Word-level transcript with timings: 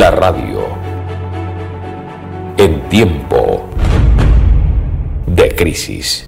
La 0.00 0.10
radio. 0.10 0.66
En 2.56 2.88
tiempo 2.88 3.68
de 5.26 5.54
crisis. 5.54 6.26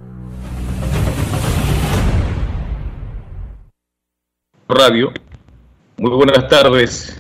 Radio. 4.69 5.11
Muy 5.97 6.11
buenas 6.11 6.47
tardes. 6.49 7.19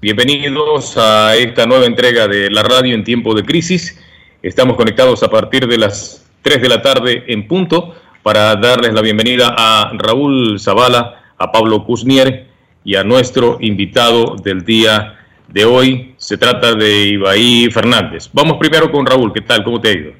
Bienvenidos 0.00 0.98
a 0.98 1.36
esta 1.36 1.64
nueva 1.64 1.86
entrega 1.86 2.26
de 2.26 2.50
la 2.50 2.64
radio 2.64 2.92
en 2.96 3.04
tiempo 3.04 3.32
de 3.32 3.44
crisis. 3.44 3.96
Estamos 4.42 4.76
conectados 4.76 5.22
a 5.22 5.30
partir 5.30 5.68
de 5.68 5.78
las 5.78 6.28
3 6.42 6.60
de 6.60 6.68
la 6.70 6.82
tarde 6.82 7.22
en 7.28 7.46
punto 7.46 7.94
para 8.24 8.56
darles 8.56 8.94
la 8.94 9.00
bienvenida 9.00 9.54
a 9.56 9.92
Raúl 9.96 10.58
Zavala, 10.58 11.22
a 11.38 11.52
Pablo 11.52 11.84
Kuznier 11.84 12.48
y 12.82 12.96
a 12.96 13.04
nuestro 13.04 13.58
invitado 13.60 14.34
del 14.42 14.64
día 14.64 15.20
de 15.48 15.64
hoy. 15.64 16.14
Se 16.18 16.36
trata 16.36 16.74
de 16.74 17.06
Ibaí 17.08 17.70
Fernández. 17.70 18.30
Vamos 18.32 18.58
primero 18.58 18.90
con 18.90 19.06
Raúl. 19.06 19.32
¿Qué 19.32 19.40
tal? 19.40 19.62
¿Cómo 19.64 19.80
te 19.80 19.88
ha 19.88 19.92
ido? 19.92 20.12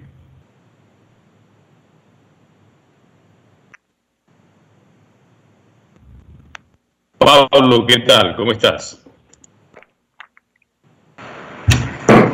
Pablo, 7.18 7.86
¿qué 7.86 8.00
tal? 8.00 8.36
¿Cómo 8.36 8.52
estás? 8.52 9.00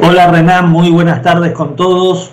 Hola 0.03 0.31
Renan, 0.33 0.71
muy 0.71 0.91
buenas 0.91 1.23
tardes 1.23 1.53
con 1.53 1.77
todos. 1.77 2.33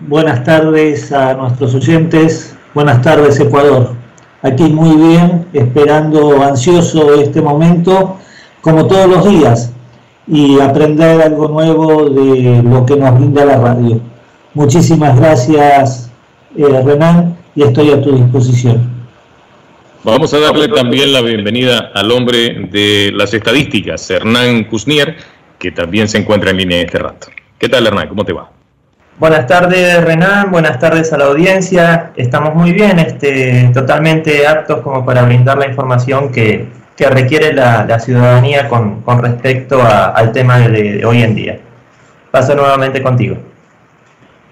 Buenas 0.00 0.42
tardes 0.42 1.12
a 1.12 1.34
nuestros 1.34 1.74
oyentes. 1.74 2.56
Buenas 2.74 3.02
tardes 3.02 3.38
Ecuador. 3.38 3.94
Aquí 4.42 4.64
muy 4.64 4.96
bien, 4.96 5.46
esperando 5.52 6.42
ansioso 6.42 7.14
este 7.14 7.40
momento, 7.40 8.18
como 8.60 8.86
todos 8.88 9.08
los 9.08 9.28
días, 9.28 9.71
y 10.32 10.58
aprender 10.60 11.20
algo 11.20 11.46
nuevo 11.46 12.08
de 12.08 12.62
lo 12.62 12.86
que 12.86 12.96
nos 12.96 13.14
brinda 13.16 13.44
la 13.44 13.58
radio. 13.58 14.00
Muchísimas 14.54 15.20
gracias 15.20 16.10
eh, 16.56 16.82
Renan 16.82 17.36
y 17.54 17.64
estoy 17.64 17.90
a 17.90 18.00
tu 18.00 18.16
disposición. 18.16 18.90
Vamos 20.02 20.32
a 20.32 20.40
darle 20.40 20.68
también 20.68 21.12
la 21.12 21.20
bienvenida 21.20 21.92
al 21.94 22.10
hombre 22.10 22.66
de 22.70 23.12
las 23.14 23.34
estadísticas, 23.34 24.10
Hernán 24.10 24.64
Cusnier, 24.64 25.16
que 25.58 25.70
también 25.70 26.08
se 26.08 26.16
encuentra 26.16 26.50
en 26.50 26.56
línea 26.56 26.78
en 26.78 26.86
este 26.86 26.98
rato. 26.98 27.26
¿Qué 27.58 27.68
tal, 27.68 27.86
Hernán? 27.86 28.08
¿Cómo 28.08 28.24
te 28.24 28.32
va? 28.32 28.50
Buenas 29.18 29.46
tardes, 29.46 30.02
Renan. 30.02 30.50
Buenas 30.50 30.78
tardes 30.78 31.12
a 31.12 31.18
la 31.18 31.26
audiencia. 31.26 32.12
Estamos 32.16 32.54
muy 32.54 32.72
bien, 32.72 32.98
este, 32.98 33.70
totalmente 33.74 34.46
aptos 34.46 34.80
como 34.80 35.04
para 35.04 35.24
brindar 35.24 35.58
la 35.58 35.66
información 35.66 36.32
que, 36.32 36.66
requiere 36.98 37.52
la, 37.52 37.98
ciudadanía 37.98 38.68
con, 38.68 39.04
respecto 39.22 39.82
al 39.82 40.32
tema 40.32 40.58
de 40.58 41.04
hoy 41.04 41.22
en 41.22 41.34
día. 41.34 41.60
Paso 42.30 42.54
nuevamente 42.54 43.02
contigo. 43.02 43.36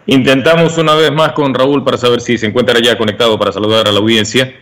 Intentamos 0.06 0.76
una 0.78 0.94
vez 0.94 1.12
más 1.12 1.32
con 1.32 1.54
Raúl 1.54 1.84
para 1.84 1.96
saber 1.96 2.20
si 2.20 2.36
se 2.36 2.46
encuentra 2.46 2.80
ya 2.80 2.98
conectado 2.98 3.38
para 3.38 3.52
saludar 3.52 3.86
a 3.86 3.92
la 3.92 4.00
audiencia 4.00 4.52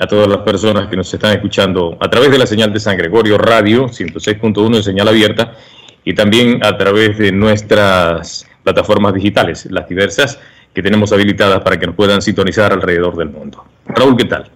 a 0.00 0.06
todas 0.06 0.26
las 0.28 0.38
personas 0.38 0.88
que 0.88 0.96
nos 0.96 1.12
están 1.12 1.32
escuchando 1.34 1.96
a 2.00 2.08
través 2.08 2.30
de 2.30 2.38
la 2.38 2.46
señal 2.46 2.72
de 2.72 2.80
San 2.80 2.96
Gregorio 2.96 3.38
Radio 3.38 3.86
106.1 3.86 4.76
en 4.76 4.82
señal 4.82 5.08
abierta 5.08 5.52
y 6.04 6.14
también 6.14 6.64
a 6.64 6.76
través 6.76 7.18
de 7.18 7.32
nuestras 7.32 8.46
plataformas 8.62 9.14
digitales, 9.14 9.66
las 9.70 9.88
diversas 9.88 10.38
que 10.74 10.82
tenemos 10.82 11.12
habilitadas 11.12 11.60
para 11.60 11.78
que 11.78 11.86
nos 11.86 11.94
puedan 11.94 12.20
sintonizar 12.20 12.72
alrededor 12.72 13.16
del 13.16 13.28
mundo. 13.28 13.64
Raúl, 13.86 14.16
¿qué 14.16 14.24
tal? 14.24 14.50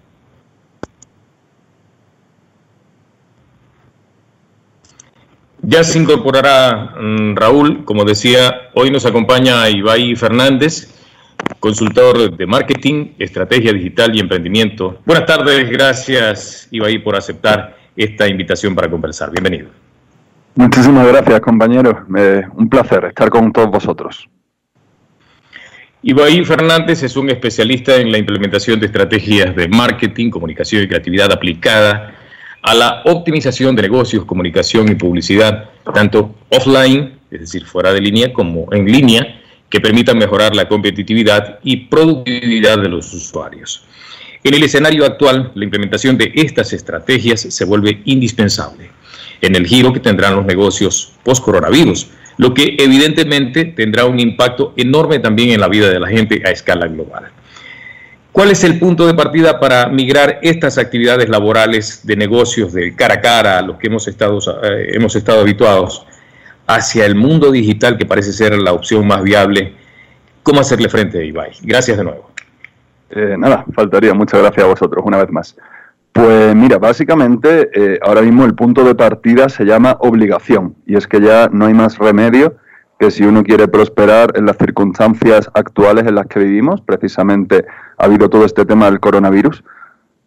Ya 5.71 5.85
se 5.85 5.99
incorporará 5.99 6.95
mm, 6.99 7.37
Raúl, 7.37 7.85
como 7.85 8.07
decía, 8.07 8.71
hoy 8.73 8.91
nos 8.91 9.05
acompaña 9.05 9.69
Ibai 9.69 10.17
Fernández, 10.17 10.95
consultor 11.61 12.35
de 12.35 12.47
marketing, 12.47 13.09
estrategia 13.19 13.75
digital 13.75 14.17
y 14.17 14.21
emprendimiento. 14.21 14.99
Buenas 15.05 15.27
tardes, 15.27 15.69
gracias 15.69 16.69
Ibai 16.71 17.01
por 17.01 17.17
aceptar 17.17 17.77
esta 17.95 18.27
invitación 18.27 18.75
para 18.75 18.89
conversar. 18.89 19.31
Bienvenido. 19.31 19.69
Muchísimas 20.55 21.07
gracias, 21.07 21.39
compañero. 21.41 22.07
un 22.55 22.69
placer 22.71 23.05
estar 23.05 23.29
con 23.29 23.53
todos 23.53 23.71
vosotros. 23.71 24.27
Ibai 26.01 26.43
Fernández 26.47 27.03
es 27.03 27.15
un 27.15 27.29
especialista 27.29 27.97
en 27.97 28.11
la 28.11 28.17
implementación 28.17 28.81
de 28.81 28.87
estrategias 28.87 29.55
de 29.55 29.69
marketing, 29.69 30.31
comunicación 30.31 30.85
y 30.85 30.89
creatividad 30.89 31.31
aplicada 31.31 32.15
a 32.63 32.75
la 32.75 33.03
optimización 33.05 33.77
de 33.77 33.83
negocios, 33.83 34.25
comunicación 34.25 34.91
y 34.91 34.95
publicidad, 34.95 35.71
tanto 35.95 36.35
offline, 36.51 37.19
es 37.31 37.41
decir, 37.41 37.65
fuera 37.65 37.93
de 37.93 38.01
línea, 38.01 38.33
como 38.33 38.73
en 38.73 38.87
línea, 38.87 39.41
que 39.69 39.81
permitan 39.81 40.19
mejorar 40.19 40.57
la 40.57 40.69
competitividad 40.69 41.59
y 41.63 41.77
productividad 41.77 42.79
de 42.79 42.89
los 42.89 43.13
usuarios. 43.13 43.85
En 44.45 44.55
el 44.55 44.63
escenario 44.63 45.05
actual, 45.05 45.53
la 45.55 45.65
implementación 45.65 46.17
de 46.17 46.33
estas 46.35 46.73
estrategias 46.73 47.41
se 47.41 47.65
vuelve 47.65 48.03
indispensable 48.05 48.91
en 49.41 49.55
el 49.55 49.67
giro 49.67 49.93
que 49.93 50.01
tendrán 50.01 50.37
los 50.37 50.47
negocios 50.47 51.13
post-coronavirus, 51.23 52.09
lo 52.39 52.55
que 52.55 52.77
evidentemente 52.79 53.65
tendrá 53.65 54.05
un 54.05 54.21
impacto 54.21 54.73
enorme 54.77 55.19
también 55.19 55.51
en 55.51 55.61
la 55.61 55.69
vida 55.69 55.89
de 55.89 56.01
la 56.01 56.09
gente 56.09 56.43
a 56.45 56.51
escala 56.51 56.87
global. 56.87 57.31
¿Cuál 58.39 58.53
es 58.53 58.63
el 58.63 58.79
punto 58.79 59.05
de 59.05 59.15
partida 59.15 59.59
para 59.59 59.89
migrar 59.89 60.39
estas 60.43 60.79
actividades 60.79 61.29
laborales 61.29 62.07
de 62.07 62.15
negocios 62.15 62.73
de 62.73 62.95
cara 62.95 63.15
a 63.15 63.21
cara 63.21 63.59
a 63.59 63.63
los 63.63 63.79
que 63.79 63.89
hemos 63.89 64.07
estado, 64.07 64.39
eh, 64.63 64.93
hemos 64.93 65.17
estado 65.17 65.41
habituados 65.41 66.07
hacia 66.69 67.05
el 67.05 67.17
mundo 67.17 67.51
digital 67.51 67.99
que 67.99 68.07
parece 68.07 68.33
ser 68.33 68.57
la 68.57 68.75
opción 68.75 69.05
más 69.09 69.25
viable. 69.25 69.75
¿Cómo 70.45 70.61
hacerle 70.61 70.89
frente, 70.89 71.27
Ibai? 71.27 71.51
Gracias 71.63 71.99
de 71.99 72.05
nuevo. 72.05 72.31
Eh, 73.11 73.35
nada, 73.37 73.65
faltaría. 73.75 74.15
Muchas 74.15 74.41
gracias 74.41 74.65
a 74.65 74.69
vosotros 74.69 75.03
una 75.05 75.17
vez 75.17 75.33
más. 75.33 75.57
Pues 76.13 76.55
mira, 76.55 76.79
básicamente 76.79 77.71
eh, 77.75 77.99
ahora 78.03 78.23
mismo 78.23 78.45
el 78.45 78.55
punto 78.55 78.85
de 78.85 78.95
partida 78.95 79.49
se 79.49 79.65
llama 79.65 79.97
obligación 79.99 80.77
y 80.87 80.95
es 80.95 81.09
que 81.09 81.21
ya 81.21 81.49
no 81.53 81.67
hay 81.67 81.75
más 81.75 81.99
remedio 81.99 82.55
que 82.99 83.11
si 83.11 83.25
uno 83.25 83.45
quiere 83.45 83.69
prosperar 83.69 84.33
en 84.35 84.47
las 84.47 84.57
circunstancias 84.57 85.49
actuales 85.55 86.07
en 86.07 86.17
las 86.17 86.27
que 86.27 86.41
vivimos, 86.41 86.81
precisamente 86.81 87.65
ha 87.97 88.05
habido 88.05 88.29
todo 88.29 88.45
este 88.45 88.65
tema 88.65 88.87
del 88.87 89.01
coronavirus, 89.01 89.63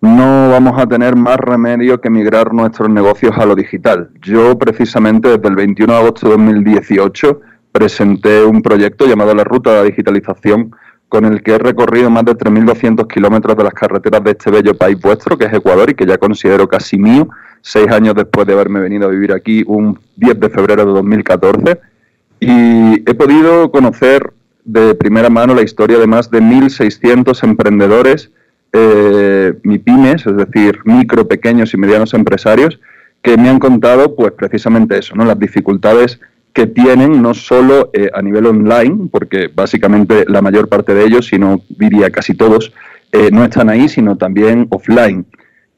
no 0.02 0.50
vamos 0.50 0.80
a 0.80 0.88
tener 0.88 1.16
más 1.16 1.38
remedio 1.38 2.02
que 2.02 2.10
migrar 2.10 2.54
nuestros 2.54 2.90
negocios 2.90 3.38
a 3.38 3.46
lo 3.46 3.56
digital. 3.56 4.10
Yo 4.22 4.58
precisamente 4.58 5.30
desde 5.30 5.48
el 5.48 5.56
21 5.56 5.94
de 5.94 6.00
agosto 6.00 6.28
de 6.28 6.34
2018 6.34 7.42
presenté 7.72 8.44
un 8.44 8.62
proyecto 8.62 9.06
llamado 9.06 9.36
la 9.36 9.44
Ruta 9.44 9.72
de 9.72 9.76
la 9.78 9.84
Digitalización 9.84 10.76
con 11.08 11.26
el 11.26 11.44
que 11.44 11.52
he 11.52 11.58
recorrido 11.58 12.10
más 12.10 12.24
de 12.24 12.36
3.200 12.36 13.06
kilómetros 13.06 13.58
de 13.58 13.66
las 13.66 13.74
carreteras 13.74 14.24
de 14.24 14.32
este 14.32 14.50
bello 14.50 14.74
país 14.76 15.00
vuestro, 15.00 15.38
que 15.38 15.46
es 15.46 15.54
Ecuador, 15.54 15.90
y 15.90 15.94
que 15.94 16.06
ya 16.06 16.18
considero 16.18 16.70
casi 16.70 16.98
mío, 16.98 17.28
seis 17.62 17.92
años 17.92 18.16
después 18.16 18.48
de 18.48 18.54
haberme 18.54 18.80
venido 18.80 19.08
a 19.08 19.12
vivir 19.12 19.34
aquí 19.34 19.62
un 19.68 20.00
10 20.16 20.40
de 20.40 20.50
febrero 20.50 20.86
de 20.86 20.92
2014. 20.94 21.91
Y 22.42 23.10
he 23.10 23.14
podido 23.14 23.72
conocer 23.72 24.34
de 24.66 24.96
primera 24.96 25.30
mano 25.30 25.54
la 25.54 25.62
historia 25.62 26.00
de 26.00 26.08
más 26.08 26.32
de 26.32 26.42
1.600 26.42 27.44
emprendedores 27.44 28.32
eh, 28.74 29.54
MIPIMES, 29.64 30.26
es 30.26 30.38
decir, 30.38 30.80
micro, 30.84 31.28
pequeños 31.28 31.74
y 31.74 31.78
medianos 31.78 32.16
empresarios, 32.16 32.80
que 33.22 33.38
me 33.38 33.48
han 33.48 33.60
contado 33.60 34.16
pues 34.16 34.32
precisamente 34.32 34.98
eso, 34.98 35.16
¿no? 35.16 35.24
las 35.24 35.38
dificultades 35.38 36.20
que 36.54 36.66
tienen 36.66 37.22
no 37.22 37.36
solo 37.36 37.92
eh, 37.94 38.10
a 38.14 38.22
nivel 38.24 38.48
online, 38.48 39.08
porque 39.12 39.50
básicamente 39.54 40.26
la 40.28 40.42
mayor 40.42 40.68
parte 40.68 40.96
de 40.96 41.06
ellos, 41.06 41.28
si 41.28 41.38
no 41.38 41.62
diría 41.70 42.10
casi 42.10 42.34
todos, 42.34 42.74
eh, 43.12 43.30
no 43.32 43.44
están 43.44 43.70
ahí, 43.70 43.88
sino 43.88 44.18
también 44.18 44.68
offline. 44.70 45.26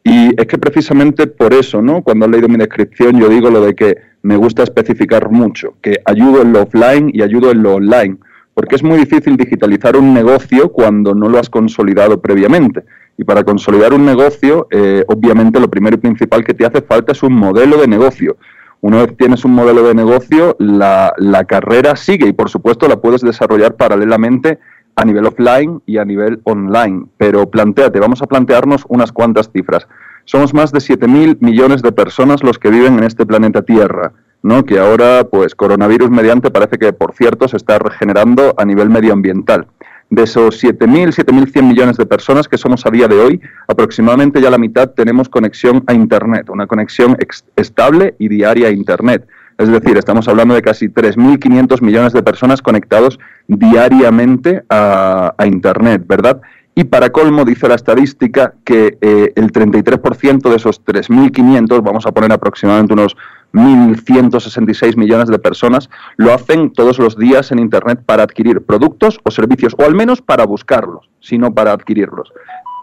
Y 0.04 0.40
es 0.40 0.48
que 0.48 0.58
precisamente 0.58 1.28
por 1.28 1.54
eso, 1.54 1.82
¿no? 1.82 2.02
Cuando 2.02 2.26
han 2.26 2.32
leído 2.32 2.50
mi 2.50 2.58
descripción, 2.58 3.20
yo 3.20 3.30
digo 3.30 3.50
lo 3.50 3.62
de 3.62 3.74
que 3.74 3.98
me 4.22 4.36
gusta 4.36 4.64
especificar 4.64 5.30
mucho, 5.30 5.76
que 5.82 5.98
ayudo 6.06 6.42
en 6.42 6.54
lo 6.54 6.64
offline 6.64 7.10
y 7.14 7.22
ayudo 7.22 7.52
en 7.52 7.64
lo 7.64 7.76
online 7.76 8.18
porque 8.54 8.76
es 8.76 8.84
muy 8.84 8.98
difícil 8.98 9.36
digitalizar 9.36 9.98
un 9.98 10.14
negocio 10.14 10.72
cuando 10.72 11.16
no 11.16 11.30
lo 11.30 11.40
has 11.40 11.50
consolidado 11.50 12.22
previamente. 12.22 12.84
Y 13.18 13.24
para 13.24 13.44
consolidar 13.44 13.94
un 13.94 14.06
negocio, 14.06 14.68
eh, 14.72 15.04
obviamente 15.08 15.60
lo 15.60 15.70
primero 15.70 15.96
y 15.96 16.00
principal 16.00 16.44
que 16.44 16.54
te 16.54 16.66
hace 16.66 16.82
falta 16.82 17.12
es 17.12 17.24
un 17.24 17.34
modelo 17.34 17.78
de 17.78 17.88
negocio. 17.88 18.38
Una 18.82 18.98
vez 18.98 19.16
tienes 19.18 19.46
un 19.46 19.54
modelo 19.54 19.88
de 19.88 19.94
negocio, 19.94 20.56
la, 20.60 21.14
la 21.18 21.46
carrera 21.46 21.96
sigue 21.96 22.28
y 22.28 22.34
por 22.34 22.50
supuesto 22.50 22.88
la 22.88 23.00
puedes 23.00 23.22
desarrollar 23.22 23.76
paralelamente 23.76 24.60
a 24.96 25.06
nivel 25.06 25.26
offline 25.26 25.82
y 25.86 25.98
a 25.98 26.06
nivel 26.06 26.42
online. 26.44 27.06
Pero 27.18 27.50
planteate, 27.50 28.00
vamos 28.00 28.22
a 28.22 28.28
plantearnos 28.28 28.86
unas 28.88 29.12
cuantas 29.12 29.50
cifras. 29.52 29.88
Somos 30.26 30.54
más 30.54 30.72
de 30.72 30.80
7.000 30.80 31.38
millones 31.42 31.82
de 31.82 31.92
personas 31.92 32.44
los 32.44 32.58
que 32.58 32.70
viven 32.70 32.98
en 32.98 33.04
este 33.04 33.26
planeta 33.26 33.62
Tierra. 33.62 34.14
¿no? 34.44 34.66
que 34.66 34.78
ahora, 34.78 35.24
pues 35.24 35.56
coronavirus 35.56 36.12
mediante, 36.12 36.52
parece 36.52 36.78
que, 36.78 36.94
por 36.94 37.14
cierto, 37.14 37.48
se 37.48 37.58
está 37.58 37.80
regenerando 37.80 38.54
a 38.58 38.66
nivel 38.66 38.90
medioambiental. 38.90 39.68
De 40.10 40.24
esos 40.24 40.62
7.000, 40.62 41.16
7.100 41.16 41.64
millones 41.64 41.98
de 41.98 42.06
personas 42.06 42.48
que 42.48 42.58
somos 42.58 42.86
a 42.86 42.92
día 42.92 43.08
de 43.08 43.20
hoy, 43.20 43.42
aproximadamente 43.68 44.42
ya 44.42 44.52
la 44.52 44.58
mitad 44.58 44.90
tenemos 44.90 45.30
conexión 45.30 45.84
a 45.88 45.94
Internet, 45.94 46.50
una 46.50 46.68
conexión 46.68 47.18
estable 47.56 48.16
y 48.20 48.28
diaria 48.28 48.68
a 48.68 48.72
Internet. 48.72 49.26
Es 49.58 49.70
decir, 49.70 49.98
estamos 49.98 50.28
hablando 50.28 50.56
de 50.56 50.62
casi 50.62 50.88
3.500 50.88 51.82
millones 51.82 52.14
de 52.14 52.24
personas 52.24 52.62
conectados 52.62 53.20
diariamente 53.48 54.64
a, 54.70 55.34
Internet, 55.46 56.04
¿verdad? 56.08 56.42
Y 56.76 56.86
para 56.86 57.12
colmo, 57.12 57.46
dice 57.46 57.68
la 57.68 57.76
estadística 57.76 58.54
que 58.64 58.98
eh, 59.02 59.32
el 59.36 59.52
33% 59.52 60.50
de 60.50 60.56
esos 60.56 60.84
3.500, 60.84 61.84
vamos 61.84 62.06
a 62.06 62.12
poner 62.12 62.32
aproximadamente 62.32 62.94
unos 62.94 63.16
1.166 63.54 64.98
millones 64.98 65.30
de 65.30 65.38
personas, 65.38 65.90
lo 66.18 66.34
hacen 66.34 66.74
todos 66.74 66.98
los 66.98 67.16
días 67.18 67.52
en 67.52 67.60
Internet 67.60 68.02
para 68.04 68.24
adquirir 68.24 68.66
productos 68.66 69.20
o 69.24 69.30
servicios, 69.30 69.76
o 69.78 69.84
al 69.84 69.94
menos 69.94 70.22
para 70.22 70.46
buscarlos, 70.46 71.10
sino 71.20 71.54
para 71.54 71.72
adquirirlos. 71.72 72.34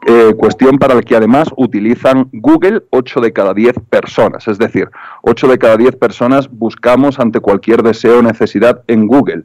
Eh, 0.06 0.34
cuestión 0.36 0.78
para 0.78 0.94
la 0.94 1.02
que 1.02 1.14
además 1.14 1.48
utilizan 1.56 2.28
Google 2.32 2.84
8 2.90 3.20
de 3.20 3.32
cada 3.32 3.52
10 3.52 3.76
personas. 3.90 4.48
Es 4.48 4.58
decir, 4.58 4.88
8 5.22 5.48
de 5.48 5.58
cada 5.58 5.76
10 5.76 5.96
personas 5.96 6.48
buscamos 6.50 7.18
ante 7.18 7.40
cualquier 7.40 7.82
deseo 7.82 8.20
o 8.20 8.22
necesidad 8.22 8.82
en 8.86 9.06
Google. 9.06 9.44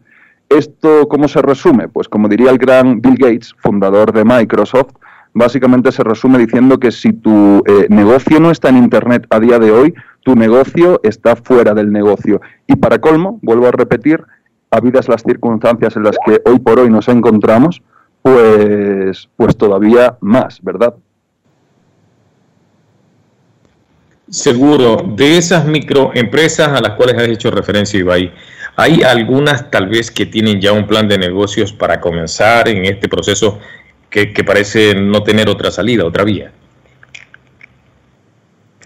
¿Esto 0.50 1.10
cómo 1.10 1.28
se 1.28 1.42
resume? 1.42 1.90
Pues 1.90 2.08
como 2.08 2.30
diría 2.30 2.52
el 2.52 2.58
gran 2.58 3.02
Bill 3.02 3.18
Gates, 3.18 3.54
fundador 3.58 4.14
de 4.14 4.24
Microsoft, 4.24 4.94
básicamente 5.34 5.92
se 5.92 6.04
resume 6.04 6.38
diciendo 6.38 6.80
que 6.80 6.92
si 6.92 7.12
tu 7.12 7.62
eh, 7.66 7.88
negocio 7.90 8.40
no 8.40 8.50
está 8.50 8.70
en 8.70 8.78
Internet 8.78 9.28
a 9.32 9.40
día 9.40 9.60
de 9.60 9.72
hoy, 9.72 9.94
tu 10.24 10.36
negocio 10.36 11.02
está 11.04 11.36
fuera 11.36 11.74
del 11.74 11.92
negocio. 11.92 12.40
Y 12.68 12.78
para 12.78 13.00
colmo, 13.00 13.40
vuelvo 13.42 13.68
a 13.68 13.72
repetir, 13.72 14.24
habidas 14.72 15.10
las 15.10 15.24
circunstancias 15.24 15.98
en 15.98 16.04
las 16.04 16.18
que 16.26 16.42
hoy 16.46 16.60
por 16.60 16.80
hoy 16.80 16.90
nos 16.90 17.10
encontramos, 17.10 17.82
pues, 18.26 19.30
pues 19.36 19.56
todavía 19.56 20.18
más, 20.20 20.60
¿verdad? 20.64 20.96
Seguro, 24.28 24.98
de 25.16 25.38
esas 25.38 25.68
microempresas 25.68 26.70
a 26.70 26.82
las 26.82 26.96
cuales 26.96 27.18
has 27.18 27.28
hecho 27.28 27.52
referencia, 27.52 28.00
Ibai, 28.00 28.34
¿hay 28.78 29.04
algunas 29.04 29.70
tal 29.70 29.90
vez 29.90 30.10
que 30.10 30.26
tienen 30.26 30.60
ya 30.60 30.72
un 30.72 30.88
plan 30.88 31.08
de 31.08 31.20
negocios 31.20 31.72
para 31.72 32.02
comenzar 32.02 32.68
en 32.68 32.86
este 32.86 33.08
proceso 33.08 33.60
que, 34.10 34.34
parece 34.44 34.96
no 34.96 35.22
tener 35.22 35.48
otra 35.48 35.70
salida, 35.70 36.04
otra 36.04 36.24
vía? 36.24 36.52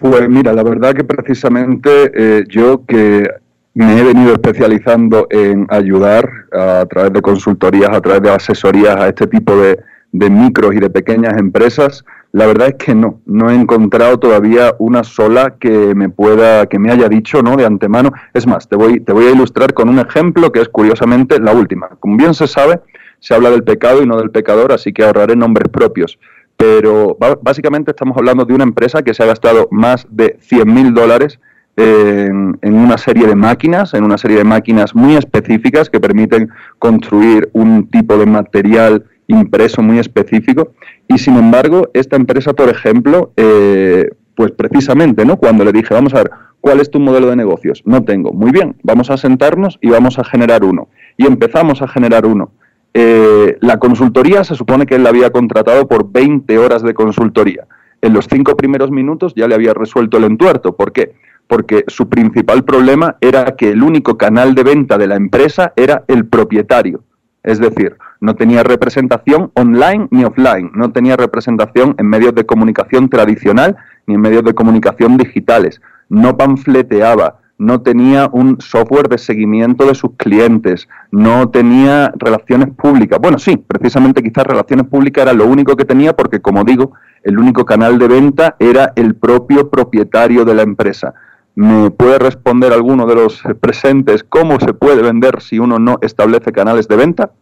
Pues 0.00 0.28
mira, 0.28 0.52
la 0.52 0.62
verdad 0.62 0.94
que 0.94 1.04
precisamente 1.04 2.12
eh, 2.14 2.44
yo 2.46 2.84
que 2.84 3.26
me 3.74 3.98
he 3.98 4.04
venido 4.04 4.32
especializando 4.32 5.26
en 5.30 5.66
ayudar 5.70 6.28
a, 6.52 6.84
través 6.86 7.12
de 7.12 7.22
consultorías, 7.22 7.90
a 7.90 8.00
través 8.00 8.22
de 8.22 8.30
asesorías 8.30 8.96
a 8.96 9.08
este 9.08 9.26
tipo 9.26 9.56
de, 9.56 9.78
micros 10.12 10.74
y 10.74 10.80
de 10.80 10.90
pequeñas 10.90 11.38
empresas. 11.38 12.04
La 12.32 12.46
verdad 12.46 12.68
es 12.68 12.74
que 12.74 12.94
no, 12.94 13.20
no 13.26 13.48
he 13.48 13.54
encontrado 13.54 14.18
todavía 14.18 14.74
una 14.78 15.04
sola 15.04 15.54
que 15.60 15.94
me 15.94 16.08
pueda, 16.08 16.66
que 16.66 16.78
me 16.78 16.90
haya 16.90 17.08
dicho, 17.08 17.42
¿no? 17.42 17.56
De 17.56 17.64
antemano. 17.64 18.12
Es 18.34 18.46
más, 18.46 18.68
te 18.68 18.76
voy, 18.76 19.00
te 19.00 19.12
voy 19.12 19.26
a 19.26 19.30
ilustrar 19.30 19.72
con 19.72 19.88
un 19.88 20.00
ejemplo 20.00 20.50
que 20.50 20.60
es 20.60 20.68
curiosamente 20.68 21.38
la 21.38 21.52
última. 21.52 21.90
Como 22.00 22.16
bien 22.16 22.34
se 22.34 22.48
sabe, 22.48 22.80
se 23.20 23.34
habla 23.34 23.50
del 23.50 23.62
pecado 23.62 24.02
y 24.02 24.06
no 24.06 24.16
del 24.16 24.30
pecador, 24.30 24.72
así 24.72 24.92
que 24.92 25.04
ahorraré 25.04 25.36
nombres 25.36 25.68
propios. 25.68 26.18
Pero 26.56 27.16
básicamente 27.40 27.92
estamos 27.92 28.16
hablando 28.16 28.44
de 28.44 28.52
una 28.52 28.64
empresa 28.64 29.02
que 29.02 29.14
se 29.14 29.22
ha 29.22 29.26
gastado 29.26 29.68
más 29.70 30.06
de 30.10 30.36
100 30.40 30.74
mil 30.74 30.92
dólares 30.92 31.38
en, 31.76 32.58
una 32.62 32.98
serie 32.98 33.26
de 33.26 33.34
máquinas, 33.34 33.94
en 33.94 34.04
una 34.04 34.18
serie 34.18 34.38
de 34.38 34.44
máquinas 34.44 34.94
muy 34.94 35.16
específicas 35.16 35.88
que 35.90 36.00
permiten 36.00 36.50
construir 36.78 37.48
un 37.52 37.88
tipo 37.88 38.16
de 38.18 38.26
material 38.26 39.04
impreso 39.26 39.82
muy 39.82 39.98
específico. 39.98 40.72
Y 41.08 41.18
sin 41.18 41.36
embargo, 41.36 41.88
esta 41.94 42.16
empresa, 42.16 42.52
por 42.52 42.68
ejemplo, 42.68 43.32
eh, 43.36 44.10
pues 44.34 44.52
precisamente, 44.52 45.24
¿no? 45.24 45.36
Cuando 45.36 45.64
le 45.64 45.72
dije, 45.72 45.94
vamos 45.94 46.14
a 46.14 46.18
ver, 46.18 46.30
¿cuál 46.60 46.80
es 46.80 46.90
tu 46.90 47.00
modelo 47.00 47.28
de 47.28 47.36
negocios? 47.36 47.82
No 47.84 48.04
tengo. 48.04 48.32
Muy 48.32 48.50
bien, 48.50 48.76
vamos 48.82 49.10
a 49.10 49.16
sentarnos 49.16 49.78
y 49.80 49.90
vamos 49.90 50.18
a 50.18 50.24
generar 50.24 50.64
uno. 50.64 50.88
Y 51.16 51.26
empezamos 51.26 51.82
a 51.82 51.88
generar 51.88 52.26
uno. 52.26 52.52
Eh, 52.92 53.56
la 53.60 53.78
consultoría 53.78 54.42
se 54.42 54.56
supone 54.56 54.86
que 54.86 54.96
él 54.96 55.04
la 55.04 55.10
había 55.10 55.30
contratado 55.30 55.86
por 55.86 56.10
20 56.10 56.58
horas 56.58 56.82
de 56.82 56.94
consultoría. 56.94 57.66
En 58.02 58.14
los 58.14 58.26
cinco 58.28 58.56
primeros 58.56 58.90
minutos 58.90 59.34
ya 59.36 59.46
le 59.46 59.54
había 59.54 59.74
resuelto 59.74 60.16
el 60.16 60.24
entuerto. 60.24 60.74
¿Por 60.74 60.92
qué? 60.92 61.12
Porque 61.50 61.82
su 61.88 62.08
principal 62.08 62.62
problema 62.62 63.16
era 63.20 63.56
que 63.56 63.70
el 63.70 63.82
único 63.82 64.16
canal 64.16 64.54
de 64.54 64.62
venta 64.62 64.96
de 64.98 65.08
la 65.08 65.16
empresa 65.16 65.72
era 65.74 66.04
el 66.06 66.24
propietario. 66.26 67.02
Es 67.42 67.58
decir, 67.58 67.96
no 68.20 68.36
tenía 68.36 68.62
representación 68.62 69.50
online 69.54 70.06
ni 70.12 70.24
offline, 70.24 70.70
no 70.74 70.92
tenía 70.92 71.16
representación 71.16 71.96
en 71.98 72.06
medios 72.06 72.36
de 72.36 72.46
comunicación 72.46 73.08
tradicional 73.08 73.76
ni 74.06 74.14
en 74.14 74.20
medios 74.20 74.44
de 74.44 74.54
comunicación 74.54 75.16
digitales, 75.16 75.82
no 76.08 76.36
panfleteaba, 76.36 77.40
no 77.58 77.80
tenía 77.80 78.30
un 78.32 78.60
software 78.60 79.08
de 79.08 79.18
seguimiento 79.18 79.86
de 79.86 79.96
sus 79.96 80.12
clientes, 80.16 80.88
no 81.10 81.50
tenía 81.50 82.12
relaciones 82.16 82.68
públicas. 82.76 83.18
Bueno, 83.20 83.40
sí, 83.40 83.56
precisamente 83.56 84.22
quizás 84.22 84.46
relaciones 84.46 84.86
públicas 84.86 85.22
era 85.22 85.32
lo 85.32 85.46
único 85.46 85.76
que 85.76 85.84
tenía 85.84 86.14
porque, 86.14 86.40
como 86.40 86.62
digo, 86.62 86.92
el 87.24 87.40
único 87.40 87.64
canal 87.64 87.98
de 87.98 88.06
venta 88.06 88.54
era 88.60 88.92
el 88.94 89.16
propio 89.16 89.68
propietario 89.68 90.44
de 90.44 90.54
la 90.54 90.62
empresa. 90.62 91.12
¿Me 91.54 91.90
puede 91.90 92.18
responder 92.18 92.72
alguno 92.72 93.06
de 93.06 93.14
los 93.16 93.42
presentes 93.60 94.24
cómo 94.24 94.58
se 94.60 94.72
puede 94.72 95.02
vender 95.02 95.42
si 95.42 95.58
uno 95.58 95.78
no 95.78 95.98
establece 96.00 96.52
canales 96.52 96.88
de 96.88 96.96
venta? 96.96 97.32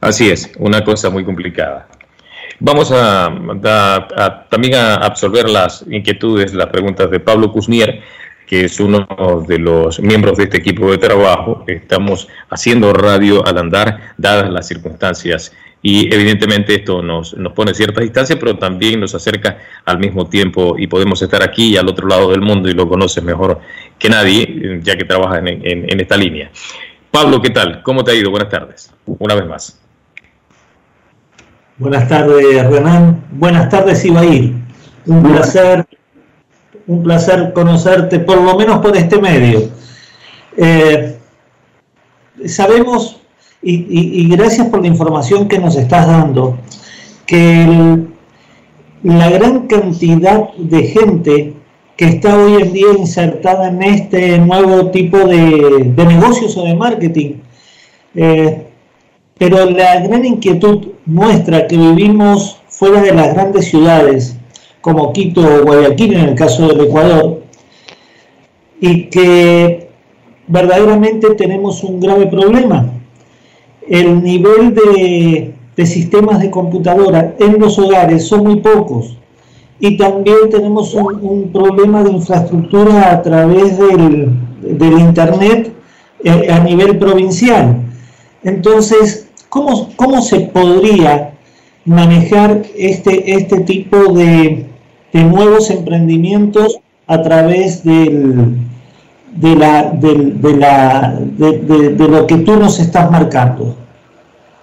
Así 0.00 0.30
es, 0.30 0.50
una 0.58 0.82
cosa 0.82 1.10
muy 1.10 1.24
complicada. 1.24 1.88
Vamos 2.58 2.92
a, 2.92 3.28
también 4.50 4.74
a 4.74 4.96
absolver 4.96 5.48
las 5.48 5.84
inquietudes, 5.90 6.54
las 6.54 6.66
preguntas 6.68 7.10
de 7.10 7.20
Pablo 7.20 7.52
Cusnier, 7.52 8.00
que 8.46 8.64
es 8.64 8.80
uno 8.80 9.06
de 9.46 9.58
los 9.58 10.00
miembros 10.00 10.38
de 10.38 10.44
este 10.44 10.58
equipo 10.58 10.90
de 10.90 10.98
trabajo. 10.98 11.64
Estamos 11.66 12.28
haciendo 12.50 12.92
radio 12.92 13.46
al 13.46 13.58
andar, 13.58 14.14
dadas 14.18 14.50
las 14.50 14.68
circunstancias 14.68 15.52
y 15.82 16.12
evidentemente 16.14 16.74
esto 16.74 17.02
nos, 17.02 17.34
nos 17.34 17.52
pone 17.52 17.72
cierta 17.72 18.02
distancia, 18.02 18.38
pero 18.38 18.58
también 18.58 19.00
nos 19.00 19.14
acerca 19.14 19.58
al 19.86 19.98
mismo 19.98 20.26
tiempo 20.28 20.76
y 20.78 20.86
podemos 20.86 21.22
estar 21.22 21.42
aquí 21.42 21.70
y 21.70 21.76
al 21.78 21.88
otro 21.88 22.06
lado 22.06 22.30
del 22.30 22.42
mundo 22.42 22.68
y 22.68 22.74
lo 22.74 22.86
conoces 22.88 23.24
mejor 23.24 23.60
que 23.98 24.10
nadie, 24.10 24.80
ya 24.82 24.96
que 24.96 25.04
trabajas 25.04 25.38
en, 25.38 25.66
en, 25.66 26.00
esta 26.00 26.16
línea. 26.16 26.50
Pablo, 27.10 27.40
¿qué 27.40 27.50
tal? 27.50 27.82
¿Cómo 27.82 28.04
te 28.04 28.10
ha 28.10 28.14
ido? 28.14 28.30
Buenas 28.30 28.50
tardes, 28.50 28.92
una 29.06 29.34
vez 29.34 29.46
más. 29.46 29.80
Buenas 31.78 32.08
tardes, 32.08 32.66
Renan. 32.68 33.24
Buenas 33.30 33.70
tardes, 33.70 34.04
Ibair. 34.04 34.52
Un 35.06 35.22
placer, 35.22 35.86
un 36.86 37.02
placer 37.02 37.54
conocerte, 37.54 38.18
por 38.20 38.38
lo 38.42 38.54
menos 38.54 38.80
por 38.80 38.94
este 38.94 39.18
medio. 39.18 39.70
Eh, 40.58 41.18
sabemos 42.44 43.19
y, 43.62 44.28
gracias 44.28 44.68
por 44.68 44.80
la 44.80 44.88
información 44.88 45.48
que 45.48 45.58
nos 45.58 45.76
estás 45.76 46.06
dando, 46.06 46.58
que 47.26 47.98
la 49.02 49.30
gran 49.30 49.66
cantidad 49.66 50.52
de 50.54 50.82
gente 50.84 51.54
que 51.96 52.06
está 52.06 52.36
hoy 52.36 52.62
en 52.62 52.72
día 52.72 52.88
insertada 52.98 53.68
en 53.68 53.82
este 53.82 54.38
nuevo 54.38 54.90
tipo 54.90 55.18
de, 55.18 55.92
negocios 55.96 56.56
o 56.56 56.64
de 56.64 56.74
marketing, 56.74 57.34
eh, 58.14 58.66
pero 59.36 59.70
la 59.70 60.00
gran 60.00 60.24
inquietud 60.24 60.88
nuestra 61.04 61.66
que 61.66 61.76
vivimos 61.76 62.60
fuera 62.68 63.02
de 63.02 63.12
las 63.12 63.34
grandes 63.34 63.66
ciudades, 63.66 64.36
como 64.80 65.12
Quito 65.12 65.42
o 65.42 65.64
Guayaquil 65.64 66.14
en 66.14 66.28
el 66.30 66.34
caso 66.34 66.66
del 66.68 66.80
Ecuador, 66.80 67.42
y 68.80 69.04
que 69.04 69.90
verdaderamente 70.46 71.34
tenemos 71.34 71.84
un 71.84 72.00
grave 72.00 72.26
problema 72.26 72.99
el 73.90 74.22
nivel 74.22 74.72
de, 74.72 75.54
sistemas 75.84 76.40
de 76.40 76.50
computadora 76.50 77.34
en 77.38 77.58
los 77.58 77.78
hogares 77.78 78.26
son 78.28 78.44
muy 78.44 78.56
pocos. 78.56 79.18
Y 79.80 79.96
también 79.96 80.48
tenemos 80.50 80.94
un, 80.94 81.50
problema 81.52 82.04
de 82.04 82.12
infraestructura 82.12 83.12
a 83.12 83.22
través 83.22 83.78
del, 83.78 84.30
Internet 84.98 85.72
eh, 86.22 86.48
a 86.52 86.60
nivel 86.60 86.98
provincial. 86.98 87.78
Entonces, 88.44 89.28
¿cómo, 89.48 89.88
¿cómo, 89.96 90.22
se 90.22 90.40
podría 90.40 91.32
manejar 91.84 92.62
este, 92.76 93.34
este 93.34 93.60
tipo 93.60 94.12
de, 94.12 94.66
de 95.12 95.24
nuevos 95.24 95.70
emprendimientos 95.70 96.78
a 97.06 97.22
través 97.22 97.82
del, 97.82 98.58
de, 99.34 99.56
la, 99.56 99.90
de, 99.90 100.56
la, 100.56 101.18
de, 101.18 102.08
lo 102.08 102.26
que 102.26 102.36
tú 102.36 102.56
nos 102.56 102.78
estás 102.78 103.10
marcando? 103.10 103.79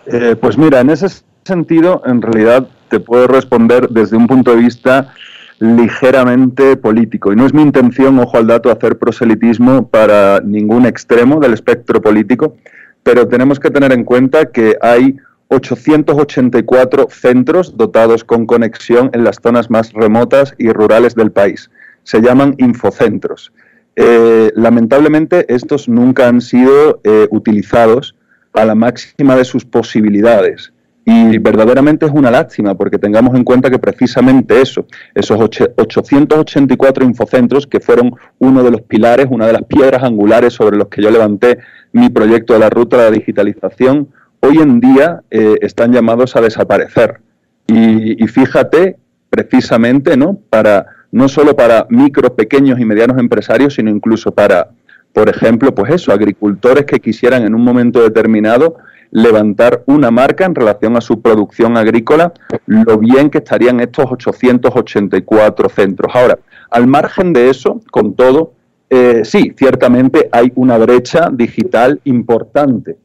Eh, 0.09 0.35
pues 0.39 0.57
mira, 0.57 0.79
en 0.79 0.89
ese 0.89 1.07
sentido, 1.43 2.01
en 2.05 2.21
realidad 2.21 2.67
te 2.89 2.99
puedo 2.99 3.27
responder 3.27 3.89
desde 3.89 4.15
un 4.15 4.27
punto 4.27 4.51
de 4.51 4.57
vista 4.57 5.13
ligeramente 5.59 6.77
político. 6.77 7.33
Y 7.33 7.35
no 7.35 7.45
es 7.45 7.53
mi 7.53 7.61
intención, 7.61 8.17
ojo 8.19 8.37
al 8.37 8.47
dato, 8.47 8.71
hacer 8.71 8.97
proselitismo 8.97 9.87
para 9.87 10.39
ningún 10.39 10.85
extremo 10.85 11.39
del 11.39 11.53
espectro 11.53 12.01
político, 12.01 12.55
pero 13.03 13.27
tenemos 13.27 13.59
que 13.59 13.69
tener 13.69 13.91
en 13.91 14.03
cuenta 14.03 14.51
que 14.51 14.77
hay 14.81 15.17
884 15.49 17.07
centros 17.09 17.75
dotados 17.75 18.23
con 18.23 18.45
conexión 18.45 19.09
en 19.13 19.23
las 19.23 19.39
zonas 19.41 19.69
más 19.69 19.93
remotas 19.93 20.53
y 20.57 20.71
rurales 20.71 21.15
del 21.15 21.31
país. 21.31 21.69
Se 22.03 22.21
llaman 22.21 22.55
infocentros. 22.57 23.51
eh, 23.99 24.51
lamentablemente 24.55 25.51
estos 25.51 25.89
nunca 25.89 26.27
han 26.27 26.39
sido 26.39 27.01
eh, 27.03 27.27
utilizados 27.31 28.16
a 28.61 28.65
la 28.65 28.75
máxima 28.75 29.35
de 29.35 29.45
sus 29.45 29.65
posibilidades. 29.65 30.73
Y 31.05 31.37
verdaderamente 31.37 32.05
es 32.05 32.11
una 32.11 32.29
lástima 32.29 32.75
porque 32.75 32.97
tengamos 32.97 33.33
en 33.35 33.45
cuenta 33.45 33.69
que 33.69 33.79
precisamente 33.79 34.59
eso, 34.59 34.85
esos 35.15 35.39
884 35.39 37.05
infocentros 37.05 37.65
que 37.65 37.79
fueron 37.79 38.13
uno 38.39 38.61
de 38.61 38.71
los 38.71 38.81
pilares, 38.81 39.27
una 39.29 39.47
de 39.47 39.53
las 39.53 39.63
piedras 39.63 40.03
angulares 40.03 40.53
sobre 40.53 40.75
los 40.75 40.89
que 40.89 41.01
yo 41.01 41.09
levanté 41.09 41.59
mi 41.93 42.09
proyecto 42.09 42.53
de 42.53 42.59
la 42.59 42.69
ruta 42.69 42.97
de 42.97 43.03
la 43.03 43.11
digitalización, 43.11 44.09
hoy 44.41 44.57
en 44.57 44.81
día 44.81 45.21
eh, 45.31 45.55
están 45.61 45.93
llamados 45.93 46.35
a 46.35 46.41
desaparecer. 46.41 47.21
Y, 47.67 48.21
y, 48.21 48.27
fíjate, 48.27 48.97
precisamente, 49.29 50.17
¿no? 50.17 50.37
Para, 50.49 50.87
no 51.11 51.29
solo 51.29 51.55
para 51.55 51.87
micro, 51.89 52.35
pequeños 52.35 52.79
y 52.79 52.85
medianos 52.85 53.17
empresarios, 53.17 53.75
sino 53.75 53.89
incluso 53.89 54.33
para, 54.33 54.71
por 55.17 55.29
ejemplo, 55.29 55.73
pues 55.73 55.91
eso, 55.91 56.11
agricultores 56.11 56.85
que 56.85 56.99
quisieran 56.99 57.41
en 57.41 57.55
un 57.55 57.63
momento 57.63 58.03
determinado 58.03 58.75
levantar 59.09 59.81
una 59.87 60.11
marca 60.11 60.45
en 60.45 60.53
relación 60.53 60.95
a 60.95 61.01
su 61.01 61.23
producción 61.23 61.75
agrícola, 61.75 62.33
lo 62.67 62.99
bien 62.99 63.31
que 63.31 63.39
estarían 63.39 63.79
estos 63.79 64.05
884 64.11 65.69
centros. 65.69 66.15
Ahora, 66.15 66.37
al 66.69 66.85
margen 66.85 67.33
de 67.33 67.49
eso, 67.49 67.81
con 67.89 68.13
todo, 68.13 68.53
eh, 68.91 69.21
sí, 69.23 69.55
ciertamente 69.57 70.29
hay 70.31 70.51
una 70.53 70.77
brecha 70.77 71.31
digital 71.33 71.99
importante. 72.03 72.97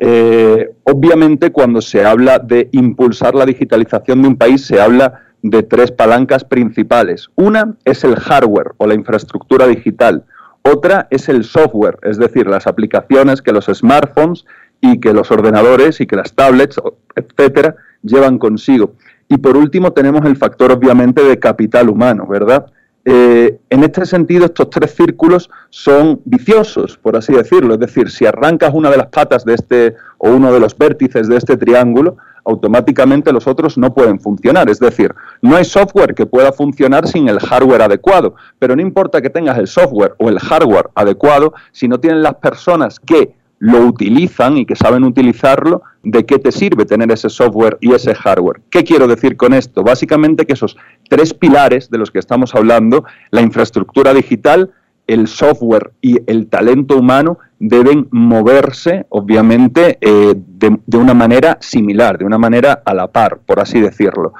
Eh, 0.00 0.68
obviamente, 0.82 1.50
cuando 1.50 1.80
se 1.80 2.04
habla 2.04 2.40
de 2.40 2.68
impulsar 2.72 3.34
la 3.34 3.46
digitalización 3.46 4.20
de 4.20 4.28
un 4.28 4.36
país, 4.36 4.66
se 4.66 4.82
habla 4.82 5.22
de 5.40 5.62
tres 5.62 5.92
palancas 5.92 6.44
principales. 6.44 7.30
Una 7.36 7.74
es 7.86 8.04
el 8.04 8.16
hardware 8.16 8.72
o 8.76 8.86
la 8.86 8.92
infraestructura 8.92 9.66
digital. 9.66 10.24
Otra 10.70 11.06
es 11.10 11.28
el 11.28 11.44
software, 11.44 11.98
es 12.02 12.18
decir, 12.18 12.46
las 12.46 12.66
aplicaciones 12.66 13.40
que 13.40 13.52
los 13.52 13.66
smartphones 13.66 14.44
y 14.80 15.00
que 15.00 15.14
los 15.14 15.30
ordenadores 15.30 16.00
y 16.00 16.06
que 16.06 16.16
las 16.16 16.34
tablets, 16.34 16.80
etcétera, 17.14 17.76
llevan 18.02 18.38
consigo. 18.38 18.94
Y 19.28 19.38
por 19.38 19.56
último 19.56 19.92
tenemos 19.92 20.26
el 20.26 20.36
factor 20.36 20.72
obviamente 20.72 21.22
de 21.22 21.38
capital 21.38 21.88
humano, 21.88 22.26
¿verdad? 22.26 22.66
Eh, 23.10 23.58
en 23.70 23.84
este 23.84 24.04
sentido, 24.04 24.44
estos 24.44 24.68
tres 24.68 24.94
círculos 24.94 25.48
son 25.70 26.20
viciosos, 26.26 26.98
por 26.98 27.16
así 27.16 27.32
decirlo. 27.32 27.72
Es 27.72 27.80
decir, 27.80 28.10
si 28.10 28.26
arrancas 28.26 28.74
una 28.74 28.90
de 28.90 28.98
las 28.98 29.06
patas 29.06 29.46
de 29.46 29.54
este 29.54 29.94
o 30.18 30.28
uno 30.28 30.52
de 30.52 30.60
los 30.60 30.76
vértices 30.76 31.26
de 31.26 31.38
este 31.38 31.56
triángulo, 31.56 32.18
automáticamente 32.44 33.32
los 33.32 33.46
otros 33.46 33.78
no 33.78 33.94
pueden 33.94 34.20
funcionar. 34.20 34.68
Es 34.68 34.78
decir, 34.78 35.14
no 35.40 35.56
hay 35.56 35.64
software 35.64 36.14
que 36.14 36.26
pueda 36.26 36.52
funcionar 36.52 37.08
sin 37.08 37.30
el 37.30 37.40
hardware 37.40 37.80
adecuado. 37.80 38.34
Pero 38.58 38.76
no 38.76 38.82
importa 38.82 39.22
que 39.22 39.30
tengas 39.30 39.56
el 39.56 39.68
software 39.68 40.14
o 40.18 40.28
el 40.28 40.38
hardware 40.38 40.90
adecuado, 40.94 41.54
si 41.72 41.88
no 41.88 41.98
tienen 41.98 42.22
las 42.22 42.34
personas 42.34 43.00
que 43.00 43.37
lo 43.58 43.80
utilizan 43.80 44.56
y 44.56 44.66
que 44.66 44.76
saben 44.76 45.04
utilizarlo, 45.04 45.82
¿de 46.02 46.24
qué 46.24 46.38
te 46.38 46.52
sirve 46.52 46.84
tener 46.84 47.10
ese 47.10 47.28
software 47.28 47.76
y 47.80 47.92
ese 47.92 48.14
hardware? 48.14 48.60
¿Qué 48.70 48.84
quiero 48.84 49.06
decir 49.08 49.36
con 49.36 49.52
esto? 49.52 49.82
Básicamente 49.82 50.46
que 50.46 50.52
esos 50.52 50.76
tres 51.08 51.34
pilares 51.34 51.90
de 51.90 51.98
los 51.98 52.10
que 52.10 52.18
estamos 52.18 52.54
hablando, 52.54 53.04
la 53.30 53.42
infraestructura 53.42 54.14
digital, 54.14 54.70
el 55.06 55.26
software 55.26 55.92
y 56.00 56.18
el 56.30 56.48
talento 56.48 56.96
humano, 56.96 57.38
deben 57.58 58.06
moverse, 58.10 59.06
obviamente, 59.08 59.98
eh, 60.00 60.34
de, 60.36 60.78
de 60.86 60.96
una 60.96 61.14
manera 61.14 61.58
similar, 61.60 62.18
de 62.18 62.26
una 62.26 62.38
manera 62.38 62.82
a 62.84 62.94
la 62.94 63.08
par, 63.08 63.40
por 63.44 63.58
así 63.58 63.80
decirlo. 63.80 64.34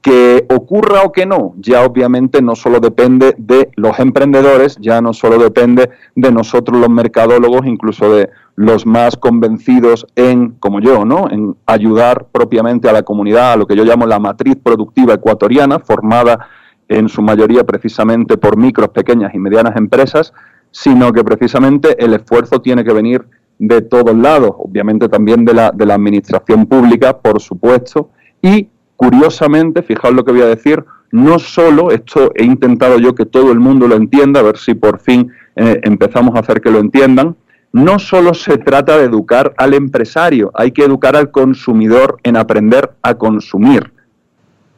Que 0.00 0.46
ocurra 0.48 1.02
o 1.02 1.12
que 1.12 1.26
no, 1.26 1.54
ya 1.58 1.84
obviamente 1.84 2.40
no 2.40 2.54
solo 2.54 2.78
depende 2.78 3.34
de 3.36 3.70
los 3.74 3.98
emprendedores, 3.98 4.78
ya 4.80 5.00
no 5.00 5.12
solo 5.12 5.38
depende 5.38 5.90
de 6.14 6.30
nosotros 6.30 6.78
los 6.78 6.88
mercadólogos, 6.88 7.66
incluso 7.66 8.12
de 8.12 8.30
los 8.54 8.86
más 8.86 9.16
convencidos 9.16 10.06
en, 10.16 10.50
como 10.58 10.80
yo, 10.80 11.04
¿no? 11.04 11.30
en 11.30 11.56
ayudar 11.66 12.26
propiamente 12.32 12.88
a 12.88 12.92
la 12.92 13.02
comunidad, 13.02 13.52
a 13.52 13.56
lo 13.56 13.66
que 13.66 13.76
yo 13.76 13.84
llamo 13.84 14.06
la 14.06 14.18
matriz 14.18 14.56
productiva 14.62 15.14
ecuatoriana, 15.14 15.78
formada 15.78 16.48
en 16.88 17.08
su 17.08 17.22
mayoría 17.22 17.64
precisamente 17.64 18.36
por 18.36 18.56
micros, 18.56 18.88
pequeñas 18.88 19.34
y 19.34 19.38
medianas 19.38 19.76
empresas, 19.76 20.32
sino 20.70 21.12
que 21.12 21.22
precisamente 21.22 22.02
el 22.04 22.14
esfuerzo 22.14 22.60
tiene 22.60 22.82
que 22.82 22.92
venir 22.92 23.24
de 23.58 23.82
todos 23.82 24.16
lados, 24.16 24.52
obviamente 24.58 25.08
también 25.08 25.44
de 25.44 25.54
la, 25.54 25.70
de 25.70 25.86
la 25.86 25.94
administración 25.94 26.66
pública, 26.66 27.18
por 27.18 27.40
supuesto, 27.40 28.10
y 28.40 28.68
curiosamente, 28.98 29.82
fijaos 29.82 30.12
lo 30.12 30.24
que 30.24 30.32
voy 30.32 30.40
a 30.40 30.46
decir, 30.46 30.84
no 31.12 31.38
solo, 31.38 31.92
esto 31.92 32.32
he 32.34 32.42
intentado 32.42 32.98
yo 32.98 33.14
que 33.14 33.26
todo 33.26 33.52
el 33.52 33.60
mundo 33.60 33.86
lo 33.86 33.94
entienda, 33.94 34.40
a 34.40 34.42
ver 34.42 34.58
si 34.58 34.74
por 34.74 34.98
fin 34.98 35.30
eh, 35.54 35.80
empezamos 35.84 36.34
a 36.34 36.40
hacer 36.40 36.60
que 36.60 36.72
lo 36.72 36.80
entiendan, 36.80 37.36
no 37.72 38.00
solo 38.00 38.34
se 38.34 38.58
trata 38.58 38.98
de 38.98 39.04
educar 39.04 39.54
al 39.56 39.74
empresario, 39.74 40.50
hay 40.52 40.72
que 40.72 40.82
educar 40.82 41.14
al 41.14 41.30
consumidor 41.30 42.16
en 42.24 42.36
aprender 42.36 42.90
a 43.02 43.14
consumir 43.14 43.92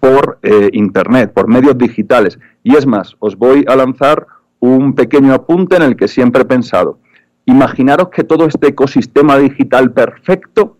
por 0.00 0.38
eh, 0.42 0.68
Internet, 0.74 1.32
por 1.32 1.48
medios 1.48 1.78
digitales. 1.78 2.38
Y 2.62 2.76
es 2.76 2.86
más, 2.86 3.16
os 3.20 3.36
voy 3.36 3.64
a 3.66 3.74
lanzar 3.74 4.26
un 4.58 4.94
pequeño 4.94 5.32
apunte 5.32 5.76
en 5.76 5.82
el 5.82 5.96
que 5.96 6.08
siempre 6.08 6.42
he 6.42 6.44
pensado. 6.44 6.98
Imaginaros 7.46 8.10
que 8.10 8.22
todo 8.22 8.44
este 8.44 8.68
ecosistema 8.68 9.38
digital 9.38 9.92
perfecto 9.92 10.76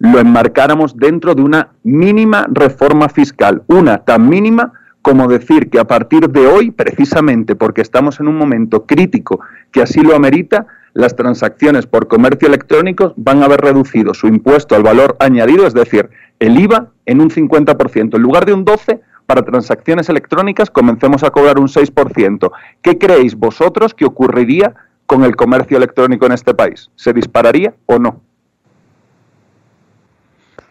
lo 0.00 0.18
enmarcáramos 0.18 0.96
dentro 0.96 1.34
de 1.34 1.42
una 1.42 1.68
mínima 1.84 2.46
reforma 2.50 3.08
fiscal, 3.08 3.62
una 3.68 3.98
tan 3.98 4.28
mínima 4.28 4.72
como 5.02 5.28
decir 5.28 5.70
que 5.70 5.78
a 5.78 5.86
partir 5.86 6.28
de 6.30 6.46
hoy, 6.46 6.70
precisamente 6.70 7.54
porque 7.54 7.82
estamos 7.82 8.18
en 8.18 8.28
un 8.28 8.36
momento 8.36 8.86
crítico 8.86 9.40
que 9.70 9.82
así 9.82 10.00
lo 10.00 10.14
amerita, 10.14 10.66
las 10.94 11.16
transacciones 11.16 11.86
por 11.86 12.08
comercio 12.08 12.48
electrónico 12.48 13.14
van 13.16 13.42
a 13.42 13.44
haber 13.44 13.60
reducido 13.60 14.12
su 14.14 14.26
impuesto 14.26 14.74
al 14.74 14.82
valor 14.82 15.16
añadido, 15.20 15.66
es 15.66 15.74
decir, 15.74 16.10
el 16.38 16.58
IVA 16.58 16.88
en 17.06 17.20
un 17.20 17.30
50%. 17.30 18.16
En 18.16 18.22
lugar 18.22 18.46
de 18.46 18.54
un 18.54 18.64
12%, 18.64 19.00
para 19.26 19.42
transacciones 19.42 20.08
electrónicas 20.08 20.70
comencemos 20.70 21.22
a 21.22 21.30
cobrar 21.30 21.60
un 21.60 21.68
6%. 21.68 22.50
¿Qué 22.82 22.98
creéis 22.98 23.36
vosotros 23.36 23.94
que 23.94 24.04
ocurriría 24.04 24.74
con 25.06 25.22
el 25.22 25.36
comercio 25.36 25.76
electrónico 25.76 26.26
en 26.26 26.32
este 26.32 26.52
país? 26.52 26.90
¿Se 26.96 27.12
dispararía 27.12 27.74
o 27.86 28.00
no? 28.00 28.22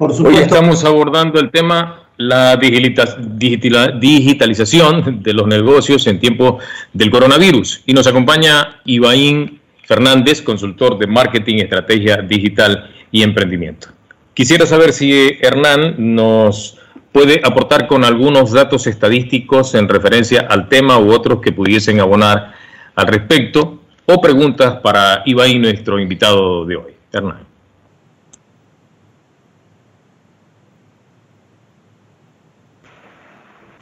Hoy 0.01 0.37
estamos 0.37 0.85
abordando 0.85 1.41
el 1.41 1.51
tema 1.51 2.03
la 2.15 2.55
digitalización 2.55 5.21
de 5.21 5.33
los 5.33 5.45
negocios 5.45 6.07
en 6.07 6.21
tiempo 6.21 6.59
del 6.93 7.11
coronavirus 7.11 7.83
y 7.85 7.91
nos 7.91 8.07
acompaña 8.07 8.79
Ibaín 8.85 9.59
Fernández, 9.83 10.41
consultor 10.41 10.97
de 10.97 11.07
marketing, 11.07 11.57
estrategia 11.57 12.21
digital 12.21 12.89
y 13.11 13.23
emprendimiento. 13.23 13.89
Quisiera 14.33 14.65
saber 14.65 14.93
si 14.93 15.37
Hernán 15.41 15.95
nos 15.97 16.77
puede 17.11 17.41
aportar 17.43 17.85
con 17.85 18.05
algunos 18.05 18.53
datos 18.53 18.87
estadísticos 18.87 19.75
en 19.75 19.89
referencia 19.89 20.47
al 20.49 20.69
tema 20.69 20.97
u 20.97 21.11
otros 21.11 21.41
que 21.41 21.51
pudiesen 21.51 21.99
abonar 21.99 22.53
al 22.95 23.07
respecto 23.07 23.81
o 24.05 24.21
preguntas 24.21 24.79
para 24.81 25.23
Ibai, 25.25 25.59
nuestro 25.59 25.99
invitado 25.99 26.65
de 26.65 26.77
hoy. 26.77 26.93
Hernán. 27.11 27.48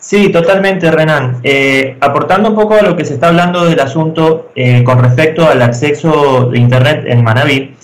Sí, 0.07 0.29
totalmente, 0.29 0.89
Renan. 0.89 1.41
Eh, 1.43 1.97
aportando 1.99 2.47
un 2.47 2.55
poco 2.55 2.75
a 2.75 2.81
lo 2.81 2.95
que 2.95 3.03
se 3.03 3.15
está 3.15 3.27
hablando 3.27 3.65
del 3.65 3.77
asunto 3.81 4.53
eh, 4.55 4.81
con 4.85 5.03
respecto 5.03 5.45
al 5.45 5.61
acceso 5.61 6.49
de 6.49 6.59
Internet 6.59 7.03
en 7.07 7.25
Manabí, 7.25 7.75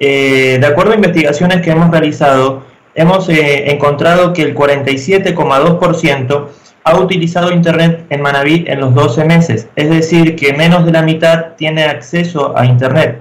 eh, 0.00 0.56
de 0.58 0.66
acuerdo 0.66 0.92
a 0.92 0.94
investigaciones 0.94 1.60
que 1.60 1.72
hemos 1.72 1.90
realizado, 1.90 2.62
hemos 2.94 3.28
encontrado 3.28 4.32
que 4.32 4.40
el 4.40 4.54
47,2% 4.54 6.46
ha 6.82 6.96
utilizado 6.96 7.52
Internet 7.52 8.06
en 8.08 8.22
Manabí 8.22 8.64
en 8.66 8.80
los 8.80 8.94
12 8.94 9.26
meses, 9.26 9.68
es 9.76 9.90
decir, 9.90 10.34
que 10.34 10.54
menos 10.54 10.86
de 10.86 10.92
la 10.92 11.02
mitad 11.02 11.56
tiene 11.58 11.84
acceso 11.84 12.56
a 12.56 12.64
Internet. 12.64 13.20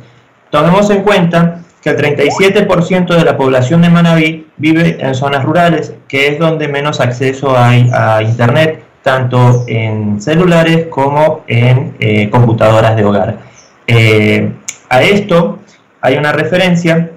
Tomemos 0.50 0.90
en 0.92 1.02
cuenta 1.02 1.60
que 1.86 1.92
el 1.92 2.18
37% 2.18 3.16
de 3.16 3.24
la 3.24 3.38
población 3.38 3.84
de 3.84 3.90
Manabí 3.90 4.48
vive 4.58 4.98
en 5.00 5.14
zonas 5.14 5.44
rurales, 5.46 5.94
que 6.08 6.30
es 6.30 6.40
donde 6.40 6.68
menos 6.68 7.00
acceso 7.00 7.56
hay 7.56 7.88
a 7.94 8.24
Internet, 8.24 8.84
tanto 9.04 9.66
en 9.68 10.20
celulares 10.20 10.88
como 10.90 11.44
en 11.46 11.96
eh, 12.00 12.28
computadoras 12.32 12.96
de 12.96 13.06
hogar. 13.06 13.38
Eh, 13.86 14.52
a 14.90 15.04
esto 15.04 15.60
hay 16.02 16.18
una 16.18 16.32
referencia 16.32 17.12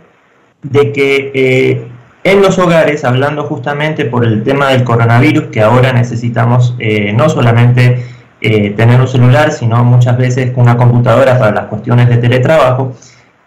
de 0.62 0.92
que 0.92 1.32
eh, 1.32 1.88
en 2.24 2.42
los 2.42 2.58
hogares, 2.58 3.06
hablando 3.06 3.44
justamente 3.44 4.04
por 4.04 4.22
el 4.22 4.44
tema 4.44 4.68
del 4.68 4.84
coronavirus, 4.84 5.44
que 5.44 5.62
ahora 5.62 5.94
necesitamos 5.94 6.76
no 7.14 7.28
solamente 7.30 8.04
tener 8.40 9.00
un 9.00 9.08
celular, 9.08 9.50
sino 9.50 9.82
muchas 9.82 10.18
veces 10.18 10.52
una 10.56 10.76
computadora 10.76 11.38
para 11.38 11.52
las 11.52 11.64
cuestiones 11.68 12.10
de 12.10 12.18
teletrabajo, 12.18 12.92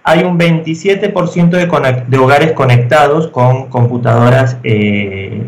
hay 0.03 0.23
un 0.23 0.39
27% 0.39 1.49
de, 1.49 2.03
de, 2.07 2.17
hogares 2.17 2.53
conectados 2.53 3.27
con 3.27 3.69
computadoras 3.69 4.57
eh, 4.63 5.43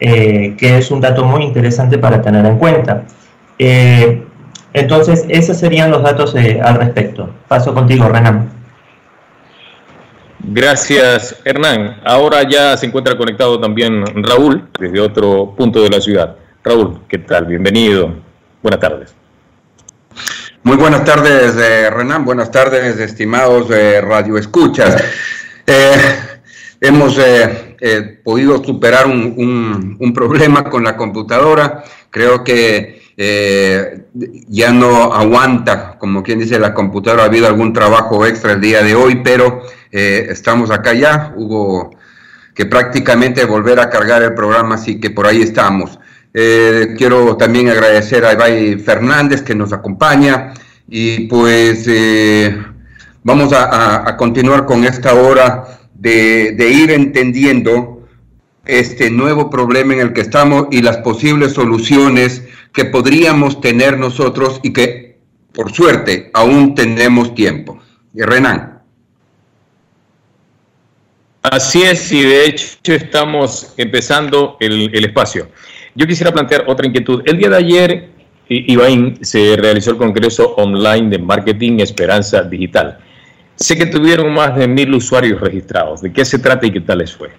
eh, 0.00 0.54
que 0.58 0.78
es 0.78 0.90
un 0.90 1.00
dato 1.00 1.24
muy 1.24 1.42
interesante 1.44 1.98
para 1.98 2.20
tener 2.20 2.44
en 2.46 2.58
cuenta. 2.58 3.04
Eh, 3.58 4.22
Entonces, 4.72 5.24
esos 5.28 5.56
serían 5.56 5.90
los 5.90 6.02
datos 6.02 6.34
eh, 6.34 6.60
al 6.62 6.76
respecto. 6.76 7.30
Paso 7.48 7.72
contigo, 7.72 8.08
Renan. 8.08 8.50
Gracias, 10.38 11.40
Hernán. 11.44 11.96
Ahora 12.04 12.42
ya 12.48 12.76
se 12.76 12.86
encuentra 12.86 13.16
conectado 13.16 13.58
también 13.58 14.04
Raúl 14.22 14.68
desde 14.78 15.00
otro 15.00 15.54
punto 15.56 15.82
de 15.82 15.88
la 15.88 16.00
ciudad. 16.00 16.36
Raúl, 16.62 17.00
¿qué 17.08 17.18
tal? 17.18 17.46
Bienvenido. 17.46 18.16
Buenas 18.62 18.80
tardes. 18.80 19.14
Muy 20.66 20.76
buenas 20.76 21.04
tardes, 21.04 21.54
eh, 21.58 21.88
Renan. 21.90 22.24
Buenas 22.24 22.50
tardes, 22.50 22.98
estimados 22.98 23.70
eh, 23.70 24.00
Radio 24.00 24.36
Escuchas. 24.36 24.96
Eh, 25.68 25.98
hemos 26.80 27.18
eh, 27.18 28.20
podido 28.22 28.62
superar 28.62 29.06
un, 29.08 29.96
un, 29.98 30.12
problema 30.14 30.62
con 30.62 30.84
la 30.84 30.96
computadora. 30.96 31.82
Creo 32.08 32.44
que 32.44 33.02
ya 34.48 34.70
no 34.70 35.12
aguanta, 35.12 35.98
como 35.98 36.22
quien 36.22 36.38
dice, 36.38 36.60
la 36.60 36.72
computadora. 36.72 37.24
Ha 37.24 37.26
habido 37.26 37.48
algún 37.48 37.72
trabajo 37.72 38.24
extra 38.24 38.52
el 38.52 38.60
día 38.60 38.84
de 38.84 38.94
hoy, 38.94 39.22
pero 39.24 39.62
estamos 39.90 40.70
acá 40.70 40.94
ya. 40.94 41.32
Hubo 41.34 41.90
que 42.54 42.66
prácticamente 42.66 43.44
volver 43.44 43.80
a 43.80 43.90
cargar 43.90 44.22
el 44.22 44.34
programa, 44.34 44.76
así 44.76 45.00
que 45.00 45.10
por 45.10 45.26
ahí 45.26 45.42
estamos. 45.42 45.98
Eh, 46.38 46.94
quiero 46.98 47.34
también 47.38 47.70
agradecer 47.70 48.22
a 48.26 48.34
Ibai 48.34 48.78
Fernández 48.78 49.40
que 49.40 49.54
nos 49.54 49.72
acompaña 49.72 50.52
y 50.86 51.20
pues 51.28 51.86
eh, 51.88 52.54
vamos 53.22 53.54
a, 53.54 54.14
continuar 54.18 54.66
con 54.66 54.84
esta 54.84 55.14
hora 55.14 55.80
de, 55.94 56.54
ir 56.58 56.90
entendiendo 56.90 58.06
este 58.66 59.10
nuevo 59.10 59.48
problema 59.48 59.94
en 59.94 60.00
el 60.00 60.12
que 60.12 60.20
estamos 60.20 60.66
y 60.70 60.82
las 60.82 60.98
posibles 60.98 61.54
soluciones 61.54 62.42
que 62.70 62.84
podríamos 62.84 63.62
tener 63.62 63.98
nosotros 63.98 64.60
y 64.62 64.74
que 64.74 65.18
por 65.54 65.72
suerte 65.72 66.30
aún 66.34 66.74
tenemos 66.74 67.34
tiempo. 67.34 67.78
Renan. 68.12 68.82
Así 71.40 71.82
es, 71.82 72.12
y 72.12 72.20
de 72.20 72.44
hecho 72.44 72.92
estamos 72.92 73.72
empezando 73.78 74.58
el, 74.60 74.90
el 74.92 75.06
espacio. 75.06 75.48
Yo 75.96 76.06
quisiera 76.06 76.30
plantear 76.30 76.64
otra 76.66 76.86
inquietud. 76.86 77.22
El 77.24 77.38
día 77.38 77.48
de 77.48 77.56
ayer, 77.56 78.08
se 79.22 79.56
realizó 79.56 79.92
el 79.92 79.96
Congreso 79.96 80.54
Online 80.56 81.08
de 81.08 81.18
Marketing 81.18 81.78
Esperanza 81.80 82.42
Digital. 82.42 82.98
Sé 83.54 83.78
que 83.78 83.86
tuvieron 83.86 84.34
más 84.34 84.54
de 84.56 84.68
mil 84.68 84.94
usuarios 84.94 85.40
registrados. 85.40 86.02
¿De 86.02 86.12
qué 86.12 86.24
se 86.26 86.38
trata 86.38 86.66
y 86.66 86.70
qué 86.70 86.82
tal 86.82 86.98
les 86.98 87.16
fue? 87.16 87.30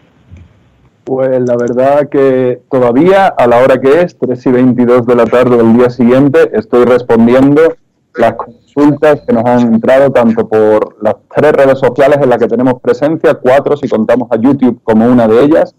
Pues 1.04 1.40
la 1.48 1.56
verdad 1.56 2.10
que 2.10 2.60
todavía 2.70 3.28
a 3.28 3.46
la 3.46 3.60
hora 3.60 3.80
que 3.80 4.02
es, 4.02 4.18
3 4.18 4.46
y 4.48 4.52
22 4.52 5.06
de 5.06 5.16
la 5.16 5.26
tarde 5.26 5.56
del 5.56 5.78
día 5.78 5.92
siguiente, 5.92 6.50
estoy 6.54 6.86
respondiendo 6.86 7.78
las 8.16 8.34
consultas 8.34 9.22
que 9.22 9.34
nos 9.34 9.46
han 9.46 9.76
entrado 9.76 10.12
tanto 10.12 10.48
por 10.48 10.98
las 11.02 11.16
tres 11.34 11.54
redes 11.54 11.78
sociales 11.78 12.18
en 12.22 12.30
las 12.30 12.40
que 12.40 12.48
tenemos 12.48 12.82
presencia, 12.82 13.36
cuatro 13.36 13.78
si 13.78 13.88
contamos 13.88 14.28
a 14.32 14.36
YouTube 14.38 14.82
como 14.84 15.06
una 15.06 15.28
de 15.28 15.44
ellas, 15.44 15.76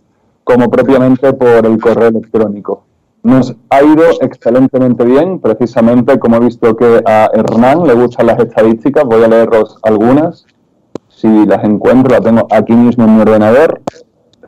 como 0.49 0.71
propiamente 0.71 1.35
por 1.35 1.67
el 1.67 1.78
correo 1.78 2.09
electrónico. 2.09 2.85
Nos 3.23 3.55
ha 3.69 3.83
ido 3.83 4.05
excelentemente 4.23 5.05
bien, 5.05 5.40
precisamente 5.40 6.19
como 6.19 6.37
he 6.37 6.40
visto 6.40 6.75
que 6.75 7.02
a 7.05 7.28
Hernán 7.35 7.87
le 7.87 7.93
gustan 7.93 8.28
las 8.28 8.38
estadísticas, 8.38 9.05
voy 9.05 9.23
a 9.25 9.28
leeros 9.28 9.76
algunas. 9.83 10.47
Si 11.11 11.28
las 11.45 11.62
encuentro, 11.64 12.12
las 12.12 12.23
tengo 12.23 12.47
aquí 12.50 12.73
mismo 12.73 13.05
en 13.05 13.17
mi 13.17 13.21
ordenador, 13.21 13.83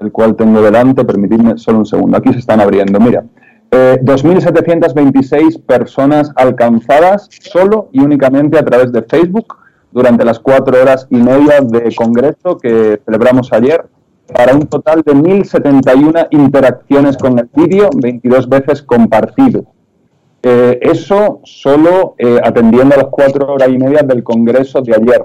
el 0.00 0.10
cual 0.10 0.36
tengo 0.36 0.62
delante, 0.62 1.04
permitidme 1.04 1.58
solo 1.58 1.80
un 1.80 1.86
segundo, 1.86 2.16
aquí 2.16 2.32
se 2.32 2.38
están 2.38 2.62
abriendo, 2.62 2.98
mira. 2.98 3.26
Eh, 3.70 3.98
2.726 4.02 5.60
personas 5.66 6.32
alcanzadas 6.34 7.28
solo 7.42 7.90
y 7.92 8.00
únicamente 8.00 8.58
a 8.58 8.64
través 8.64 8.90
de 8.90 9.02
Facebook 9.02 9.54
durante 9.92 10.24
las 10.24 10.38
cuatro 10.38 10.80
horas 10.80 11.06
y 11.10 11.16
media 11.16 11.60
de 11.60 11.94
congreso 11.94 12.56
que 12.56 13.02
celebramos 13.04 13.52
ayer 13.52 13.84
para 14.32 14.54
un 14.54 14.66
total 14.66 15.02
de 15.02 15.12
1.071 15.14 16.28
interacciones 16.30 17.16
con 17.16 17.38
el 17.38 17.48
vídeo, 17.54 17.90
22 17.94 18.48
veces 18.48 18.82
compartido. 18.82 19.64
Eh, 20.42 20.78
eso 20.80 21.40
solo 21.44 22.14
eh, 22.16 22.40
atendiendo 22.42 22.94
a 22.94 22.98
las 22.98 23.08
cuatro 23.10 23.52
horas 23.52 23.68
y 23.68 23.76
media 23.76 24.02
del 24.02 24.22
Congreso 24.22 24.80
de 24.80 24.94
ayer. 24.94 25.22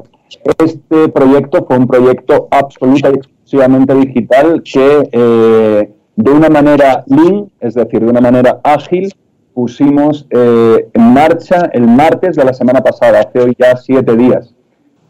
Este 0.57 1.07
proyecto 1.07 1.65
fue 1.65 1.77
un 1.77 1.87
proyecto 1.87 2.49
absoluta 2.51 3.09
y 3.09 3.13
exclusivamente 3.13 3.95
digital 3.95 4.61
que 4.61 5.09
eh, 5.11 5.91
de 6.17 6.31
una 6.31 6.49
manera 6.49 7.05
lean, 7.07 7.49
es 7.61 7.75
decir, 7.75 8.01
de 8.01 8.09
una 8.09 8.19
manera 8.21 8.59
ágil, 8.63 9.13
pusimos 9.53 10.27
en 10.31 11.13
marcha 11.13 11.69
el 11.71 11.87
martes 11.87 12.35
de 12.35 12.43
la 12.43 12.53
semana 12.53 12.81
pasada, 12.81 13.21
hace 13.21 13.39
hoy 13.39 13.55
ya 13.57 13.77
siete 13.77 14.17
días. 14.17 14.53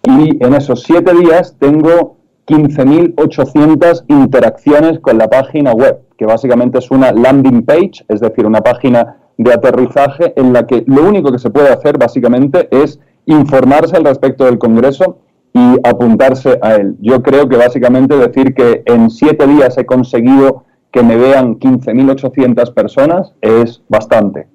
Y 0.04 0.44
en 0.44 0.54
esos 0.54 0.84
siete 0.84 1.16
días 1.16 1.56
tengo 1.58 2.15
15.800 2.48 4.06
interacciones 4.08 5.00
con 5.00 5.18
la 5.18 5.28
página 5.28 5.74
web, 5.74 6.00
que 6.18 6.26
básicamente 6.26 6.80
es 6.80 6.92
una 6.92 7.12
landing 7.12 7.64
page, 7.64 8.06
es 8.08 8.20
decir, 8.20 8.46
una 8.46 8.62
página 8.62 9.18
de 9.38 9.54
aterrizaje 9.54 10.34
en 10.36 10.54
la 10.54 10.66
que 10.66 10.84
lo 10.88 11.04
único 11.04 11.32
que 11.32 11.40
se 11.40 11.50
puede 11.50 11.70
hacer 11.70 11.98
básicamente 11.98 12.68
es 12.72 13.00
informarse 13.26 13.98
al 13.98 14.06
respecto 14.06 14.46
del 14.46 14.58
Congreso 14.58 15.20
y 15.54 15.88
apuntarse 15.88 16.60
a 16.62 16.76
él. 16.76 16.96
Yo 17.02 17.22
creo 17.24 17.48
que 17.48 17.58
básicamente 17.58 18.16
decir 18.16 18.54
que 18.54 18.84
en 18.86 19.10
siete 19.10 19.48
días 19.48 19.78
he 19.78 19.86
conseguido 19.86 20.66
que 20.92 21.04
me 21.04 21.18
vean 21.18 21.60
15.800 21.60 22.74
personas 22.74 23.34
es 23.42 23.82
bastante. 23.90 24.48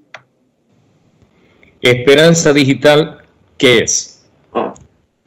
Esperanza 1.82 2.52
Digital, 2.52 3.18
¿qué 3.56 3.78
es? 3.78 4.09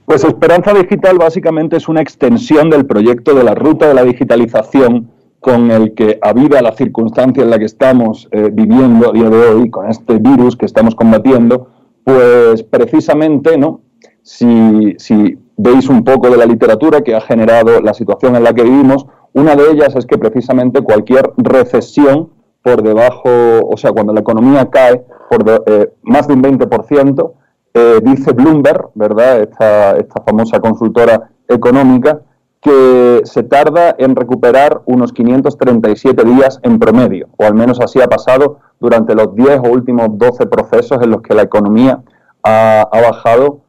Pues 0.06 0.24
Esperanza 0.26 0.74
Digital 0.74 1.18
básicamente 1.18 1.78
es 1.78 1.88
una 1.88 2.02
extensión 2.02 2.70
del 2.70 2.86
proyecto 2.86 3.34
de 3.34 3.44
la 3.44 3.56
ruta 3.56 3.88
de 3.88 3.94
la 3.94 4.04
digitalización 4.04 5.10
con 5.40 5.72
el 5.72 5.94
que, 5.94 6.20
a 6.22 6.34
la 6.62 6.72
circunstancia 6.74 7.44
en 7.44 7.50
la 7.50 7.60
que 7.60 7.66
estamos 7.66 8.28
eh, 8.32 8.50
viviendo 8.52 9.10
a 9.10 9.14
día 9.14 9.30
de 9.30 9.38
hoy, 9.38 9.70
con 9.70 9.90
este 9.90 10.18
virus 10.18 10.56
que 10.56 10.66
estamos 10.66 10.96
combatiendo, 10.96 11.68
pues 12.04 12.64
precisamente, 12.64 13.58
¿no? 13.58 13.82
Si, 14.22 14.96
si 14.98 15.38
veis 15.58 15.90
un 15.90 16.04
poco 16.04 16.30
de 16.30 16.38
la 16.38 16.46
literatura 16.46 17.02
que 17.02 17.16
ha 17.16 17.22
generado 17.22 17.82
la 17.82 17.94
situación 17.94 18.36
en 18.36 18.44
la 18.44 18.54
que 18.54 18.64
vivimos, 18.64 19.06
una 19.34 19.56
de 19.56 19.72
ellas 19.72 19.96
es 19.96 20.06
que 20.06 20.18
precisamente 20.18 20.82
cualquier 20.82 21.32
recesión 21.38 22.30
por 22.62 22.82
debajo, 22.82 23.30
o 23.68 23.76
sea, 23.78 23.92
cuando 23.92 24.14
la 24.14 24.22
economía 24.22 24.70
cae 24.70 25.04
por 25.30 25.44
eh, 25.66 25.92
más 26.04 26.28
de 26.28 26.34
un 26.36 26.44
20%, 26.44 27.32
eh, 27.74 28.00
dice 28.04 28.32
Bloomberg, 28.34 28.90
¿verdad? 28.94 29.42
Esta, 29.42 29.98
esta 29.98 30.22
famosa 30.22 30.60
consultora 30.60 31.30
económica, 31.48 32.22
que 32.62 33.22
se 33.26 33.44
tarda 33.44 33.94
en 33.98 34.16
recuperar 34.16 34.82
unos 34.86 35.12
537 35.12 36.24
días 36.24 36.60
en 36.64 36.80
promedio, 36.80 37.28
o 37.38 37.44
al 37.44 37.56
menos 37.56 37.80
así 37.82 38.02
ha 38.02 38.08
pasado 38.08 38.60
durante 38.80 39.16
los 39.16 39.36
10 39.36 39.60
o 39.60 39.72
últimos 39.72 40.18
12 40.18 40.46
procesos 40.46 41.02
en 41.02 41.12
los 41.12 41.22
que 41.22 41.34
la 41.34 41.42
economía 41.42 42.02
ha, 42.42 42.88
bajado 42.92 43.62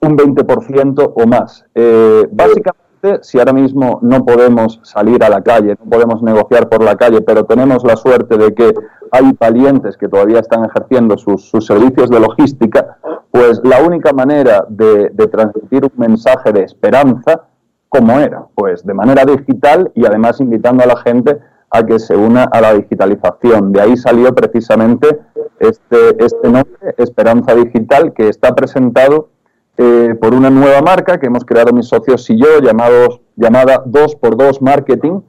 un 0.00 0.16
20% 0.16 1.12
o 1.14 1.26
más. 1.26 1.64
Eh, 1.74 2.26
básicamente, 2.30 2.81
si 3.22 3.38
ahora 3.38 3.52
mismo 3.52 3.98
no 4.02 4.24
podemos 4.24 4.80
salir 4.82 5.24
a 5.24 5.28
la 5.28 5.42
calle, 5.42 5.76
no 5.82 5.90
podemos 5.90 6.22
negociar 6.22 6.68
por 6.68 6.82
la 6.82 6.96
calle, 6.96 7.20
pero 7.20 7.44
tenemos 7.44 7.84
la 7.84 7.96
suerte 7.96 8.36
de 8.36 8.54
que 8.54 8.72
hay 9.10 9.32
valientes 9.38 9.96
que 9.96 10.08
todavía 10.08 10.38
están 10.38 10.64
ejerciendo 10.64 11.18
sus, 11.18 11.50
servicios 11.66 12.10
de 12.10 12.20
logística, 12.20 12.96
pues 13.30 13.60
la 13.64 13.82
única 13.82 14.12
manera 14.12 14.64
de, 14.68 15.10
transmitir 15.30 15.84
un 15.84 15.92
mensaje 15.96 16.52
de 16.52 16.62
esperanza, 16.62 17.42
¿cómo 17.88 18.20
era? 18.20 18.46
Pues 18.54 18.86
de 18.86 18.94
manera 18.94 19.24
digital 19.24 19.90
y 19.94 20.06
además 20.06 20.40
invitando 20.40 20.84
a 20.84 20.86
la 20.86 20.96
gente 20.96 21.38
a 21.70 21.84
que 21.84 21.98
se 21.98 22.16
una 22.16 22.44
a 22.44 22.60
la 22.60 22.74
digitalización. 22.74 23.72
De 23.72 23.80
ahí 23.80 23.96
salió 23.96 24.34
precisamente 24.34 25.18
este, 25.58 26.24
este 26.24 26.48
nombre, 26.48 26.94
Esperanza 26.98 27.54
Digital, 27.54 28.12
que 28.12 28.28
está 28.28 28.54
presentado 28.54 29.30
eh, 29.76 30.14
por 30.20 30.34
una 30.34 30.50
nueva 30.50 30.82
marca 30.82 31.18
que 31.18 31.26
hemos 31.26 31.44
creado 31.44 31.72
mis 31.72 31.86
socios 31.86 32.28
y 32.30 32.36
yo, 32.38 32.60
llamados, 32.60 33.20
llamada 33.36 33.84
2x2 33.84 34.60
Marketing, 34.60 35.20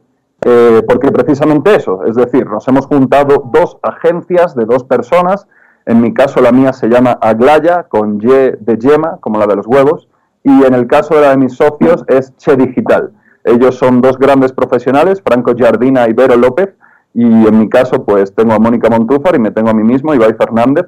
eh, 0.46 0.82
porque 0.88 1.12
precisamente 1.12 1.76
eso, 1.76 2.04
es 2.06 2.16
decir, 2.16 2.46
nos 2.46 2.68
hemos 2.68 2.86
juntado 2.86 3.50
dos 3.54 3.78
agencias 3.82 4.56
de 4.56 4.66
dos 4.66 4.84
personas, 4.84 5.48
en 5.86 6.02
mi 6.02 6.14
caso 6.14 6.42
la 6.42 6.52
mía 6.52 6.74
se 6.74 6.90
llama 6.90 7.18
Aglaya, 7.22 7.84
con 7.84 8.20
Y 8.22 8.28
de 8.28 8.78
yema, 8.78 9.18
como 9.22 9.40
la 9.40 9.48
de 9.48 9.56
los 9.56 9.68
huevos, 9.68 10.10
y 10.44 10.64
en 10.64 10.74
el 10.74 10.88
caso 10.88 11.16
de 11.16 11.22
la 11.22 11.30
de 11.30 11.38
mis 11.38 11.56
socios 11.56 12.04
es 12.08 12.36
Che 12.38 12.58
Digital. 12.58 13.12
Ellos 13.46 13.76
son 13.76 14.02
dos 14.02 14.18
grandes 14.18 14.52
profesionales, 14.52 15.22
Franco 15.26 15.54
Jardina 15.58 16.08
y 16.08 16.14
Vero 16.14 16.36
López, 16.36 16.76
y 17.14 17.24
en 17.24 17.60
mi 17.60 17.70
caso 17.70 18.04
pues 18.04 18.34
tengo 18.34 18.54
a 18.54 18.60
Mónica 18.60 18.90
Montúfar 18.90 19.36
y 19.36 19.40
me 19.40 19.52
tengo 19.52 19.70
a 19.70 19.74
mí 19.74 19.84
mismo, 19.84 20.14
Ibai 20.14 20.34
Fernández. 20.34 20.88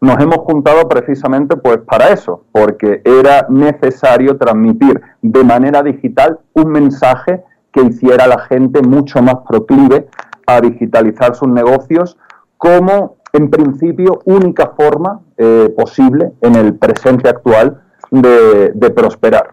Nos 0.00 0.20
hemos 0.20 0.38
juntado 0.38 0.88
precisamente 0.88 1.56
pues 1.56 1.78
para 1.78 2.08
eso, 2.08 2.44
porque 2.52 3.00
era 3.04 3.46
necesario 3.48 4.36
transmitir 4.36 5.00
de 5.22 5.44
manera 5.44 5.82
digital 5.82 6.38
un 6.52 6.68
mensaje 6.68 7.42
que 7.72 7.82
hiciera 7.82 8.24
a 8.24 8.28
la 8.28 8.38
gente 8.40 8.82
mucho 8.82 9.22
más 9.22 9.36
proclive 9.48 10.08
a 10.46 10.60
digitalizar 10.60 11.34
sus 11.34 11.48
negocios 11.48 12.16
como 12.58 13.16
en 13.32 13.50
principio, 13.50 14.22
única 14.24 14.68
forma 14.68 15.20
eh, 15.36 15.72
posible 15.76 16.32
en 16.40 16.54
el 16.56 16.74
presente 16.74 17.28
actual 17.28 17.82
de, 18.10 18.72
de 18.74 18.90
prosperar. 18.90 19.52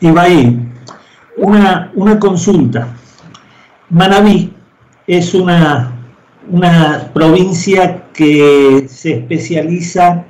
Ibai, 0.00 0.58
una, 1.38 1.90
una 1.94 2.18
consulta. 2.18 2.88
Manabí 3.88 4.54
es 5.06 5.34
una, 5.34 5.92
una 6.50 7.10
provincia 7.12 8.04
que 8.12 8.86
se 8.88 9.14
especializa 9.14 10.24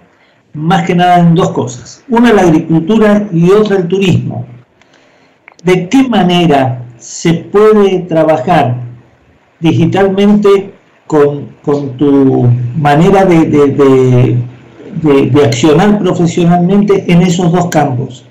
más 0.52 0.86
que 0.86 0.94
nada 0.94 1.20
en 1.20 1.34
dos 1.34 1.50
cosas. 1.50 2.04
Una 2.08 2.32
la 2.32 2.42
agricultura 2.42 3.26
y 3.32 3.50
otra 3.50 3.76
el 3.78 3.88
turismo. 3.88 4.46
¿De 5.64 5.88
qué 5.88 6.08
manera 6.08 6.84
se 6.98 7.34
puede 7.34 8.00
trabajar 8.00 8.76
digitalmente 9.60 10.72
con, 11.06 11.48
tu 11.98 12.48
manera 12.76 13.24
de, 13.24 13.46
de, 13.46 15.44
accionar 15.44 15.98
profesionalmente 15.98 17.04
en 17.12 17.22
esos 17.22 17.52
dos 17.52 17.66
campos? 17.66 18.24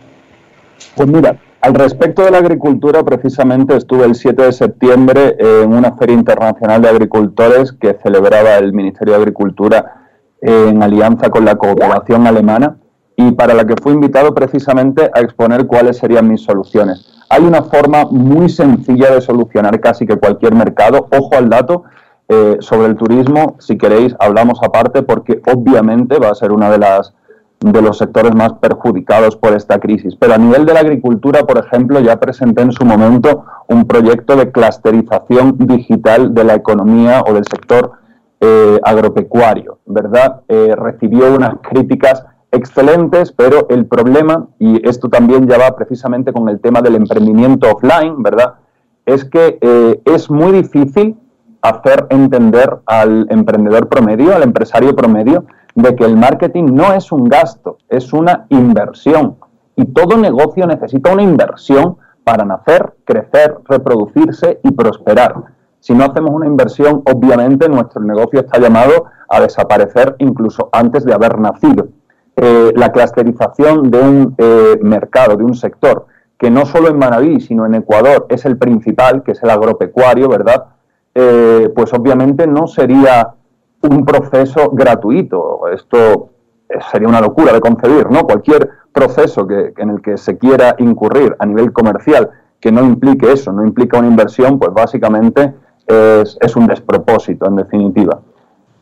Pues 0.95 1.07
mira, 1.07 1.37
al 1.61 1.73
respecto 1.73 2.23
de 2.23 2.31
la 2.31 2.37
agricultura, 2.37 3.03
precisamente 3.03 3.75
estuve 3.75 4.05
el 4.05 4.15
7 4.15 4.43
de 4.43 4.51
septiembre 4.53 5.35
en 5.39 5.73
una 5.73 5.95
feria 5.97 6.15
internacional 6.15 6.81
de 6.81 6.89
agricultores 6.89 7.73
que 7.73 7.95
celebraba 8.01 8.55
el 8.57 8.73
Ministerio 8.73 9.13
de 9.13 9.19
Agricultura 9.19 10.07
en 10.41 10.81
alianza 10.81 11.29
con 11.29 11.43
la 11.43 11.55
cooperación 11.55 12.27
alemana 12.27 12.77
y 13.17 13.31
para 13.31 13.53
la 13.53 13.67
que 13.67 13.75
fui 13.81 13.91
invitado 13.91 14.33
precisamente 14.33 15.11
a 15.13 15.19
exponer 15.19 15.67
cuáles 15.67 15.97
serían 15.97 16.29
mis 16.29 16.41
soluciones. 16.41 17.11
Hay 17.29 17.43
una 17.43 17.63
forma 17.63 18.05
muy 18.05 18.47
sencilla 18.47 19.13
de 19.13 19.19
solucionar 19.19 19.79
casi 19.81 20.05
que 20.07 20.17
cualquier 20.17 20.55
mercado. 20.55 21.07
Ojo 21.11 21.35
al 21.35 21.49
dato, 21.49 21.83
eh, 22.31 22.57
sobre 22.59 22.87
el 22.87 22.95
turismo, 22.95 23.57
si 23.59 23.75
queréis, 23.75 24.15
hablamos 24.19 24.59
aparte 24.61 25.01
porque 25.01 25.41
obviamente 25.51 26.19
va 26.19 26.29
a 26.29 26.35
ser 26.35 26.51
una 26.51 26.69
de 26.69 26.77
las 26.77 27.11
de 27.59 27.81
los 27.81 27.97
sectores 27.97 28.33
más 28.33 28.53
perjudicados 28.53 29.35
por 29.35 29.53
esta 29.53 29.79
crisis. 29.79 30.15
Pero 30.15 30.33
a 30.33 30.37
nivel 30.37 30.65
de 30.65 30.73
la 30.73 30.79
agricultura, 30.79 31.45
por 31.45 31.57
ejemplo, 31.57 31.99
ya 31.99 32.19
presenté 32.19 32.61
en 32.61 32.71
su 32.71 32.85
momento 32.85 33.45
un 33.67 33.85
proyecto 33.85 34.35
de 34.35 34.51
clusterización 34.51 35.55
digital 35.57 36.33
de 36.33 36.43
la 36.45 36.55
economía 36.55 37.21
o 37.27 37.33
del 37.33 37.43
sector 37.45 37.91
eh, 38.39 38.79
agropecuario, 38.83 39.79
¿verdad? 39.85 40.41
Eh, 40.47 40.73
recibió 40.77 41.35
unas 41.35 41.55
críticas 41.61 42.23
excelentes, 42.51 43.31
pero 43.33 43.67
el 43.69 43.85
problema, 43.85 44.47
y 44.57 44.87
esto 44.87 45.09
también 45.09 45.47
ya 45.47 45.57
va 45.57 45.75
precisamente 45.75 46.31
con 46.31 46.47
el 46.49 46.59
tema 46.61 46.81
del 46.81 46.95
emprendimiento 46.95 47.69
offline, 47.69 48.23
¿verdad? 48.23 48.53
Es 49.05 49.25
que 49.25 49.57
eh, 49.59 50.01
es 50.05 50.31
muy 50.31 50.53
difícil 50.53 51.17
hacer 51.61 52.07
entender 52.09 52.77
al 52.85 53.27
emprendedor 53.29 53.89
promedio, 53.89 54.33
al 54.33 54.43
empresario 54.43 54.95
promedio, 54.95 55.45
de 55.75 55.95
que 55.95 56.05
el 56.05 56.17
marketing 56.17 56.65
no 56.73 56.93
es 56.93 57.11
un 57.11 57.25
gasto, 57.25 57.77
es 57.87 58.13
una 58.13 58.45
inversión. 58.49 59.37
Y 59.75 59.85
todo 59.85 60.17
negocio 60.17 60.67
necesita 60.67 61.13
una 61.13 61.23
inversión 61.23 61.97
para 62.23 62.45
nacer, 62.45 62.93
crecer, 63.05 63.57
reproducirse 63.65 64.59
y 64.63 64.71
prosperar. 64.71 65.35
Si 65.79 65.93
no 65.93 66.03
hacemos 66.03 66.31
una 66.31 66.47
inversión, 66.47 67.01
obviamente 67.05 67.69
nuestro 67.69 68.01
negocio 68.01 68.41
está 68.41 68.59
llamado 68.59 69.05
a 69.29 69.39
desaparecer 69.39 70.15
incluso 70.19 70.69
antes 70.73 71.05
de 71.05 71.13
haber 71.13 71.39
nacido. 71.39 71.87
Eh, 72.35 72.71
la 72.75 72.91
clusterización 72.91 73.89
de 73.89 73.99
un 73.99 74.35
eh, 74.37 74.77
mercado, 74.81 75.37
de 75.37 75.43
un 75.43 75.55
sector, 75.55 76.07
que 76.37 76.49
no 76.49 76.65
solo 76.65 76.89
en 76.89 76.97
Manaví, 76.97 77.41
sino 77.41 77.65
en 77.65 77.75
Ecuador 77.75 78.25
es 78.29 78.45
el 78.45 78.57
principal, 78.57 79.23
que 79.23 79.31
es 79.33 79.43
el 79.43 79.49
agropecuario, 79.49 80.29
¿verdad? 80.29 80.65
Eh, 81.13 81.69
pues 81.75 81.93
obviamente 81.93 82.47
no 82.47 82.67
sería 82.67 83.33
un 83.81 84.05
proceso 84.05 84.69
gratuito. 84.71 85.67
Esto 85.73 86.29
sería 86.91 87.07
una 87.07 87.21
locura 87.21 87.53
de 87.53 87.59
concebir, 87.59 88.09
¿no? 88.09 88.23
Cualquier 88.23 88.69
proceso 88.91 89.47
que, 89.47 89.73
en 89.77 89.89
el 89.89 90.01
que 90.01 90.17
se 90.17 90.37
quiera 90.37 90.75
incurrir 90.77 91.35
a 91.39 91.45
nivel 91.45 91.71
comercial 91.71 92.29
que 92.59 92.71
no 92.71 92.83
implique 92.83 93.31
eso, 93.31 93.51
no 93.51 93.65
implica 93.65 93.99
una 93.99 94.07
inversión, 94.07 94.59
pues 94.59 94.73
básicamente 94.73 95.53
es, 95.87 96.55
un 96.55 96.67
despropósito, 96.67 97.47
en 97.47 97.55
definitiva. 97.55 98.19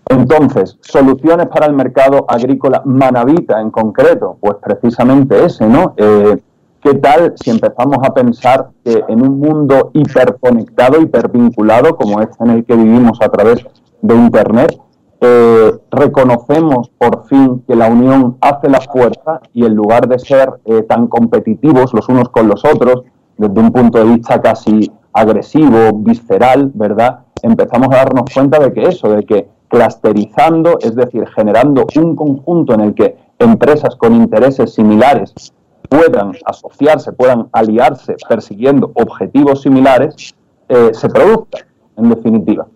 Entonces, 0.10 0.77
soluciones 0.81 1.47
para 1.47 1.67
el 1.67 1.73
mercado 1.73 2.25
agrícola 2.27 2.81
manavita 2.86 3.62
en 3.62 3.71
concreto, 3.71 4.38
pues 4.39 4.55
precisamente 4.63 5.45
ese, 5.45 5.67
¿no? 5.67 5.93
Eh, 5.97 6.38
¿Qué 6.81 6.93
tal 6.95 7.33
si 7.36 7.49
empezamos 7.49 7.97
a 8.03 8.13
pensar 8.13 8.69
que 8.83 9.03
en 9.07 9.21
un 9.21 9.39
mundo 9.39 9.91
hiperconectado, 9.93 11.01
hipervinculado, 11.01 11.95
como 11.97 12.21
este 12.21 12.43
en 12.43 12.49
el 12.51 12.65
que 12.65 12.75
vivimos 12.75 13.19
a 13.21 13.29
través 13.29 13.65
de 14.01 14.15
Internet, 14.15 14.77
eh, 15.19 15.71
reconocemos 15.89 16.89
por 16.97 17.25
fin 17.27 17.63
que 17.67 17.75
la 17.75 17.89
unión 17.89 18.38
hace 18.41 18.69
la 18.69 18.82
fuerza 18.82 19.41
y 19.53 19.65
en 19.65 19.73
lugar 19.73 20.08
de 20.08 20.19
ser 20.19 20.53
eh, 20.65 20.84
tan 20.84 21.08
competitivos 21.08 21.93
los 21.93 22.08
unos 22.08 22.30
con 22.30 22.47
los 22.47 22.63
otros, 22.63 23.03
desde 23.38 23.60
un 23.60 23.71
punto 23.71 23.97
de 23.97 24.15
vista 24.15 24.41
casi 24.41 24.91
agresivo, 25.13 25.93
visceral, 25.93 26.71
¿verdad? 26.75 27.21
Empezamos 27.41 27.88
a 27.91 27.97
darnos 27.97 28.32
cuenta 28.34 28.60
de 28.60 28.71
que 28.73 28.84
eso, 28.84 29.10
de 29.10 29.25
que 29.25 29.47
clusterizando, 29.67 30.77
es 30.80 30.95
decir, 30.95 31.27
generando 31.36 31.86
un 31.95 32.15
conjunto 32.15 32.73
en 32.73 32.82
el 32.82 32.93
que 32.93 33.17
empresas 33.39 33.95
con 33.95 34.13
intereses 34.13 34.73
similares 34.73 35.34
puedan 35.89 36.34
asociarse, 36.45 37.12
puedan 37.13 37.47
aliarse 37.51 38.15
persiguiendo 38.27 38.91
objetivos 38.93 39.62
similares, 39.62 40.36
eh, 40.69 40.91
se 40.93 41.10
produzca, 41.10 41.65
en 41.95 42.10
definitiva. 42.10 42.67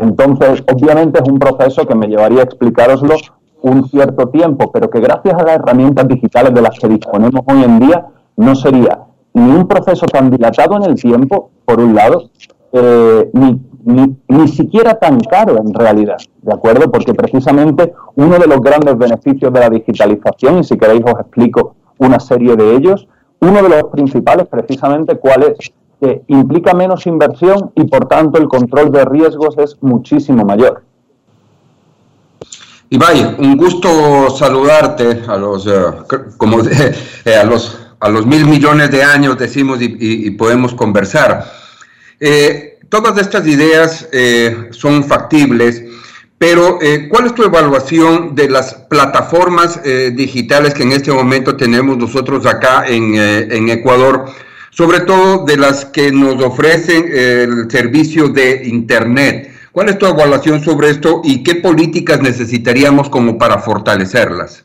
Entonces, 0.00 0.64
obviamente 0.72 1.20
es 1.22 1.28
un 1.28 1.38
proceso 1.38 1.86
que 1.86 1.94
me 1.94 2.06
llevaría 2.06 2.40
a 2.40 2.44
explicaroslo 2.44 3.16
un 3.62 3.86
cierto 3.88 4.28
tiempo, 4.28 4.72
pero 4.72 4.88
que 4.88 5.00
gracias 5.00 5.34
a 5.34 5.44
las 5.44 5.56
herramientas 5.56 6.08
digitales 6.08 6.54
de 6.54 6.62
las 6.62 6.78
que 6.78 6.88
disponemos 6.88 7.42
hoy 7.46 7.62
en 7.62 7.78
día, 7.78 8.06
no 8.36 8.54
sería 8.54 9.00
ni 9.34 9.50
un 9.50 9.68
proceso 9.68 10.06
tan 10.06 10.30
dilatado 10.30 10.76
en 10.76 10.84
el 10.84 10.94
tiempo, 10.94 11.50
por 11.64 11.80
un 11.80 11.94
lado, 11.94 12.30
eh, 12.72 13.30
ni, 13.34 13.60
ni, 13.84 14.48
siquiera 14.48 14.94
tan 14.94 15.20
caro 15.20 15.58
en 15.58 15.72
realidad, 15.74 16.18
¿de 16.42 16.52
acuerdo? 16.52 16.90
Porque 16.90 17.14
precisamente 17.14 17.92
uno 18.16 18.38
de 18.38 18.46
los 18.46 18.60
grandes 18.60 18.96
beneficios 18.96 19.52
de 19.52 19.60
la 19.60 19.70
digitalización, 19.70 20.58
y 20.58 20.64
si 20.64 20.76
queréis 20.76 21.02
os 21.04 21.20
explico 21.20 21.74
una 21.98 22.20
serie 22.20 22.56
de 22.56 22.76
ellos, 22.76 23.06
uno 23.40 23.62
de 23.62 23.68
los 23.68 23.84
principales 23.84 24.46
precisamente 24.48 25.16
cuál 25.16 25.42
es, 25.44 25.72
implica 26.28 26.74
menos 26.74 27.06
inversión 27.06 27.72
y 27.74 27.84
por 27.84 28.06
tanto 28.06 28.38
el 28.38 28.48
control 28.48 28.90
de 28.90 29.04
riesgos 29.04 29.56
es 29.58 29.76
muchísimo 29.82 30.44
mayor. 30.44 30.82
Ibai, 32.92 33.36
un 33.38 33.56
gusto 33.56 34.30
saludarte 34.30 35.22
a 35.28 35.36
los, 35.36 35.64
eh, 35.64 35.72
como 36.36 36.58
eh, 36.64 37.36
a 37.36 37.44
los 37.44 37.78
a 38.00 38.08
los 38.08 38.26
mil 38.26 38.46
millones 38.46 38.90
de 38.90 39.04
años 39.04 39.38
decimos 39.38 39.78
y, 39.80 40.30
podemos 40.30 40.74
conversar. 40.74 41.52
Eh, 42.18 42.78
todas 42.88 43.18
estas 43.18 43.46
ideas 43.46 44.08
son 44.70 45.04
factibles, 45.04 45.84
pero 46.38 46.78
¿cuál 47.10 47.26
es 47.26 47.34
tu 47.34 47.44
evaluación 47.44 48.34
de 48.34 48.48
las 48.48 48.72
plataformas 48.72 49.78
digitales 50.14 50.72
que 50.72 50.82
en 50.82 50.92
este 50.92 51.12
momento 51.12 51.58
tenemos 51.58 51.98
nosotros 51.98 52.46
acá 52.46 52.84
en, 52.86 53.68
Ecuador? 53.68 54.24
Sobre 54.70 55.00
todo 55.00 55.44
de 55.44 55.56
las 55.56 55.84
que 55.84 56.12
nos 56.12 56.42
ofrecen 56.42 57.04
el 57.12 57.70
servicio 57.70 58.28
de 58.28 58.66
Internet. 58.66 59.50
¿Cuál 59.72 59.88
es 59.88 59.98
tu 59.98 60.06
evaluación 60.06 60.60
sobre 60.62 60.90
esto 60.90 61.20
y 61.22 61.42
qué 61.42 61.56
políticas 61.56 62.20
necesitaríamos 62.20 63.08
como 63.08 63.38
para 63.38 63.58
fortalecerlas? 63.58 64.64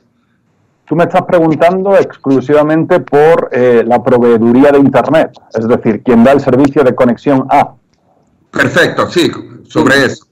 Tú 0.86 0.96
me 0.96 1.04
estás 1.06 1.24
preguntando 1.24 1.98
exclusivamente 1.98 3.00
por 3.00 3.50
eh, 3.52 3.84
la 3.86 4.04
proveeduría 4.04 4.72
de 4.72 4.80
Internet, 4.80 5.32
es 5.54 5.68
decir, 5.68 6.04
quien 6.04 6.24
da 6.24 6.32
el 6.32 6.42
servicio 6.42 6.84
de 6.84 6.94
conexión 6.94 7.48
a. 7.50 7.74
Perfecto, 8.52 9.10
sí, 9.10 9.32
sobre 9.68 10.06
eso. 10.06 10.26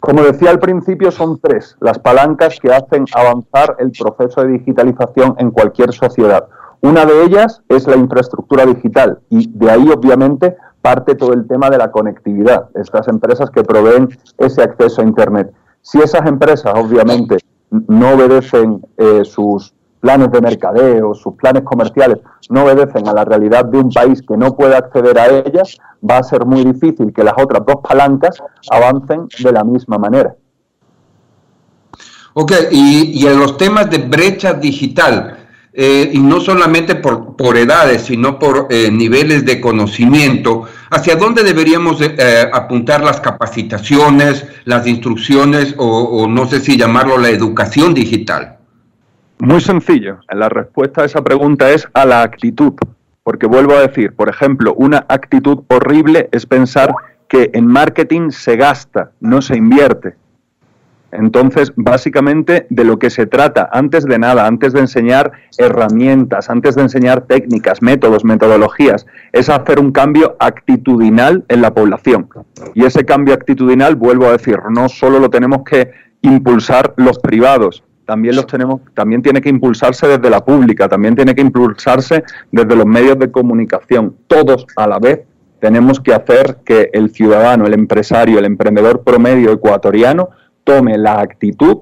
Como 0.00 0.22
decía 0.22 0.50
al 0.50 0.58
principio, 0.58 1.12
son 1.12 1.38
tres 1.38 1.76
las 1.80 1.98
palancas 1.98 2.58
que 2.58 2.72
hacen 2.72 3.04
avanzar 3.14 3.76
el 3.78 3.92
proceso 3.92 4.42
de 4.42 4.58
digitalización 4.58 5.36
en 5.38 5.50
cualquier 5.50 5.92
sociedad. 5.92 6.46
Una 6.82 7.04
de 7.04 7.24
ellas 7.24 7.62
es 7.68 7.86
la 7.86 7.96
infraestructura 7.96 8.64
digital 8.64 9.20
y 9.28 9.48
de 9.48 9.70
ahí 9.70 9.88
obviamente 9.88 10.56
parte 10.80 11.14
todo 11.14 11.34
el 11.34 11.46
tema 11.46 11.68
de 11.68 11.76
la 11.76 11.90
conectividad, 11.90 12.68
estas 12.74 13.06
empresas 13.08 13.50
que 13.50 13.62
proveen 13.62 14.08
ese 14.38 14.62
acceso 14.62 15.02
a 15.02 15.04
Internet. 15.04 15.52
Si 15.82 15.98
esas 15.98 16.26
empresas 16.26 16.72
obviamente 16.74 17.38
no 17.70 18.14
obedecen 18.14 18.80
eh, 18.96 19.24
sus 19.24 19.74
planes 20.00 20.32
de 20.32 20.40
mercadeo, 20.40 21.14
sus 21.14 21.34
planes 21.34 21.62
comerciales 21.62 22.18
no 22.48 22.64
obedecen 22.64 23.06
a 23.06 23.12
la 23.12 23.24
realidad 23.24 23.66
de 23.66 23.78
un 23.78 23.90
país 23.90 24.22
que 24.22 24.36
no 24.36 24.56
puede 24.56 24.74
acceder 24.74 25.18
a 25.18 25.28
ellas, 25.28 25.76
va 26.08 26.18
a 26.18 26.22
ser 26.22 26.46
muy 26.46 26.64
difícil 26.64 27.12
que 27.12 27.22
las 27.22 27.34
otras 27.36 27.64
dos 27.66 27.76
palancas 27.86 28.42
avancen 28.70 29.28
de 29.42 29.52
la 29.52 29.64
misma 29.64 29.98
manera. 29.98 30.34
Ok, 32.32 32.52
y, 32.70 33.26
en 33.26 33.38
los 33.38 33.56
temas 33.56 33.90
de 33.90 33.98
brecha 33.98 34.54
digital, 34.54 35.39
eh, 35.72 36.10
y 36.12 36.18
no 36.18 36.40
solamente 36.40 36.96
por, 36.96 37.36
por 37.36 37.56
edades, 37.56 38.02
sino 38.02 38.38
por 38.40 38.66
eh, 38.70 38.90
niveles 38.90 39.44
de 39.44 39.60
conocimiento, 39.60 40.64
¿hacia 40.90 41.14
dónde 41.14 41.44
deberíamos 41.44 42.00
eh, 42.00 42.50
apuntar 42.52 43.04
las 43.04 43.20
capacitaciones, 43.20 44.46
las 44.64 44.86
instrucciones 44.88 45.74
o, 45.78 46.26
no 46.28 46.46
sé 46.46 46.60
si 46.60 46.76
llamarlo 46.76 47.18
la 47.18 47.30
educación 47.30 47.94
digital? 47.94 48.56
Muy 49.38 49.60
sencillo. 49.60 50.18
La 50.28 50.48
respuesta 50.48 51.02
a 51.02 51.04
esa 51.04 51.22
pregunta 51.22 51.70
es 51.70 51.86
a 51.94 52.04
la 52.04 52.22
actitud. 52.22 52.74
Porque 53.22 53.46
vuelvo 53.46 53.74
a 53.74 53.82
decir, 53.82 54.14
por 54.14 54.28
ejemplo, 54.28 54.74
una 54.74 55.06
actitud 55.08 55.60
horrible 55.68 56.28
es 56.32 56.46
pensar 56.46 56.92
que 57.28 57.50
en 57.54 57.66
marketing 57.66 58.30
se 58.30 58.56
gasta, 58.56 59.12
no 59.20 59.40
se 59.40 59.56
invierte. 59.56 60.16
Entonces, 61.12 61.72
básicamente 61.76 62.66
de 62.70 62.84
lo 62.84 62.98
que 62.98 63.10
se 63.10 63.26
trata, 63.26 63.68
antes 63.72 64.04
de 64.04 64.18
nada, 64.18 64.46
antes 64.46 64.72
de 64.72 64.80
enseñar 64.80 65.32
herramientas, 65.58 66.50
antes 66.50 66.76
de 66.76 66.82
enseñar 66.82 67.22
técnicas, 67.22 67.82
métodos, 67.82 68.24
metodologías, 68.24 69.06
es 69.32 69.48
hacer 69.48 69.80
un 69.80 69.92
cambio 69.92 70.36
actitudinal 70.38 71.44
en 71.48 71.62
la 71.62 71.74
población. 71.74 72.28
Y 72.74 72.84
ese 72.84 73.04
cambio 73.04 73.34
actitudinal, 73.34 73.96
vuelvo 73.96 74.26
a 74.26 74.32
decir, 74.32 74.58
no 74.70 74.88
solo 74.88 75.18
lo 75.18 75.30
tenemos 75.30 75.62
que 75.64 75.90
impulsar 76.22 76.94
los 76.96 77.18
privados, 77.18 77.82
también 78.04 78.34
los 78.34 78.46
tenemos, 78.46 78.80
también 78.94 79.22
tiene 79.22 79.40
que 79.40 79.48
impulsarse 79.48 80.08
desde 80.08 80.30
la 80.30 80.44
pública, 80.44 80.88
también 80.88 81.14
tiene 81.14 81.34
que 81.34 81.42
impulsarse 81.42 82.24
desde 82.50 82.74
los 82.74 82.86
medios 82.86 83.18
de 83.18 83.30
comunicación. 83.30 84.16
Todos 84.26 84.66
a 84.76 84.88
la 84.88 84.98
vez 84.98 85.20
tenemos 85.60 86.00
que 86.00 86.12
hacer 86.12 86.58
que 86.64 86.90
el 86.92 87.10
ciudadano, 87.10 87.66
el 87.66 87.74
empresario, 87.74 88.38
el 88.38 88.46
emprendedor 88.46 89.02
promedio 89.04 89.52
ecuatoriano 89.52 90.30
tome 90.70 90.96
la 90.96 91.20
actitud 91.20 91.78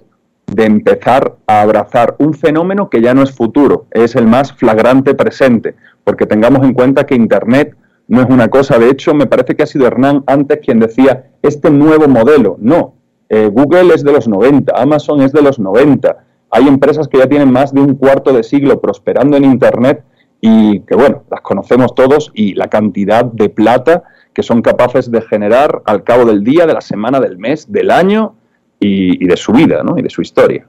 de 0.47 0.65
empezar 0.65 1.37
a 1.47 1.61
abrazar 1.61 2.17
un 2.19 2.33
fenómeno 2.33 2.89
que 2.89 3.03
ya 3.03 3.13
no 3.13 3.23
es 3.23 3.33
futuro, 3.33 3.85
es 3.91 4.17
el 4.17 4.27
más 4.27 4.55
flagrante 4.55 5.15
presente, 5.15 5.75
porque 6.05 6.25
tengamos 6.25 6.65
en 6.65 6.73
cuenta 6.73 7.05
que 7.05 7.15
Internet 7.15 7.77
no 8.07 8.23
es 8.23 8.31
una 8.31 8.49
cosa, 8.49 8.79
de 8.79 8.89
hecho 8.89 9.13
me 9.13 9.27
parece 9.27 9.55
que 9.55 9.63
ha 9.63 9.67
sido 9.67 9.87
Hernán 9.87 10.25
antes 10.27 10.61
quien 10.65 10.81
decía 10.81 11.27
este 11.43 11.71
nuevo 11.71 12.09
modelo, 12.09 12.57
no, 12.61 12.95
eh, 13.29 13.51
Google 13.53 13.93
es 13.95 14.03
de 14.03 14.11
los 14.11 14.27
90, 14.27 14.73
Amazon 14.75 15.21
es 15.21 15.33
de 15.33 15.43
los 15.43 15.59
90, 15.59 16.25
hay 16.51 16.67
empresas 16.67 17.09
que 17.09 17.19
ya 17.19 17.29
tienen 17.29 17.53
más 17.53 17.75
de 17.75 17.83
un 17.83 17.95
cuarto 17.95 18.33
de 18.33 18.43
siglo 18.43 18.81
prosperando 18.81 19.37
en 19.37 19.45
Internet 19.45 20.03
y 20.41 20.81
que 20.81 20.95
bueno, 20.95 21.25
las 21.31 21.43
conocemos 21.43 21.95
todos 21.95 22.31
y 22.33 22.55
la 22.55 22.69
cantidad 22.69 23.27
de 23.27 23.51
plata 23.51 24.05
que 24.33 24.43
son 24.43 24.63
capaces 24.63 25.11
de 25.11 25.21
generar 25.21 25.83
al 25.85 26.05
cabo 26.05 26.25
del 26.25 26.43
día, 26.43 26.65
de 26.65 26.73
la 26.73 26.81
semana, 26.81 27.21
del 27.21 27.37
mes, 27.37 27.71
del 27.71 27.91
año 27.91 28.38
y, 28.81 29.27
de 29.27 29.37
su 29.37 29.53
vida 29.53 29.83
¿no? 29.83 29.99
y 29.99 30.03
de 30.03 30.11
su 30.11 30.23
historia. 30.23 30.67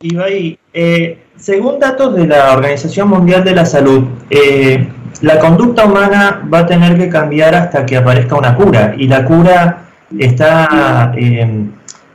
Ibai, 0.00 0.58
eh, 0.72 1.18
según 1.36 1.78
datos 1.78 2.14
de 2.14 2.26
la 2.26 2.52
Organización 2.52 3.08
Mundial 3.08 3.44
de 3.44 3.54
la 3.54 3.64
Salud, 3.64 4.04
eh, 4.30 4.86
la 5.22 5.38
conducta 5.38 5.86
humana 5.86 6.46
va 6.52 6.60
a 6.60 6.66
tener 6.66 6.98
que 6.98 7.08
cambiar 7.08 7.54
hasta 7.54 7.86
que 7.86 7.96
aparezca 7.96 8.36
una 8.36 8.54
cura 8.54 8.94
y 8.96 9.08
la 9.08 9.24
cura 9.24 9.86
está 10.18 11.12
eh, 11.16 11.66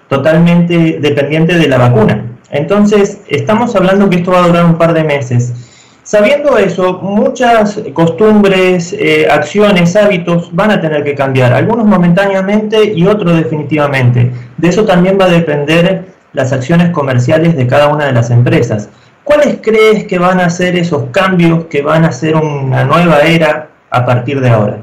totalmente 0.08 1.00
dependiente 1.00 1.58
de 1.58 1.68
la 1.68 1.78
vacuna. 1.78 2.26
Entonces, 2.52 3.22
estamos 3.28 3.76
hablando 3.76 4.10
que 4.10 4.18
esto 4.18 4.32
va 4.32 4.44
a 4.44 4.48
durar 4.48 4.66
un 4.66 4.78
par 4.78 4.94
de 4.94 5.04
meses. 5.04 5.71
Sabiendo 6.04 6.58
eso, 6.58 6.94
muchas 6.94 7.80
costumbres, 7.94 8.92
eh, 8.94 9.28
acciones, 9.30 9.96
hábitos 9.96 10.54
van 10.54 10.72
a 10.72 10.82
tener 10.82 11.04
que 11.04 11.14
cambiar, 11.14 11.54
algunos 11.54 11.86
momentáneamente 11.86 12.92
y 12.94 13.06
otros 13.06 13.38
definitivamente. 13.38 14.32
De 14.58 14.68
eso 14.68 14.84
también 14.84 15.18
va 15.20 15.26
a 15.26 15.30
depender 15.30 16.06
las 16.34 16.54
acciones 16.54 16.90
comerciales 16.90 17.56
de 17.56 17.68
cada 17.68 17.88
una 17.88 18.06
de 18.06 18.14
las 18.14 18.32
empresas. 18.32 18.90
¿Cuáles 19.24 19.60
crees 19.62 20.06
que 20.06 20.18
van 20.18 20.40
a 20.40 20.50
ser 20.50 20.76
esos 20.76 21.06
cambios 21.12 21.66
que 21.66 21.84
van 21.84 22.04
a 22.06 22.12
ser 22.12 22.36
una 22.36 22.84
nueva 22.84 23.22
era 23.22 23.70
a 23.92 24.06
partir 24.06 24.42
de 24.42 24.50
ahora? 24.50 24.78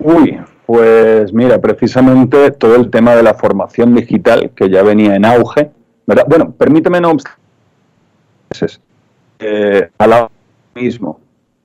Uy, 0.00 0.40
pues 0.66 1.32
mira, 1.32 1.60
precisamente 1.60 2.50
todo 2.50 2.74
el 2.74 2.90
tema 2.90 3.14
de 3.14 3.22
la 3.22 3.34
formación 3.34 3.94
digital 3.94 4.50
que 4.56 4.68
ya 4.68 4.82
venía 4.82 5.14
en 5.14 5.24
auge, 5.24 5.70
¿verdad? 6.06 6.24
Bueno, 6.28 6.50
permíteme 6.50 7.00
no 7.00 7.16
eh, 9.40 9.88
al 9.98 10.28
mismo 10.74 11.20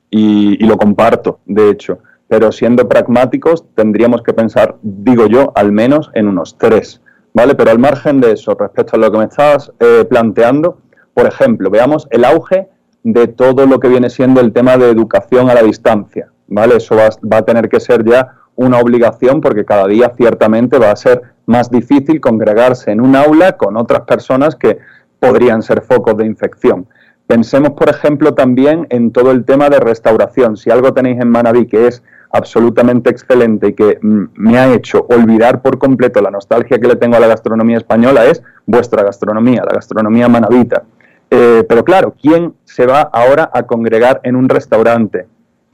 y, 0.09 0.63
lo 0.65 0.77
comparto, 0.77 1.39
de 1.45 1.69
hecho, 1.69 1.99
pero 2.27 2.51
siendo 2.51 2.87
pragmáticos 2.87 3.65
tendríamos 3.75 4.23
que 4.23 4.33
pensar, 4.33 4.77
digo 4.81 5.27
yo, 5.27 5.51
al 5.55 5.71
menos 5.71 6.09
en 6.13 6.27
unos 6.27 6.57
tres, 6.57 7.01
¿vale? 7.33 7.53
Pero 7.55 7.71
al 7.71 7.79
margen 7.79 8.21
de 8.21 8.31
eso, 8.31 8.55
respecto 8.55 8.95
a 8.95 8.99
lo 8.99 9.11
que 9.11 9.17
me 9.17 9.25
estabas 9.25 9.71
eh, 9.79 10.05
planteando, 10.09 10.79
por 11.13 11.27
ejemplo, 11.27 11.69
veamos 11.69 12.07
el 12.11 12.23
auge 12.23 12.69
de 13.03 13.27
todo 13.27 13.65
lo 13.65 13.79
que 13.79 13.89
viene 13.89 14.09
siendo 14.09 14.41
el 14.41 14.53
tema 14.53 14.77
de 14.77 14.89
educación 14.89 15.49
a 15.49 15.53
la 15.53 15.61
distancia, 15.61 16.29
¿vale? 16.47 16.77
Eso 16.77 16.95
va, 16.95 17.09
va 17.31 17.37
a 17.37 17.45
tener 17.45 17.69
que 17.69 17.79
ser 17.79 18.05
ya 18.05 18.37
una 18.55 18.79
obligación 18.79 19.41
porque 19.41 19.65
cada 19.65 19.87
día 19.87 20.13
ciertamente 20.15 20.79
va 20.79 20.91
a 20.91 20.95
ser 20.95 21.21
más 21.45 21.69
difícil 21.69 22.21
congregarse 22.21 22.91
en 22.91 23.01
un 23.01 23.15
aula 23.15 23.57
con 23.57 23.77
otras 23.77 24.01
personas 24.01 24.55
que 24.55 24.77
podrían 25.19 25.61
ser 25.61 25.81
focos 25.81 26.17
de 26.17 26.25
infección. 26.25 26.87
Pensemos, 27.27 27.71
por 27.71 27.89
ejemplo, 27.89 28.33
también 28.33 28.85
en 28.89 29.11
todo 29.11 29.31
el 29.31 29.45
tema 29.45 29.69
de 29.69 29.79
restauración. 29.79 30.57
Si 30.57 30.69
algo 30.69 30.93
tenéis 30.93 31.19
en 31.19 31.29
Manaví 31.29 31.65
que 31.65 31.87
es 31.87 32.03
absolutamente 32.31 33.09
excelente 33.09 33.69
y 33.69 33.73
que 33.73 33.97
mm, 34.01 34.25
me 34.35 34.57
ha 34.57 34.73
hecho 34.73 35.07
olvidar 35.09 35.61
por 35.61 35.79
completo 35.79 36.21
la 36.21 36.29
nostalgia 36.29 36.79
que 36.79 36.87
le 36.87 36.95
tengo 36.95 37.15
a 37.15 37.19
la 37.19 37.27
gastronomía 37.27 37.77
española 37.77 38.25
es 38.25 38.43
vuestra 38.65 39.03
gastronomía, 39.03 39.63
la 39.65 39.73
gastronomía 39.73 40.27
manavita. 40.27 40.83
Eh, 41.31 41.63
pero 41.67 41.83
claro, 41.83 42.13
¿quién 42.21 42.53
se 42.63 42.85
va 42.85 43.01
ahora 43.01 43.49
a 43.53 43.63
congregar 43.63 44.19
en 44.23 44.35
un 44.35 44.47
restaurante, 44.47 45.25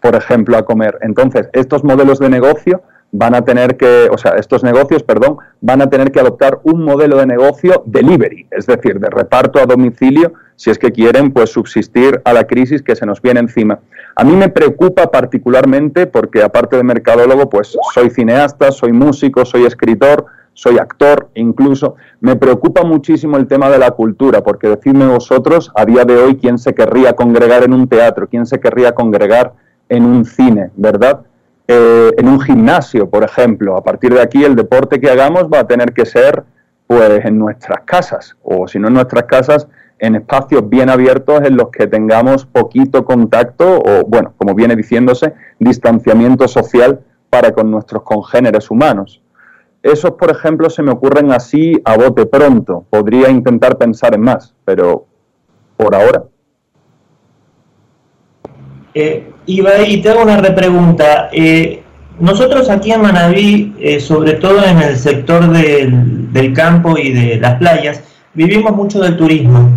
por 0.01 0.15
ejemplo, 0.15 0.57
a 0.57 0.63
comer? 0.63 0.97
Entonces, 1.01 1.49
estos 1.51 1.83
modelos 1.83 2.19
de 2.19 2.29
negocio 2.29 2.81
van 3.11 3.35
a 3.35 3.43
tener 3.43 3.77
que, 3.77 4.07
o 4.11 4.17
sea, 4.17 4.31
estos 4.37 4.63
negocios, 4.63 5.03
perdón, 5.03 5.37
van 5.59 5.81
a 5.81 5.89
tener 5.89 6.11
que 6.11 6.19
adoptar 6.19 6.59
un 6.63 6.83
modelo 6.83 7.17
de 7.17 7.25
negocio 7.25 7.83
delivery, 7.85 8.47
es 8.51 8.65
decir, 8.65 8.99
de 8.99 9.09
reparto 9.09 9.59
a 9.59 9.65
domicilio 9.65 10.33
si 10.55 10.69
es 10.69 10.77
que 10.77 10.91
quieren 10.91 11.31
pues 11.31 11.49
subsistir 11.49 12.21
a 12.23 12.33
la 12.33 12.45
crisis 12.45 12.81
que 12.81 12.95
se 12.95 13.05
nos 13.05 13.21
viene 13.21 13.39
encima. 13.39 13.79
A 14.15 14.23
mí 14.23 14.35
me 14.35 14.49
preocupa 14.49 15.09
particularmente 15.09 16.05
porque 16.05 16.43
aparte 16.43 16.77
de 16.77 16.83
mercadólogo, 16.83 17.49
pues 17.49 17.75
soy 17.93 18.09
cineasta, 18.09 18.71
soy 18.71 18.93
músico, 18.93 19.43
soy 19.43 19.65
escritor, 19.65 20.25
soy 20.53 20.77
actor 20.77 21.29
incluso. 21.33 21.95
Me 22.19 22.35
preocupa 22.35 22.83
muchísimo 22.83 23.37
el 23.37 23.47
tema 23.47 23.69
de 23.69 23.79
la 23.79 23.91
cultura, 23.91 24.43
porque 24.43 24.67
decidme 24.67 25.07
vosotros 25.07 25.71
a 25.75 25.85
día 25.85 26.05
de 26.05 26.17
hoy 26.17 26.37
quién 26.37 26.57
se 26.57 26.75
querría 26.75 27.13
congregar 27.13 27.63
en 27.63 27.73
un 27.73 27.87
teatro, 27.87 28.27
quién 28.27 28.45
se 28.45 28.59
querría 28.59 28.93
congregar 28.93 29.53
en 29.89 30.05
un 30.05 30.25
cine, 30.25 30.69
¿verdad? 30.75 31.21
Eh, 31.73 32.11
en 32.17 32.27
un 32.27 32.41
gimnasio, 32.41 33.09
por 33.09 33.23
ejemplo. 33.23 33.77
A 33.77 33.83
partir 33.83 34.13
de 34.13 34.21
aquí 34.21 34.43
el 34.43 34.57
deporte 34.57 34.99
que 34.99 35.09
hagamos 35.09 35.43
va 35.43 35.59
a 35.59 35.67
tener 35.67 35.93
que 35.93 36.05
ser 36.05 36.43
pues 36.85 37.23
en 37.23 37.39
nuestras 37.39 37.83
casas, 37.85 38.35
o 38.43 38.67
si 38.67 38.77
no 38.77 38.89
en 38.89 38.95
nuestras 38.95 39.23
casas, 39.23 39.69
en 39.97 40.15
espacios 40.15 40.67
bien 40.67 40.89
abiertos 40.89 41.39
en 41.45 41.55
los 41.55 41.69
que 41.69 41.87
tengamos 41.87 42.45
poquito 42.45 43.05
contacto 43.05 43.79
o, 43.79 44.03
bueno, 44.05 44.33
como 44.35 44.53
viene 44.53 44.75
diciéndose, 44.75 45.33
distanciamiento 45.59 46.49
social 46.49 46.99
para 47.29 47.53
con 47.53 47.71
nuestros 47.71 48.03
congéneres 48.03 48.69
humanos. 48.69 49.21
Esos, 49.81 50.11
por 50.11 50.29
ejemplo, 50.29 50.69
se 50.69 50.83
me 50.83 50.91
ocurren 50.91 51.31
así 51.31 51.81
a 51.85 51.95
bote 51.95 52.25
pronto. 52.25 52.85
Podría 52.89 53.29
intentar 53.29 53.77
pensar 53.77 54.13
en 54.13 54.21
más, 54.21 54.53
pero 54.65 55.05
por 55.77 55.95
ahora. 55.95 56.25
Eh, 58.93 59.30
y 59.45 60.01
te 60.01 60.09
hago 60.09 60.23
una 60.23 60.37
repregunta. 60.37 61.29
Eh, 61.31 61.83
nosotros 62.19 62.69
aquí 62.69 62.91
en 62.91 63.01
Manabí, 63.01 63.73
eh, 63.79 63.99
sobre 63.99 64.33
todo 64.33 64.63
en 64.63 64.79
el 64.79 64.97
sector 64.97 65.51
del, 65.51 66.31
del 66.31 66.53
campo 66.53 66.97
y 66.97 67.11
de 67.11 67.37
las 67.37 67.55
playas, 67.55 68.01
vivimos 68.33 68.75
mucho 68.75 68.99
del 68.99 69.17
turismo. 69.17 69.69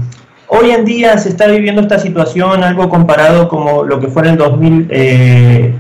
Hoy 0.49 0.71
en 0.71 0.85
día 0.85 1.17
se 1.19 1.31
está 1.31 1.47
viviendo 1.47 1.81
esta 1.81 1.99
situación, 1.99 2.63
algo 2.63 2.89
comparado 2.89 3.49
como 3.49 3.83
lo 3.85 3.99
que 3.99 4.09
fue 4.09 4.23
en 4.23 4.29
el 4.29 4.37
2001 4.37 4.89
eh, 4.91 5.75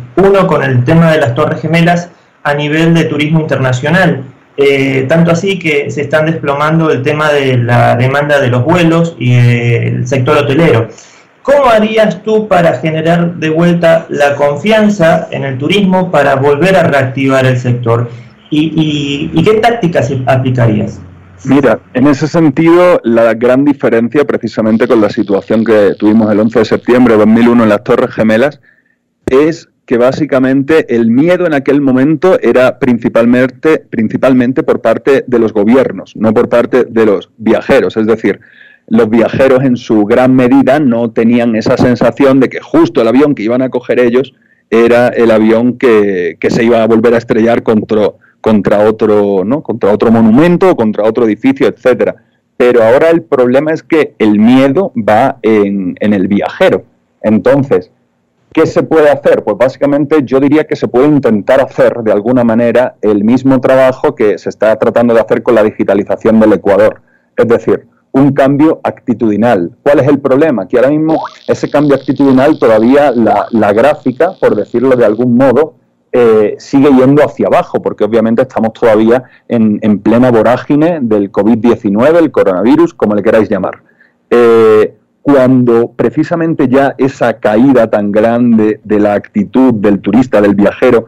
con 0.48 0.62
el 0.62 0.84
tema 0.84 1.12
de 1.12 1.20
las 1.20 1.34
Torres 1.34 1.60
Gemelas 1.60 2.10
a 2.42 2.54
nivel 2.54 2.94
de 2.94 3.04
turismo 3.04 3.40
internacional. 3.40 4.24
Eh, 4.56 5.06
tanto 5.08 5.32
así 5.32 5.58
que 5.58 5.90
se 5.90 6.02
están 6.02 6.26
desplomando 6.26 6.90
el 6.90 7.02
tema 7.02 7.30
de 7.30 7.58
la 7.58 7.96
demanda 7.96 8.40
de 8.40 8.48
los 8.48 8.64
vuelos 8.64 9.16
y 9.18 9.34
el 9.34 10.06
sector 10.06 10.38
hotelero. 10.38 10.88
¿Cómo 11.44 11.66
harías 11.66 12.22
tú 12.24 12.48
para 12.48 12.78
generar 12.78 13.37
de 13.37 13.50
vuelta 13.50 14.07
la 14.09 14.35
confianza 14.35 15.28
en 15.30 15.44
el 15.44 15.59
turismo 15.59 16.11
para 16.11 16.35
volver 16.35 16.74
a 16.74 16.83
reactivar 16.83 17.46
el 17.46 17.59
sector? 17.59 18.11
y 18.50 19.42
qué 19.42 19.54
tácticas 19.54 20.12
aplicarías? 20.26 21.00
Mira, 21.44 21.78
en 21.92 22.07
ese 22.07 22.26
sentido, 22.26 23.00
la 23.04 23.35
gran 23.35 23.64
diferencia 23.64 24.24
precisamente 24.24 24.88
con 24.88 25.00
la 25.00 25.11
situación 25.11 25.64
que 25.64 25.94
tuvimos 25.98 26.33
el 26.33 26.40
11 26.40 26.61
de 26.61 26.64
septiembre 26.64 27.14
de 27.14 27.20
2001 27.20 27.64
en 27.64 27.68
las 27.68 27.85
Torres 27.85 28.14
Gemelas 28.14 28.61
es 29.26 29.68
que 29.85 29.98
básicamente 29.98 30.94
el 30.96 31.11
miedo 31.11 31.46
en 31.46 31.52
aquel 31.52 31.83
momento 31.83 32.38
era 32.40 32.78
principalmente, 32.78 34.62
por 34.62 34.80
parte 34.80 35.24
de 35.26 35.38
los 35.38 35.52
gobiernos, 35.52 36.16
no 36.16 36.33
por 36.33 36.48
parte 36.48 36.85
de 36.85 37.04
los 37.04 37.30
viajeros. 37.37 37.98
Es 37.98 38.07
decir, 38.07 38.40
los 38.88 39.08
viajeros 39.08 39.64
en 39.64 39.76
su 39.76 40.04
gran 40.04 40.34
medida 40.34 40.78
no 40.78 41.10
tenían 41.10 41.56
esa 41.56 41.76
sensación 41.76 42.40
de 42.40 42.48
que 42.48 42.60
justo 42.60 43.00
el 43.00 43.08
avión 43.08 43.34
que 43.34 43.42
iban 43.42 43.62
a 43.62 43.70
coger 43.70 43.98
ellos 43.98 44.34
era 44.70 45.08
el 45.08 45.30
avión 45.30 45.78
que, 45.78 46.36
se 46.48 46.64
iba 46.64 46.82
a 46.82 46.86
volver 46.86 47.14
a 47.14 47.18
estrellar 47.18 47.62
contra, 47.62 48.10
contra, 48.40 48.80
otro, 48.80 49.44
¿no? 49.44 49.62
contra 49.62 49.92
otro 49.92 50.10
monumento, 50.10 50.74
contra 50.76 51.04
otro 51.04 51.24
edificio, 51.24 51.66
etcétera. 51.66 52.16
Pero 52.56 52.82
ahora 52.82 53.10
el 53.10 53.22
problema 53.22 53.72
es 53.72 53.82
que 53.82 54.14
el 54.18 54.38
miedo 54.38 54.92
va 54.96 55.38
en, 55.42 55.96
en 56.00 56.12
el 56.12 56.28
viajero. 56.28 56.84
Entonces, 57.22 57.90
¿Qué 58.54 58.66
se 58.66 58.84
puede 58.84 59.10
hacer? 59.10 59.42
Pues 59.42 59.58
básicamente 59.58 60.22
yo 60.22 60.38
diría 60.38 60.62
que 60.62 60.76
se 60.76 60.86
puede 60.86 61.08
intentar 61.08 61.60
hacer 61.60 61.92
de 62.04 62.12
alguna 62.12 62.44
manera 62.44 62.94
el 63.02 63.24
mismo 63.24 63.60
trabajo 63.60 64.14
que 64.14 64.38
se 64.38 64.48
está 64.48 64.76
tratando 64.76 65.12
de 65.12 65.18
hacer 65.18 65.42
con 65.42 65.56
la 65.56 65.64
digitalización 65.64 66.38
del 66.38 66.52
Ecuador. 66.52 67.02
Es 67.36 67.48
decir, 67.48 67.88
un 68.14 68.33
cambio 68.33 68.81
actitudinal. 68.85 69.72
¿Cuál 69.83 69.98
es 69.98 70.07
el 70.07 70.20
problema? 70.20 70.68
Que 70.68 70.77
ahora 70.77 70.90
mismo 70.90 71.20
ese 71.48 71.68
cambio 71.68 71.96
actitudinal 71.96 72.57
todavía 72.61 73.11
la, 73.11 73.72
gráfica, 73.72 74.35
por 74.40 74.55
decirlo 74.55 74.94
de 74.94 75.05
algún 75.05 75.37
modo, 75.37 75.74
eh, 76.12 76.55
sigue 76.59 76.90
yendo 76.90 77.24
hacia 77.24 77.48
abajo, 77.48 77.83
porque 77.83 78.05
obviamente 78.05 78.42
estamos 78.42 78.72
todavía 78.72 79.24
en, 79.48 79.98
plena 79.98 80.31
vorágine 80.31 81.00
del 81.03 81.33
COVID-19, 81.33 82.16
el 82.18 82.31
coronavirus, 82.31 82.94
como 82.94 83.16
le 83.16 83.22
queráis 83.24 83.48
llamar. 83.48 83.83
Eh, 84.31 84.94
cuando 85.20 85.90
precisamente 85.96 86.68
ya 86.68 86.94
esa 86.98 87.40
caída 87.40 87.90
tan 87.90 88.12
grande 88.12 88.81
de 88.85 89.00
la 89.00 89.14
actitud 89.14 89.74
del 89.74 89.98
turista, 89.98 90.40
del 90.40 90.55
viajero, 90.55 91.07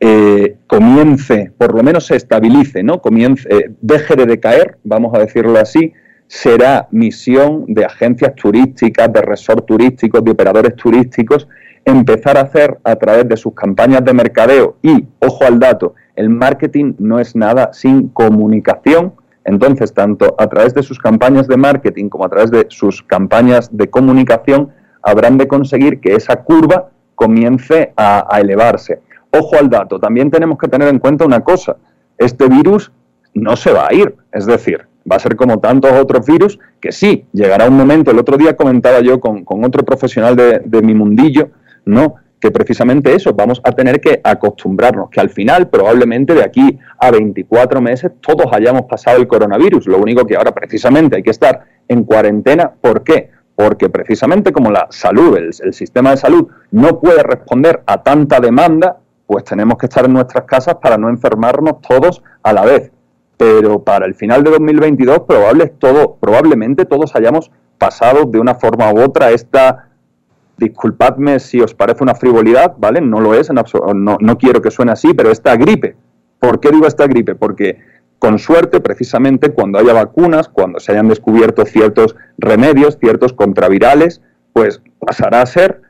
eh, 0.00 0.56
comience, 0.66 1.52
por 1.56 1.76
lo 1.76 1.84
menos 1.84 2.06
se 2.06 2.16
estabilice, 2.16 2.82
¿no? 2.82 3.00
Comience, 3.00 3.48
deje 3.80 4.16
de 4.16 4.26
decaer, 4.26 4.78
vamos 4.82 5.14
a 5.14 5.20
decirlo 5.20 5.56
así, 5.60 5.92
será 6.28 6.86
misión 6.90 7.64
de 7.66 7.84
agencias 7.84 8.34
turísticas, 8.36 9.12
de 9.12 9.22
resort 9.22 9.66
turísticos, 9.66 10.22
de 10.22 10.30
operadores 10.30 10.76
turísticos, 10.76 11.48
empezar 11.84 12.36
a 12.36 12.42
hacer 12.42 12.78
a 12.84 12.94
través 12.96 13.28
de 13.28 13.36
sus 13.36 13.54
campañas 13.54 14.04
de 14.04 14.12
mercadeo. 14.12 14.76
Y, 14.82 15.06
ojo 15.20 15.44
al 15.44 15.58
dato, 15.58 15.94
el 16.14 16.28
marketing 16.28 16.94
no 16.98 17.18
es 17.18 17.34
nada 17.34 17.72
sin 17.72 18.08
comunicación, 18.08 19.14
entonces, 19.44 19.94
tanto 19.94 20.36
a 20.38 20.46
través 20.46 20.74
de 20.74 20.82
sus 20.82 20.98
campañas 20.98 21.48
de 21.48 21.56
marketing 21.56 22.10
como 22.10 22.26
a 22.26 22.28
través 22.28 22.50
de 22.50 22.66
sus 22.68 23.02
campañas 23.02 23.74
de 23.74 23.88
comunicación, 23.88 24.70
habrán 25.02 25.38
de 25.38 25.48
conseguir 25.48 26.00
que 26.00 26.14
esa 26.14 26.42
curva 26.42 26.90
comience 27.14 27.92
a, 27.96 28.28
elevarse. 28.38 29.00
Ojo 29.30 29.56
al 29.58 29.70
dato, 29.70 29.98
también 29.98 30.30
tenemos 30.30 30.58
que 30.58 30.68
tener 30.68 30.88
en 30.88 30.98
cuenta 30.98 31.24
una 31.24 31.40
cosa, 31.40 31.76
este 32.18 32.46
virus 32.48 32.92
no 33.32 33.56
se 33.56 33.72
va 33.72 33.88
a 33.88 33.94
ir, 33.94 34.14
es 34.32 34.44
decir, 34.44 34.86
va 35.10 35.16
a 35.16 35.20
ser 35.20 35.36
como 35.36 35.58
tantos 35.58 35.92
otros 35.92 36.26
virus 36.26 36.58
que 36.80 36.92
sí, 36.92 37.24
llegará 37.32 37.68
un 37.68 37.76
momento, 37.76 38.10
el 38.10 38.18
otro 38.18 38.36
día 38.36 38.56
comentaba 38.56 39.00
yo 39.00 39.20
con, 39.20 39.44
otro 39.64 39.84
profesional 39.84 40.36
de, 40.36 40.82
mi 40.82 40.94
mundillo, 40.94 41.50
¿no? 41.84 42.16
que 42.40 42.50
precisamente 42.50 43.14
eso, 43.14 43.32
vamos 43.34 43.60
a 43.64 43.72
tener 43.72 44.00
que 44.00 44.20
acostumbrarnos, 44.22 45.10
que 45.10 45.20
al 45.20 45.30
final 45.30 45.68
probablemente 45.68 46.34
de 46.34 46.44
aquí 46.44 46.78
a 46.98 47.10
24 47.10 47.80
meses 47.80 48.12
todos 48.20 48.46
hayamos 48.52 48.82
pasado 48.82 49.18
el 49.18 49.26
coronavirus, 49.26 49.86
lo 49.86 49.98
único 49.98 50.24
que 50.24 50.36
ahora 50.36 50.52
precisamente 50.52 51.16
hay 51.16 51.22
que 51.22 51.30
estar 51.30 51.64
en 51.88 52.04
cuarentena, 52.04 52.70
¿por 52.80 53.02
qué? 53.02 53.30
Porque 53.56 53.88
precisamente 53.88 54.52
como 54.52 54.70
la 54.70 54.86
salud, 54.90 55.36
el, 55.36 55.74
sistema 55.74 56.12
de 56.12 56.16
salud 56.18 56.48
no 56.70 57.00
puede 57.00 57.22
responder 57.24 57.82
a 57.86 58.02
tanta 58.02 58.38
demanda, 58.38 58.98
pues 59.26 59.44
tenemos 59.44 59.76
que 59.76 59.86
estar 59.86 60.04
en 60.04 60.12
nuestras 60.12 60.44
casas 60.44 60.76
para 60.76 60.96
no 60.96 61.08
enfermarnos 61.08 61.80
todos 61.80 62.22
a 62.42 62.52
la 62.52 62.64
vez. 62.64 62.92
Pero 63.38 63.82
para 63.84 64.04
el 64.04 64.14
final 64.14 64.44
de 64.44 64.50
2022 64.50 65.20
probable, 65.20 65.68
todo, 65.78 66.16
probablemente 66.20 66.84
todos 66.84 67.16
hayamos 67.16 67.50
pasado 67.78 68.24
de 68.26 68.38
una 68.38 68.56
forma 68.56 68.92
u 68.92 69.00
otra 69.00 69.30
esta 69.30 69.88
disculpadme 70.58 71.38
si 71.38 71.60
os 71.60 71.72
parece 71.72 72.02
una 72.02 72.14
frivolidad, 72.14 72.74
¿vale? 72.78 73.00
No 73.00 73.20
lo 73.20 73.34
es, 73.34 73.48
en 73.48 73.56
no, 73.56 74.18
no 74.20 74.38
quiero 74.38 74.60
que 74.60 74.70
suene 74.70 74.92
así, 74.92 75.14
pero 75.14 75.30
esta 75.30 75.56
gripe. 75.56 75.96
¿Por 76.40 76.60
qué 76.60 76.70
digo 76.70 76.86
esta 76.86 77.06
gripe? 77.06 77.34
Porque 77.34 77.78
con 78.18 78.38
suerte, 78.38 78.80
precisamente 78.80 79.50
cuando 79.50 79.78
haya 79.78 79.92
vacunas, 79.92 80.48
cuando 80.48 80.80
se 80.80 80.92
hayan 80.92 81.08
descubierto 81.08 81.64
ciertos 81.64 82.16
remedios, 82.36 82.98
ciertos 82.98 83.32
contravirales, 83.32 84.20
pues 84.52 84.82
pasará 84.98 85.42
a 85.42 85.46
ser 85.46 85.82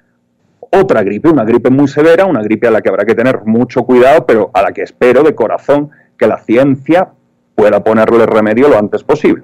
otra 0.71 1.03
gripe, 1.03 1.31
una 1.31 1.45
gripe 1.45 1.71
muy 1.71 1.89
severa, 1.89 2.27
una 2.27 2.43
gripe 2.43 2.69
a 2.69 2.71
la 2.71 2.83
que 2.83 2.91
habrá 2.91 3.07
que 3.07 3.15
tener 3.15 3.45
mucho 3.47 3.85
cuidado, 3.85 4.27
pero 4.27 4.51
a 4.53 4.63
la 4.63 4.73
que 4.73 4.83
espero 4.83 5.23
de 5.23 5.35
corazón 5.35 5.91
que 6.19 6.27
la 6.27 6.39
ciencia 6.39 7.13
pueda 7.59 7.83
ponerle 7.83 8.25
remedio 8.25 8.69
lo 8.69 8.79
antes 8.79 9.03
posible. 9.03 9.43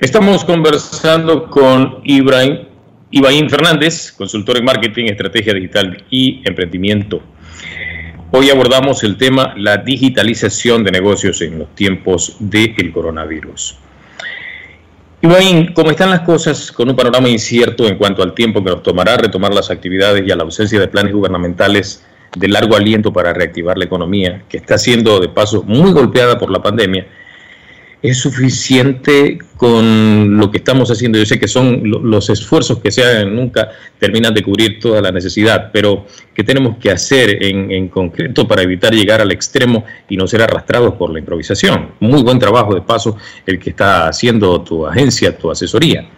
Estamos 0.00 0.44
conversando 0.44 1.48
con 1.48 2.00
Ibrahim, 2.02 3.48
Fernández, 3.48 4.10
consultor 4.10 4.56
en 4.56 4.64
marketing, 4.64 5.04
estrategia 5.04 5.54
digital 5.54 6.04
y 6.10 6.42
emprendimiento. 6.44 7.20
Hoy 8.32 8.50
abordamos 8.50 9.04
el 9.04 9.16
tema 9.16 9.54
la 9.56 9.76
digitalización 9.76 10.82
de 10.82 10.90
negocios 10.90 11.40
en 11.40 11.60
los 11.60 11.72
tiempos 11.76 12.36
del 12.40 12.92
coronavirus. 12.92 13.78
Ibrahim, 15.22 15.72
¿cómo 15.72 15.92
están 15.92 16.10
las 16.10 16.22
cosas 16.22 16.72
con 16.72 16.90
un 16.90 16.96
panorama 16.96 17.28
incierto 17.28 17.86
en 17.86 17.96
cuanto 17.96 18.24
al 18.24 18.34
tiempo 18.34 18.62
que 18.64 18.70
nos 18.70 18.82
tomará 18.82 19.16
retomar 19.16 19.54
las 19.54 19.70
actividades 19.70 20.26
y 20.26 20.32
a 20.32 20.36
la 20.36 20.42
ausencia 20.42 20.80
de 20.80 20.88
planes 20.88 21.12
gubernamentales 21.14 22.04
de 22.36 22.48
largo 22.48 22.76
aliento 22.76 23.12
para 23.12 23.32
reactivar 23.32 23.76
la 23.78 23.84
economía, 23.84 24.44
que 24.48 24.58
está 24.58 24.78
siendo 24.78 25.18
de 25.20 25.28
paso 25.28 25.62
muy 25.62 25.92
golpeada 25.92 26.38
por 26.38 26.50
la 26.50 26.62
pandemia? 26.62 27.06
es 28.02 28.20
suficiente 28.20 29.38
con 29.56 30.36
lo 30.36 30.50
que 30.50 30.58
estamos 30.58 30.90
haciendo. 30.90 31.18
Yo 31.18 31.26
sé 31.26 31.38
que 31.38 31.48
son 31.48 31.82
los 31.84 32.30
esfuerzos 32.30 32.78
que 32.78 32.90
se 32.90 33.02
hagan, 33.02 33.34
nunca 33.34 33.70
terminan 33.98 34.34
de 34.34 34.42
cubrir 34.42 34.78
toda 34.78 35.00
la 35.00 35.10
necesidad, 35.10 35.70
pero 35.72 36.06
¿qué 36.34 36.44
tenemos 36.44 36.76
que 36.76 36.90
hacer 36.90 37.42
en, 37.42 37.88
concreto 37.88 38.46
para 38.46 38.62
evitar 38.62 38.92
llegar 38.92 39.20
al 39.20 39.32
extremo 39.32 39.84
y 40.08 40.16
no 40.16 40.26
ser 40.26 40.42
arrastrados 40.42 40.94
por 40.94 41.10
la 41.10 41.18
improvisación? 41.18 41.92
Muy 42.00 42.22
buen 42.22 42.38
trabajo, 42.38 42.74
de 42.74 42.82
paso, 42.82 43.16
el 43.46 43.58
que 43.58 43.70
está 43.70 44.08
haciendo 44.08 44.60
tu 44.60 44.86
agencia, 44.86 45.36
tu 45.36 45.50
asesoría. 45.50 46.08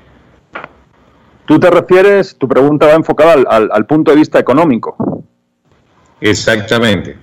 Tú 1.46 1.58
te 1.58 1.70
refieres, 1.70 2.36
tu 2.36 2.46
pregunta 2.46 2.86
va 2.86 2.94
enfocada 2.94 3.34
al 3.48 3.86
punto 3.86 4.10
de 4.10 4.18
vista 4.18 4.38
económico. 4.38 5.17
Exactamente. 6.20 7.16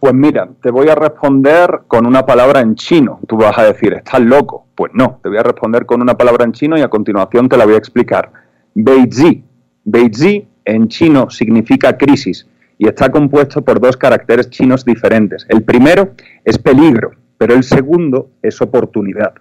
Pues 0.00 0.12
mira, 0.12 0.48
te 0.62 0.70
voy 0.70 0.88
a 0.88 0.94
responder 0.94 1.82
con 1.86 2.06
una 2.06 2.26
palabra 2.26 2.60
en 2.60 2.74
chino. 2.74 3.20
Tú 3.26 3.38
vas 3.38 3.56
a 3.56 3.64
decir, 3.64 3.94
¿estás 3.94 4.20
loco? 4.20 4.66
Pues 4.74 4.92
no, 4.94 5.18
te 5.22 5.30
voy 5.30 5.38
a 5.38 5.42
responder 5.42 5.86
con 5.86 6.02
una 6.02 6.16
palabra 6.16 6.44
en 6.44 6.52
chino 6.52 6.76
y 6.76 6.82
a 6.82 6.88
continuación 6.88 7.48
te 7.48 7.56
la 7.56 7.64
voy 7.64 7.74
a 7.74 7.78
explicar. 7.78 8.30
Beizi. 8.74 9.42
Beizi 9.84 10.46
en 10.64 10.88
chino 10.88 11.30
significa 11.30 11.96
crisis 11.96 12.46
y 12.76 12.88
está 12.88 13.10
compuesto 13.10 13.62
por 13.62 13.80
dos 13.80 13.96
caracteres 13.96 14.50
chinos 14.50 14.84
diferentes. 14.84 15.46
El 15.48 15.62
primero 15.62 16.12
es 16.44 16.58
peligro, 16.58 17.12
pero 17.38 17.54
el 17.54 17.62
segundo 17.62 18.30
es 18.42 18.60
oportunidad. 18.60 19.34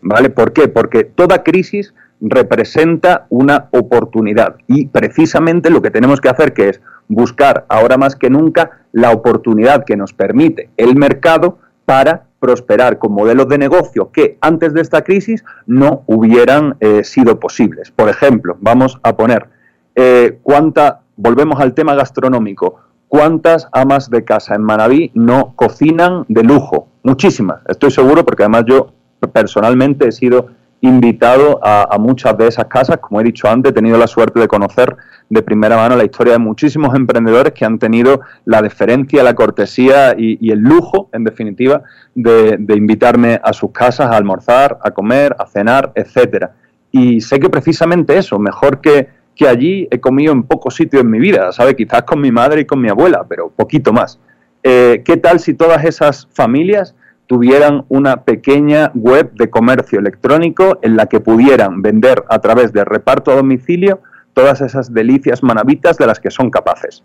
¿Vale? 0.00 0.30
¿Por 0.30 0.52
qué? 0.52 0.66
Porque 0.66 1.04
toda 1.04 1.44
crisis 1.44 1.94
representa 2.20 3.26
una 3.28 3.68
oportunidad 3.70 4.56
y 4.66 4.86
precisamente 4.86 5.70
lo 5.70 5.82
que 5.82 5.90
tenemos 5.90 6.20
que 6.20 6.28
hacer 6.28 6.52
que 6.52 6.70
es 6.70 6.80
buscar 7.08 7.66
ahora 7.68 7.96
más 7.96 8.16
que 8.16 8.30
nunca 8.30 8.82
la 8.92 9.10
oportunidad 9.10 9.84
que 9.84 9.96
nos 9.96 10.12
permite 10.12 10.70
el 10.76 10.96
mercado 10.96 11.58
para 11.84 12.24
prosperar 12.38 12.98
con 12.98 13.12
modelos 13.12 13.48
de 13.48 13.58
negocio 13.58 14.10
que 14.10 14.36
antes 14.40 14.74
de 14.74 14.80
esta 14.80 15.02
crisis 15.02 15.44
no 15.66 16.02
hubieran 16.06 16.76
eh, 16.80 17.04
sido 17.04 17.38
posibles. 17.38 17.90
Por 17.90 18.08
ejemplo, 18.08 18.56
vamos 18.60 18.98
a 19.02 19.16
poner 19.16 19.48
eh, 19.94 20.38
cuánta, 20.42 21.02
volvemos 21.16 21.60
al 21.60 21.74
tema 21.74 21.94
gastronómico, 21.94 22.80
¿cuántas 23.08 23.68
amas 23.72 24.10
de 24.10 24.24
casa 24.24 24.54
en 24.54 24.62
Manabí 24.62 25.12
no 25.14 25.54
cocinan 25.54 26.24
de 26.28 26.42
lujo? 26.42 26.88
Muchísimas, 27.02 27.60
estoy 27.68 27.90
seguro, 27.90 28.24
porque 28.24 28.42
además 28.42 28.64
yo 28.66 28.92
personalmente 29.32 30.08
he 30.08 30.12
sido 30.12 30.48
invitado 30.82 31.60
a, 31.62 31.96
muchas 31.98 32.36
de 32.36 32.48
esas 32.48 32.66
casas. 32.66 32.98
Como 32.98 33.20
he 33.20 33.24
dicho 33.24 33.48
antes, 33.48 33.70
he 33.70 33.72
tenido 33.72 33.96
la 33.96 34.08
suerte 34.08 34.40
de 34.40 34.48
conocer 34.48 34.96
de 35.30 35.42
primera 35.42 35.76
mano 35.76 35.96
la 35.96 36.04
historia 36.04 36.34
de 36.34 36.40
muchísimos 36.40 36.94
emprendedores 36.94 37.52
que 37.52 37.64
han 37.64 37.78
tenido 37.78 38.20
la 38.44 38.60
deferencia, 38.60 39.22
la 39.22 39.34
cortesía 39.34 40.14
y, 40.18 40.50
el 40.50 40.58
lujo, 40.58 41.08
en 41.12 41.22
definitiva, 41.22 41.82
de, 42.14 42.58
invitarme 42.76 43.40
a 43.42 43.52
sus 43.52 43.70
casas 43.70 44.08
a 44.08 44.16
almorzar, 44.16 44.78
a 44.82 44.90
comer, 44.90 45.36
a 45.38 45.46
cenar, 45.46 45.92
etcétera. 45.94 46.52
Y 46.90 47.20
sé 47.20 47.38
que 47.38 47.48
precisamente 47.48 48.18
eso, 48.18 48.40
mejor 48.40 48.80
que, 48.80 49.08
que 49.36 49.48
allí 49.48 49.86
he 49.90 50.00
comido 50.00 50.32
en 50.32 50.42
pocos 50.42 50.74
sitios 50.74 51.02
en 51.02 51.10
mi 51.10 51.20
vida, 51.20 51.52
¿sabe? 51.52 51.76
Quizás 51.76 52.02
con 52.02 52.20
mi 52.20 52.32
madre 52.32 52.62
y 52.62 52.64
con 52.64 52.80
mi 52.80 52.88
abuela, 52.88 53.24
pero 53.28 53.50
poquito 53.50 53.92
más. 53.92 54.18
Eh, 54.64 55.02
¿Qué 55.04 55.16
tal 55.16 55.38
si 55.38 55.54
todas 55.54 55.84
esas 55.84 56.26
familias 56.32 56.96
tuvieran 57.32 57.86
una 57.88 58.24
pequeña 58.24 58.90
web 58.92 59.32
de 59.32 59.48
comercio 59.48 59.98
electrónico 59.98 60.78
en 60.82 60.98
la 60.98 61.06
que 61.06 61.18
pudieran 61.18 61.80
vender 61.80 62.22
a 62.28 62.40
través 62.40 62.74
de 62.74 62.84
reparto 62.84 63.32
a 63.32 63.36
domicilio 63.36 64.00
todas 64.34 64.60
esas 64.60 64.92
delicias 64.92 65.42
manavitas 65.42 65.96
de 65.96 66.06
las 66.06 66.20
que 66.20 66.30
son 66.30 66.50
capaces. 66.50 67.02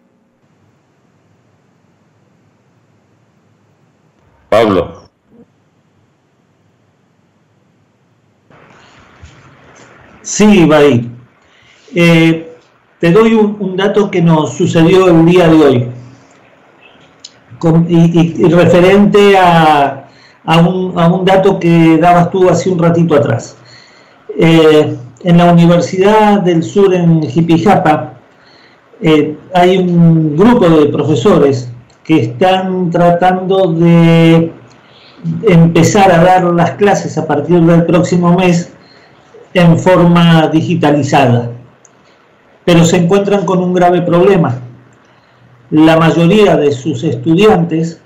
Pablo. 4.50 5.10
Sí, 10.24 10.64
Ibai. 10.64 11.10
Eh, 11.96 12.54
te 13.00 13.12
doy 13.12 13.34
un, 13.34 13.78
dato 13.78 14.12
que 14.12 14.22
nos 14.22 14.58
sucedió 14.58 15.08
el 15.08 15.26
día 15.26 15.48
de 15.48 15.56
hoy. 15.56 15.88
y, 17.88 18.44
referente 18.50 19.38
a, 19.38 20.07
un, 20.56 21.26
dato 21.26 21.60
que 21.60 21.98
dabas 21.98 22.32
tú 22.32 22.50
hace 22.50 22.70
un 22.70 22.80
ratito 22.80 23.16
atrás. 23.16 23.58
Eh, 24.40 24.96
en 25.24 25.38
la 25.38 25.52
Universidad 25.52 26.42
del 26.42 26.64
Sur 26.64 26.94
en 26.94 27.24
Jipijapa 27.24 28.14
eh, 29.02 29.36
hay 29.54 29.78
un 29.78 30.38
grupo 30.38 30.70
de 30.70 30.86
profesores 30.88 31.70
que 32.04 32.22
están 32.22 32.90
tratando 32.90 33.74
de 33.74 34.54
empezar 35.48 36.12
a 36.12 36.24
dar 36.24 36.44
las 36.46 36.72
clases 36.72 37.18
a 37.18 37.28
partir 37.28 37.60
del 37.62 37.86
próximo 37.86 38.36
mes 38.36 38.72
en 39.54 39.78
forma 39.78 40.48
digitalizada. 40.48 41.52
Pero 42.64 42.86
se 42.86 42.98
encuentran 42.98 43.46
con 43.46 43.60
un 43.60 43.74
grave 43.74 44.02
problema. 44.02 44.60
La 45.72 45.98
mayoría 45.98 46.56
de 46.56 46.72
sus 46.72 47.04
estudiantes 47.04 48.02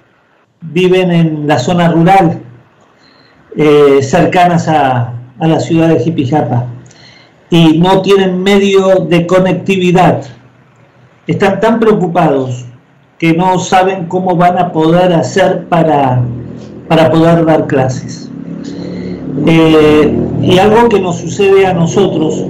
viven 0.61 1.11
en 1.11 1.47
la 1.47 1.59
zona 1.59 1.89
rural, 1.89 2.41
eh, 3.57 3.99
cercanas 4.01 4.67
a, 4.67 5.13
a 5.39 5.47
la 5.47 5.59
ciudad 5.59 5.89
de 5.89 5.99
Jipijapa, 5.99 6.67
y 7.49 7.79
no 7.79 8.01
tienen 8.01 8.41
medio 8.41 9.05
de 9.09 9.27
conectividad. 9.27 10.23
Están 11.27 11.59
tan 11.59 11.79
preocupados 11.79 12.65
que 13.17 13.33
no 13.33 13.59
saben 13.59 14.05
cómo 14.05 14.35
van 14.35 14.57
a 14.57 14.71
poder 14.71 15.13
hacer 15.13 15.67
para, 15.67 16.21
para 16.87 17.11
poder 17.11 17.45
dar 17.45 17.67
clases. 17.67 18.31
Eh, 19.45 20.13
y 20.41 20.57
algo 20.57 20.89
que 20.89 20.99
nos 20.99 21.17
sucede 21.17 21.65
a 21.65 21.73
nosotros, 21.73 22.43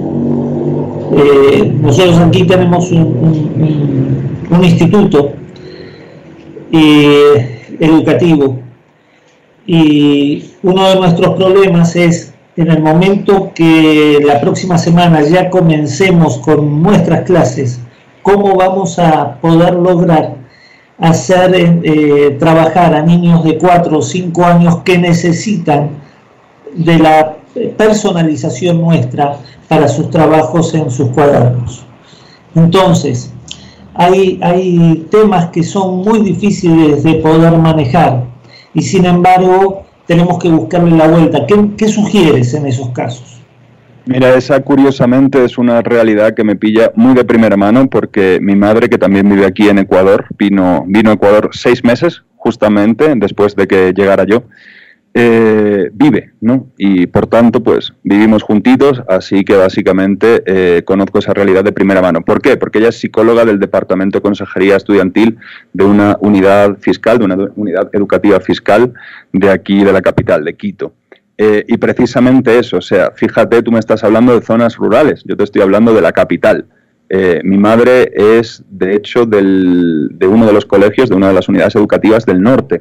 eh, 1.14 1.72
nosotros 1.80 2.18
aquí 2.18 2.44
tenemos 2.44 2.90
un, 2.90 4.32
instituto 4.62 5.32
eh, 6.72 7.61
educativo 7.82 8.58
y 9.66 10.52
uno 10.62 10.88
de 10.88 10.96
nuestros 10.96 11.34
problemas 11.34 11.96
es 11.96 12.32
en 12.56 12.70
el 12.70 12.82
momento 12.82 13.50
que 13.54 14.18
la 14.24 14.40
próxima 14.40 14.78
semana 14.78 15.22
ya 15.22 15.50
comencemos 15.50 16.38
con 16.38 16.82
nuestras 16.82 17.22
clases, 17.22 17.80
cómo 18.22 18.54
vamos 18.56 18.98
a 18.98 19.40
poder 19.40 19.74
lograr 19.74 20.36
hacer 20.98 21.80
eh, 21.82 22.36
trabajar 22.38 22.94
a 22.94 23.02
niños 23.02 23.42
de 23.42 23.58
4 23.58 23.98
o 23.98 24.02
5 24.02 24.44
años 24.44 24.76
que 24.84 24.98
necesitan 24.98 25.90
de 26.74 26.98
la 26.98 27.36
personalización 27.76 28.80
nuestra 28.80 29.38
para 29.68 29.88
sus 29.88 30.10
trabajos 30.10 30.74
en 30.74 30.90
sus 30.90 31.08
cuadernos. 31.08 31.84
Entonces, 32.54 33.32
hay, 33.94 34.38
hay 34.42 35.06
temas 35.10 35.46
que 35.50 35.62
son 35.62 35.98
muy 35.98 36.20
difíciles 36.20 37.02
de 37.02 37.14
poder 37.14 37.56
manejar 37.58 38.24
y 38.74 38.82
sin 38.82 39.04
embargo 39.04 39.84
tenemos 40.06 40.38
que 40.38 40.48
buscarle 40.48 40.96
la 40.96 41.08
vuelta. 41.08 41.46
¿Qué, 41.46 41.88
sugieres 41.88 42.54
en 42.54 42.66
esos 42.66 42.90
casos? 42.90 43.40
Mira, 44.04 44.34
esa 44.34 44.60
curiosamente 44.60 45.44
es 45.44 45.58
una 45.58 45.80
realidad 45.80 46.34
que 46.34 46.42
me 46.42 46.56
pilla 46.56 46.90
muy 46.96 47.14
de 47.14 47.24
primera 47.24 47.56
mano 47.56 47.88
porque 47.88 48.38
mi 48.42 48.56
madre, 48.56 48.88
que 48.88 48.98
también 48.98 49.28
vive 49.28 49.46
aquí 49.46 49.68
en 49.68 49.78
Ecuador, 49.78 50.26
vino, 50.36 50.84
vino 50.86 51.10
a 51.10 51.14
Ecuador 51.14 51.50
seis 51.52 51.84
meses 51.84 52.22
justamente 52.36 53.12
después 53.14 53.54
de 53.54 53.68
que 53.68 53.92
llegara 53.94 54.24
yo, 54.24 54.42
eh, 55.14 55.90
vive, 55.92 56.32
¿no? 56.40 56.68
Y 56.78 57.06
por 57.06 57.26
tanto, 57.26 57.62
pues 57.62 57.92
vivimos 58.02 58.42
juntitos, 58.42 59.02
así 59.08 59.44
que 59.44 59.56
básicamente 59.56 60.42
eh, 60.46 60.82
conozco 60.84 61.18
esa 61.18 61.34
realidad 61.34 61.64
de 61.64 61.72
primera 61.72 62.00
mano. 62.00 62.22
¿Por 62.22 62.40
qué? 62.40 62.56
Porque 62.56 62.78
ella 62.78 62.88
es 62.88 62.98
psicóloga 62.98 63.44
del 63.44 63.60
Departamento 63.60 64.18
de 64.18 64.22
Consejería 64.22 64.76
Estudiantil 64.76 65.36
de 65.72 65.84
una 65.84 66.16
unidad 66.20 66.78
fiscal, 66.78 67.18
de 67.18 67.26
una 67.26 67.36
unidad 67.56 67.90
educativa 67.92 68.40
fiscal 68.40 68.94
de 69.32 69.50
aquí, 69.50 69.84
de 69.84 69.92
la 69.92 70.00
capital, 70.00 70.44
de 70.44 70.54
Quito. 70.54 70.94
Eh, 71.36 71.64
y 71.66 71.76
precisamente 71.76 72.58
eso, 72.58 72.78
o 72.78 72.82
sea, 72.82 73.10
fíjate, 73.14 73.62
tú 73.62 73.72
me 73.72 73.80
estás 73.80 74.04
hablando 74.04 74.34
de 74.34 74.44
zonas 74.44 74.76
rurales, 74.76 75.24
yo 75.24 75.36
te 75.36 75.44
estoy 75.44 75.62
hablando 75.62 75.92
de 75.92 76.00
la 76.00 76.12
capital. 76.12 76.66
Eh, 77.14 77.40
mi 77.44 77.58
madre 77.58 78.10
es, 78.14 78.62
de 78.70 78.94
hecho, 78.94 79.26
del, 79.26 80.08
de 80.12 80.26
uno 80.26 80.46
de 80.46 80.52
los 80.54 80.64
colegios, 80.64 81.10
de 81.10 81.16
una 81.16 81.28
de 81.28 81.34
las 81.34 81.48
unidades 81.48 81.76
educativas 81.76 82.24
del 82.24 82.40
norte. 82.40 82.80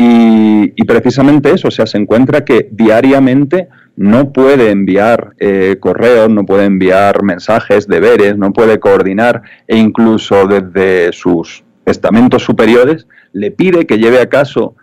Y, 0.00 0.84
precisamente 0.84 1.50
eso, 1.52 1.68
o 1.68 1.70
sea, 1.72 1.86
se 1.86 1.98
encuentra 1.98 2.44
que 2.44 2.68
diariamente 2.70 3.68
no 3.96 4.32
puede 4.32 4.70
enviar 4.70 5.34
eh, 5.38 5.76
correos, 5.80 6.30
no 6.30 6.46
puede 6.46 6.66
enviar 6.66 7.24
mensajes, 7.24 7.88
deberes, 7.88 8.38
no 8.38 8.52
puede 8.52 8.78
coordinar 8.78 9.42
e 9.66 9.76
incluso 9.76 10.46
desde 10.46 11.12
sus 11.12 11.64
estamentos 11.84 12.44
superiores 12.44 13.08
le 13.32 13.50
pide 13.50 13.86
que 13.86 13.98
lleve 13.98 14.20
a 14.20 14.28
caso, 14.28 14.76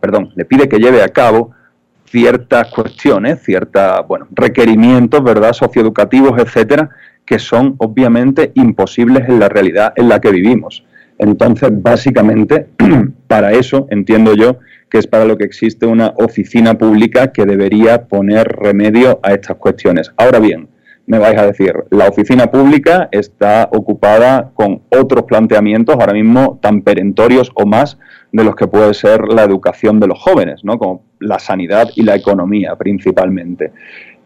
perdón, 0.00 0.30
le 0.36 0.44
pide 0.44 0.68
que 0.68 0.78
lleve 0.78 1.02
a 1.02 1.08
cabo 1.08 1.50
ciertas 2.04 2.68
cuestiones, 2.68 3.42
ciertos 3.42 4.06
bueno, 4.06 4.28
requerimientos, 4.30 5.22
¿verdad?, 5.22 5.52
socioeducativos, 5.52 6.38
etcétera, 6.38 6.90
que 7.24 7.40
son 7.40 7.74
obviamente 7.78 8.52
imposibles 8.54 9.28
en 9.28 9.40
la 9.40 9.48
realidad 9.48 9.92
en 9.96 10.08
la 10.08 10.20
que 10.20 10.30
vivimos. 10.30 10.84
Entonces, 11.20 11.70
básicamente, 11.70 12.66
para 13.26 13.52
eso 13.52 13.86
entiendo 13.90 14.34
yo 14.34 14.56
que 14.88 14.98
es 14.98 15.06
para 15.06 15.24
lo 15.24 15.36
que 15.36 15.44
existe 15.44 15.86
una 15.86 16.14
oficina 16.16 16.76
pública 16.76 17.30
que 17.30 17.44
debería 17.44 18.06
poner 18.06 18.48
remedio 18.48 19.20
a 19.22 19.34
estas 19.34 19.56
cuestiones. 19.58 20.10
Ahora 20.16 20.40
bien, 20.40 20.68
me 21.06 21.18
vais 21.18 21.38
a 21.38 21.46
decir, 21.46 21.74
la 21.90 22.08
oficina 22.08 22.50
pública 22.50 23.08
está 23.12 23.68
ocupada 23.72 24.50
con 24.54 24.82
otros 24.90 25.24
planteamientos 25.24 25.94
ahora 25.94 26.14
mismo 26.14 26.58
tan 26.62 26.82
perentorios 26.82 27.52
o 27.54 27.66
más 27.66 27.98
de 28.32 28.44
los 28.44 28.56
que 28.56 28.66
puede 28.66 28.94
ser 28.94 29.22
la 29.28 29.44
educación 29.44 30.00
de 30.00 30.06
los 30.06 30.18
jóvenes, 30.18 30.64
¿no? 30.64 30.78
como 30.78 31.02
la 31.18 31.38
sanidad 31.38 31.88
y 31.96 32.02
la 32.02 32.16
economía 32.16 32.76
principalmente. 32.76 33.72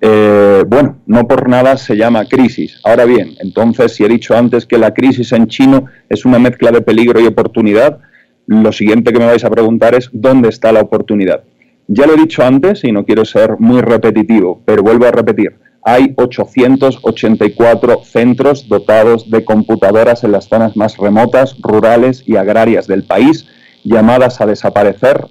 Eh, 0.07 0.65
bueno, 0.67 0.99
no 1.07 1.27
por 1.27 1.49
nada 1.49 1.79
se 1.79 1.97
llama 1.97 2.27
crisis. 2.27 2.79
Ahora 2.85 3.07
bien, 3.07 3.37
entonces, 3.41 3.95
si 3.95 4.05
he 4.05 4.09
dicho 4.09 4.37
antes 4.37 4.67
que 4.67 4.77
la 4.77 4.93
crisis 4.93 5.33
en 5.33 5.47
chino 5.47 5.87
es 6.11 6.27
una 6.27 6.39
mezcla 6.39 6.71
de 6.71 6.83
peligro 6.83 7.21
y 7.21 7.27
oportunidad, 7.27 8.01
lo 8.47 8.71
siguiente 8.71 9.15
que 9.15 9.19
me 9.19 9.25
vais 9.25 9.45
a 9.47 9.51
preguntar 9.51 9.95
es 9.95 10.11
¿dónde 10.13 10.51
está 10.51 10.73
la 10.73 10.83
oportunidad? 10.83 11.45
Ya 11.87 12.07
lo 12.07 12.13
he 12.13 12.19
dicho 12.19 12.45
antes 12.45 12.85
y 12.85 12.93
no 12.93 13.07
quiero 13.07 13.25
ser 13.25 13.59
muy 13.59 13.81
repetitivo, 13.81 14.61
pero 14.67 14.83
vuelvo 14.83 15.07
a 15.07 15.11
repetir. 15.11 15.57
Hay 15.83 16.13
884 16.17 18.03
centros 18.05 18.69
dotados 18.69 19.31
de 19.31 19.43
computadoras 19.43 20.23
en 20.23 20.33
las 20.33 20.51
zonas 20.51 20.77
más 20.77 20.99
remotas, 20.99 21.57
rurales 21.63 22.25
y 22.27 22.37
agrarias 22.37 22.87
del 22.87 23.05
país 23.05 23.47
llamadas 23.85 24.43
a 24.43 24.47
desaparecer 24.47 25.29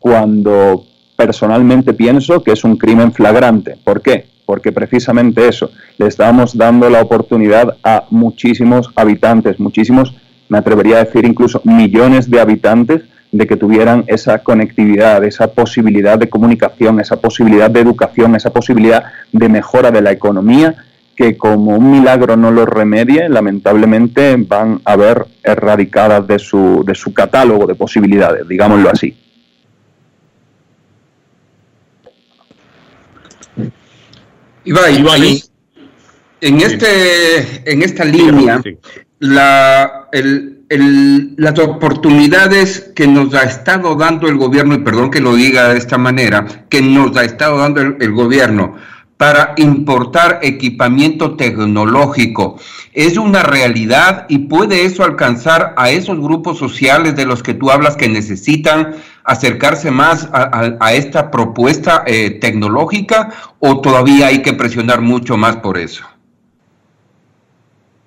cuando 0.00 0.86
personalmente 1.16 1.92
pienso 1.92 2.42
que 2.42 2.52
es 2.52 2.64
un 2.64 2.76
crimen 2.76 3.12
flagrante. 3.12 3.76
¿Por 3.82 4.02
qué? 4.02 4.26
Porque 4.46 4.72
precisamente 4.72 5.48
eso, 5.48 5.70
le 5.98 6.06
estamos 6.06 6.56
dando 6.56 6.90
la 6.90 7.00
oportunidad 7.00 7.76
a 7.82 8.04
muchísimos 8.10 8.90
habitantes, 8.94 9.58
muchísimos, 9.58 10.14
me 10.48 10.58
atrevería 10.58 10.96
a 10.96 11.04
decir 11.04 11.24
incluso 11.24 11.60
millones 11.64 12.30
de 12.30 12.40
habitantes, 12.40 13.02
de 13.32 13.48
que 13.48 13.56
tuvieran 13.56 14.04
esa 14.06 14.38
conectividad, 14.38 15.24
esa 15.24 15.48
posibilidad 15.48 16.16
de 16.16 16.28
comunicación, 16.28 17.00
esa 17.00 17.16
posibilidad 17.16 17.68
de 17.68 17.80
educación, 17.80 18.36
esa 18.36 18.50
posibilidad 18.50 19.06
de 19.32 19.48
mejora 19.48 19.90
de 19.90 20.02
la 20.02 20.12
economía 20.12 20.76
que 21.16 21.36
como 21.36 21.76
un 21.76 21.90
milagro 21.90 22.36
no 22.36 22.50
lo 22.50 22.66
remedie, 22.66 23.28
lamentablemente 23.28 24.36
van 24.36 24.80
a 24.84 24.96
ver 24.96 25.26
erradicadas 25.42 26.26
de 26.26 26.38
su, 26.38 26.84
de 26.86 26.94
su 26.94 27.12
catálogo 27.12 27.66
de 27.66 27.74
posibilidades, 27.74 28.46
digámoslo 28.48 28.90
así. 28.90 29.16
Ibai, 34.64 35.42
en, 36.40 36.60
este, 36.60 37.70
en 37.70 37.82
esta 37.82 38.04
línea, 38.04 38.62
la, 39.18 40.08
las 41.36 41.58
oportunidades 41.58 42.92
que 42.94 43.06
nos 43.06 43.34
ha 43.34 43.42
estado 43.42 43.94
dando 43.94 44.28
el 44.28 44.36
gobierno, 44.36 44.74
y 44.74 44.78
perdón 44.78 45.10
que 45.10 45.20
lo 45.20 45.34
diga 45.34 45.68
de 45.68 45.78
esta 45.78 45.98
manera, 45.98 46.66
que 46.68 46.82
nos 46.82 47.16
ha 47.16 47.24
estado 47.24 47.58
dando 47.58 47.80
el 47.80 48.12
gobierno 48.12 48.76
para 49.16 49.54
importar 49.56 50.40
equipamiento 50.42 51.36
tecnológico. 51.36 52.58
Es 52.92 53.16
una 53.16 53.42
realidad 53.42 54.26
y 54.28 54.38
puede 54.38 54.84
eso 54.84 55.04
alcanzar 55.04 55.74
a 55.76 55.90
esos 55.90 56.18
grupos 56.18 56.58
sociales 56.58 57.16
de 57.16 57.24
los 57.24 57.42
que 57.42 57.54
tú 57.54 57.70
hablas 57.70 57.96
que 57.96 58.08
necesitan 58.08 58.94
acercarse 59.24 59.90
más 59.90 60.28
a, 60.32 60.92
esta 60.92 61.30
propuesta 61.30 62.04
eh, 62.06 62.38
tecnológica 62.40 63.32
o 63.58 63.80
todavía 63.80 64.26
hay 64.26 64.42
que 64.42 64.52
presionar 64.52 65.00
mucho 65.00 65.36
más 65.36 65.56
por 65.56 65.78
eso? 65.78 66.04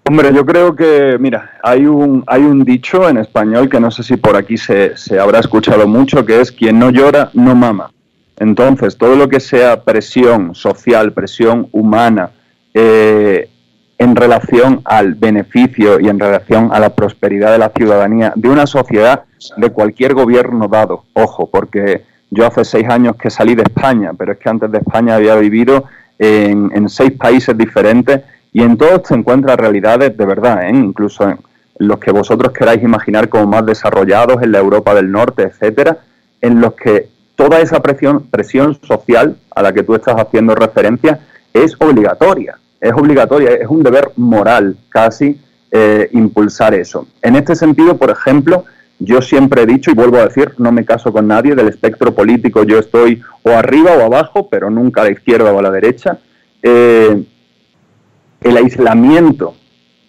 Hombre, 0.10 0.34
yo 0.34 0.45
creo 0.45 0.74
que, 0.74 1.18
mira, 1.20 1.60
hay 1.62 1.86
un, 1.86 2.24
hay 2.28 2.41
un 2.41 2.64
dicho 2.64 3.10
en 3.10 3.18
español 3.18 3.68
que 3.68 3.80
no 3.80 3.91
sé 3.91 4.03
si 4.03 4.16
por 4.16 4.38
aquí 4.38 4.55
se, 4.58 4.95
se 4.95 5.20
habrá 5.20 5.39
escuchado 5.39 5.86
mucho, 5.86 6.26
que 6.26 6.39
es 6.39 6.49
quien 6.49 6.80
no 6.80 6.91
llora, 6.91 7.30
no 7.34 7.55
mama. 7.55 7.91
Entonces, 8.40 8.98
todo 8.98 9.16
lo 9.16 9.28
que 9.28 9.40
sea 9.40 9.84
presión 9.84 10.54
social, 10.54 11.12
presión 11.14 11.68
humana, 11.72 12.32
eh, 12.74 13.50
en 13.98 14.16
relación 14.16 14.82
al 14.86 15.16
beneficio 15.16 16.00
y 16.00 16.08
en 16.08 16.20
relación 16.20 16.70
a 16.72 16.80
la 16.80 16.90
prosperidad 16.94 17.52
de 17.52 17.58
la 17.58 17.72
ciudadanía 17.76 18.32
de 18.36 18.50
una 18.50 18.68
sociedad 18.68 19.24
de 19.56 19.70
cualquier 19.72 20.14
gobierno 20.14 20.68
dado. 20.68 21.06
Ojo, 21.14 21.50
porque 21.50 22.04
yo 22.30 22.46
hace 22.46 22.64
seis 22.64 22.88
años 22.90 23.16
que 23.16 23.30
salí 23.30 23.56
de 23.56 23.64
España, 23.64 24.12
pero 24.18 24.34
es 24.34 24.38
que 24.38 24.50
antes 24.50 24.72
de 24.72 24.80
España 24.80 25.16
había 25.16 25.36
vivido 25.36 25.86
en, 26.20 26.90
seis 26.90 27.14
países 27.14 27.58
diferentes 27.58 28.22
y 28.54 28.62
en 28.62 28.78
todos 28.78 29.08
se 29.08 29.16
encuentran 29.16 29.58
realidades 29.58 30.16
de 30.16 30.26
verdad, 30.26 30.64
¿eh? 30.64 30.70
incluso 30.70 31.30
en 31.30 31.40
los 31.80 32.00
que 32.00 32.12
vosotros 32.12 32.54
queráis 32.54 32.82
imaginar 32.84 33.30
como 33.30 33.48
más 33.48 33.66
desarrollados, 33.66 34.42
en 34.42 34.52
la 34.52 34.60
Europa 34.60 34.96
del 34.96 35.12
Norte, 35.12 35.44
etcétera, 35.44 36.00
en 36.42 36.60
los 36.60 36.74
que 36.74 37.10
toda 37.38 37.62
esa 37.62 37.82
presión, 37.82 38.80
social 38.82 39.38
a 39.56 39.62
la 39.62 39.72
que 39.72 39.84
tú 39.84 39.96
estás 39.96 40.16
haciendo 40.18 40.56
referencia 40.56 41.20
es 41.54 41.76
obligatoria, 41.80 42.58
es 42.82 42.92
obligatoria, 42.92 43.52
es 43.52 43.68
un 43.68 43.84
deber 43.84 44.12
moral 44.18 44.76
casi 44.90 45.40
eh, 45.72 46.10
impulsar 46.14 46.74
eso. 46.74 47.08
En 47.22 47.36
este 47.36 47.56
sentido, 47.56 47.96
por 47.96 48.10
ejemplo, 48.10 48.66
yo 49.00 49.22
siempre 49.22 49.62
he 49.62 49.66
dicho 49.68 49.92
y 49.92 49.94
vuelvo 49.94 50.18
a 50.18 50.26
decir, 50.26 50.56
no 50.58 50.72
me 50.72 50.84
caso 50.84 51.14
con 51.14 51.28
nadie 51.28 51.54
del 51.54 51.68
espectro 51.68 52.14
político, 52.16 52.64
yo 52.64 52.80
estoy 52.80 53.22
o 53.44 53.52
arriba 53.52 53.92
o 53.92 54.02
abajo, 54.02 54.50
pero 54.50 54.72
nunca 54.72 55.02
a 55.02 55.06
la 55.06 55.12
izquierda 55.12 55.52
o 55.54 55.60
a 55.60 55.62
la 55.62 55.72
derecha. 55.72 56.18
Eh, 56.64 57.24
el 58.42 58.58
aislamiento 58.58 59.54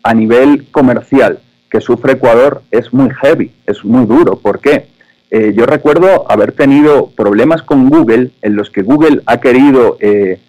a 0.03 0.15
nivel 0.15 0.71
comercial 0.71 1.41
que 1.71 1.83
sufre 1.83 2.15
Ecuador 2.15 2.63
es 2.71 2.95
muy 2.95 3.11
heavy, 3.11 3.53
es 3.67 3.85
muy 3.85 4.07
duro. 4.07 4.39
¿Por 4.39 4.61
qué? 4.61 4.89
Eh, 5.31 5.53
yo 5.55 5.67
recuerdo 5.67 6.31
haber 6.31 6.53
tenido 6.53 7.11
problemas 7.11 7.63
con 7.63 7.91
Google 7.91 8.31
en 8.41 8.57
los 8.57 8.71
que 8.71 8.83
Google 8.83 9.21
ha 9.27 9.39
querido, 9.41 9.99
eh, 10.01 10.41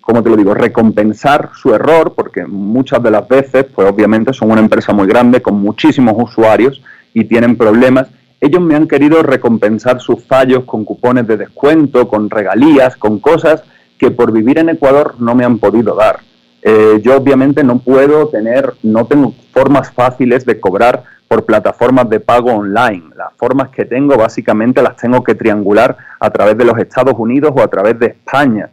como 0.00 0.22
te 0.22 0.28
lo 0.28 0.36
digo?, 0.36 0.52
recompensar 0.54 1.50
su 1.54 1.74
error, 1.74 2.12
porque 2.14 2.46
muchas 2.46 3.02
de 3.02 3.10
las 3.10 3.26
veces, 3.26 3.64
pues 3.74 3.88
obviamente 3.88 4.32
son 4.34 4.50
una 4.50 4.60
empresa 4.60 4.92
muy 4.92 5.06
grande 5.06 5.40
con 5.40 5.54
muchísimos 5.54 6.14
usuarios 6.18 6.82
y 7.14 7.24
tienen 7.24 7.56
problemas. 7.56 8.08
Ellos 8.40 8.60
me 8.60 8.74
han 8.74 8.86
querido 8.86 9.22
recompensar 9.22 10.00
sus 10.00 10.22
fallos 10.22 10.64
con 10.64 10.84
cupones 10.84 11.26
de 11.26 11.38
descuento, 11.38 12.06
con 12.06 12.28
regalías, 12.28 12.96
con 12.96 13.18
cosas 13.18 13.64
que 13.98 14.10
por 14.10 14.32
vivir 14.32 14.58
en 14.58 14.68
Ecuador 14.68 15.14
no 15.18 15.34
me 15.34 15.44
han 15.44 15.58
podido 15.58 15.94
dar. 15.94 16.20
Eh, 16.62 17.00
yo 17.02 17.16
obviamente 17.16 17.64
no 17.64 17.78
puedo 17.78 18.28
tener, 18.28 18.74
no 18.82 19.06
tengo 19.06 19.32
formas 19.52 19.90
fáciles 19.92 20.44
de 20.44 20.60
cobrar 20.60 21.04
por 21.28 21.44
plataformas 21.44 22.08
de 22.08 22.20
pago 22.20 22.52
online. 22.52 23.10
Las 23.16 23.32
formas 23.34 23.70
que 23.70 23.84
tengo 23.84 24.16
básicamente 24.16 24.82
las 24.82 24.96
tengo 24.96 25.22
que 25.24 25.34
triangular 25.34 25.96
a 26.20 26.30
través 26.30 26.56
de 26.56 26.64
los 26.64 26.78
Estados 26.78 27.14
Unidos 27.18 27.52
o 27.56 27.62
a 27.62 27.68
través 27.68 27.98
de 27.98 28.06
España. 28.06 28.70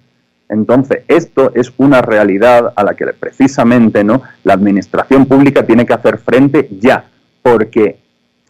Entonces, 0.50 1.04
esto 1.08 1.52
es 1.56 1.74
una 1.78 2.02
realidad 2.02 2.74
a 2.76 2.84
la 2.84 2.94
que 2.94 3.08
precisamente 3.08 4.04
¿no? 4.04 4.22
la 4.44 4.54
administración 4.54 5.26
pública 5.26 5.66
tiene 5.66 5.86
que 5.86 5.94
hacer 5.94 6.20
frente 6.20 6.70
ya, 6.80 7.06
porque 7.42 8.03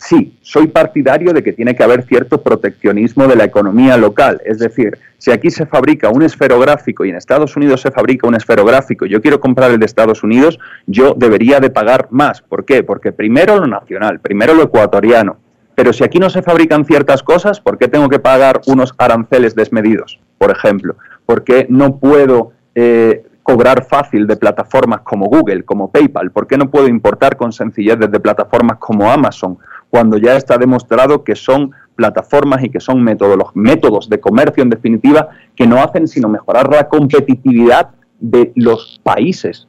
sí, 0.03 0.37
soy 0.41 0.67
partidario 0.67 1.33
de 1.33 1.41
que 1.41 1.53
tiene 1.53 1.75
que 1.75 1.83
haber 1.83 2.03
cierto 2.03 2.41
proteccionismo 2.41 3.27
de 3.27 3.35
la 3.35 3.45
economía 3.45 3.97
local. 3.97 4.41
Es 4.45 4.59
decir, 4.59 4.97
si 5.17 5.31
aquí 5.31 5.49
se 5.49 5.65
fabrica 5.65 6.09
un 6.09 6.23
esferográfico 6.23 7.05
y 7.05 7.09
en 7.09 7.15
Estados 7.15 7.55
Unidos 7.55 7.81
se 7.81 7.91
fabrica 7.91 8.27
un 8.27 8.35
esferográfico, 8.35 9.05
yo 9.05 9.21
quiero 9.21 9.39
comprar 9.39 9.71
el 9.71 9.79
de 9.79 9.85
Estados 9.85 10.23
Unidos, 10.23 10.59
yo 10.85 11.13
debería 11.13 11.59
de 11.59 11.69
pagar 11.69 12.07
más. 12.11 12.41
¿Por 12.41 12.65
qué? 12.65 12.83
Porque 12.83 13.11
primero 13.11 13.59
lo 13.59 13.67
nacional, 13.67 14.19
primero 14.19 14.53
lo 14.53 14.63
ecuatoriano. 14.63 15.37
Pero 15.75 15.93
si 15.93 16.03
aquí 16.03 16.19
no 16.19 16.29
se 16.29 16.43
fabrican 16.43 16.85
ciertas 16.85 17.23
cosas, 17.23 17.59
¿por 17.59 17.77
qué 17.77 17.87
tengo 17.87 18.09
que 18.09 18.19
pagar 18.19 18.61
unos 18.67 18.93
aranceles 18.97 19.55
desmedidos, 19.55 20.19
por 20.37 20.51
ejemplo? 20.51 20.97
¿Por 21.25 21.43
qué 21.43 21.65
no 21.69 21.97
puedo 21.97 22.51
eh, 22.75 23.23
cobrar 23.41 23.85
fácil 23.85 24.27
de 24.27 24.35
plataformas 24.35 25.01
como 25.01 25.25
Google, 25.27 25.63
como 25.63 25.89
PayPal? 25.89 26.31
¿Por 26.31 26.45
qué 26.45 26.57
no 26.57 26.69
puedo 26.69 26.87
importar 26.87 27.37
con 27.37 27.51
sencillez 27.51 27.97
desde 27.97 28.19
plataformas 28.19 28.77
como 28.77 29.09
Amazon 29.09 29.57
cuando 29.93 30.17
ya 30.17 30.35
está 30.35 30.57
demostrado 30.57 31.23
que 31.23 31.35
son 31.35 31.69
plataformas 31.95 32.63
y 32.63 32.71
que 32.71 32.79
son 32.79 33.03
métodos, 33.03 33.51
métodos 33.53 34.09
de 34.09 34.19
comercio 34.19 34.63
en 34.63 34.71
definitiva 34.71 35.29
que 35.55 35.67
no 35.67 35.77
hacen 35.83 36.07
sino 36.07 36.27
mejorar 36.27 36.67
la 36.67 36.89
competitividad 36.89 37.89
de 38.19 38.51
los 38.55 38.99
países, 39.03 39.67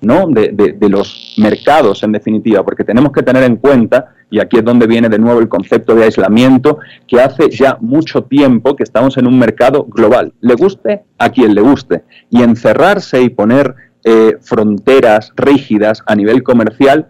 ¿no? 0.00 0.26
De, 0.26 0.52
de, 0.52 0.88
los 0.88 1.34
mercados 1.36 2.02
en 2.02 2.12
definitiva, 2.12 2.64
porque 2.64 2.82
tenemos 2.82 3.12
que 3.12 3.22
tener 3.22 3.42
en 3.42 3.56
cuenta, 3.56 4.14
y 4.30 4.40
aquí 4.40 4.56
es 4.56 4.64
donde 4.64 4.86
viene 4.86 5.10
de 5.10 5.18
nuevo 5.18 5.38
el 5.40 5.50
concepto 5.50 5.94
de 5.94 6.04
aislamiento, 6.04 6.78
que 7.06 7.20
hace 7.20 7.50
ya 7.50 7.76
mucho 7.78 8.22
tiempo 8.22 8.74
que 8.74 8.84
estamos 8.84 9.18
en 9.18 9.26
un 9.26 9.38
mercado 9.38 9.84
global, 9.84 10.32
le 10.40 10.54
guste 10.54 11.02
a 11.18 11.28
quien 11.28 11.54
le 11.54 11.60
guste, 11.60 12.04
y 12.30 12.40
encerrarse 12.40 13.20
y 13.20 13.28
poner 13.28 13.74
eh, 14.02 14.38
fronteras 14.40 15.30
rígidas 15.36 16.02
a 16.06 16.16
nivel 16.16 16.42
comercial 16.42 17.08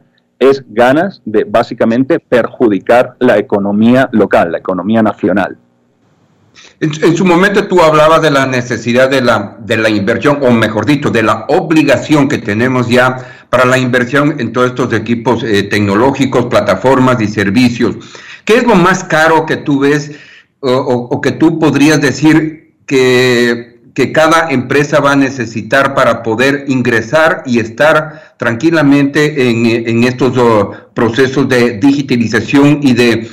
es 0.51 0.65
ganas 0.69 1.23
de 1.25 1.45
básicamente 1.45 2.19
perjudicar 2.19 3.17
la 3.19 3.39
economía 3.39 4.09
local, 4.13 4.53
la 4.53 4.59
economía 4.59 5.03
nacional. 5.03 5.59
En, 6.81 7.17
su 7.17 7.25
momento 7.25 7.67
tú 7.67 7.81
hablabas 7.81 8.21
de 8.21 8.31
la 8.31 8.47
necesidad 8.47 9.09
de 9.09 9.23
la, 9.23 9.57
de 9.61 9.77
la 9.77 9.89
inversión, 9.89 10.39
o 10.43 10.51
mejor 10.51 10.85
dicho, 10.85 11.11
de 11.11 11.23
la 11.23 11.47
obligación 11.49 12.29
que 12.29 12.39
tenemos 12.39 12.89
ya 12.89 13.17
para 13.49 13.65
la 13.65 13.79
inversión 13.79 14.37
en 14.39 14.53
todos 14.53 14.69
estos 14.69 14.93
equipos 14.93 15.45
eh, 15.45 15.63
tecnológicos, 15.63 16.47
plataformas 16.47 17.21
y 17.21 17.29
servicios. 17.29 17.97
¿Qué 18.45 18.57
es 18.57 18.65
lo 18.65 18.75
más 18.75 19.05
caro 19.05 19.47
que 19.47 19.59
tú 19.59 19.81
ves 19.81 20.13
o 20.65 21.21
que 21.21 21.33
tú 21.33 21.59
podrías 21.59 22.01
decir 22.01 22.77
que 22.87 23.72
que 23.95 24.13
cada 24.13 24.51
empresa 24.51 25.01
va 25.01 25.13
a 25.13 25.17
necesitar 25.17 25.95
para 25.95 26.23
poder 26.23 26.65
ingresar 26.69 27.43
y 27.45 27.59
estar 27.59 28.35
tranquilamente 28.39 29.51
en, 29.51 30.05
estos 30.05 30.37
oh, 30.39 30.73
procesos 30.95 31.49
de 31.49 31.79
digitalización 31.79 32.81
y 32.83 32.95
de, 32.95 33.29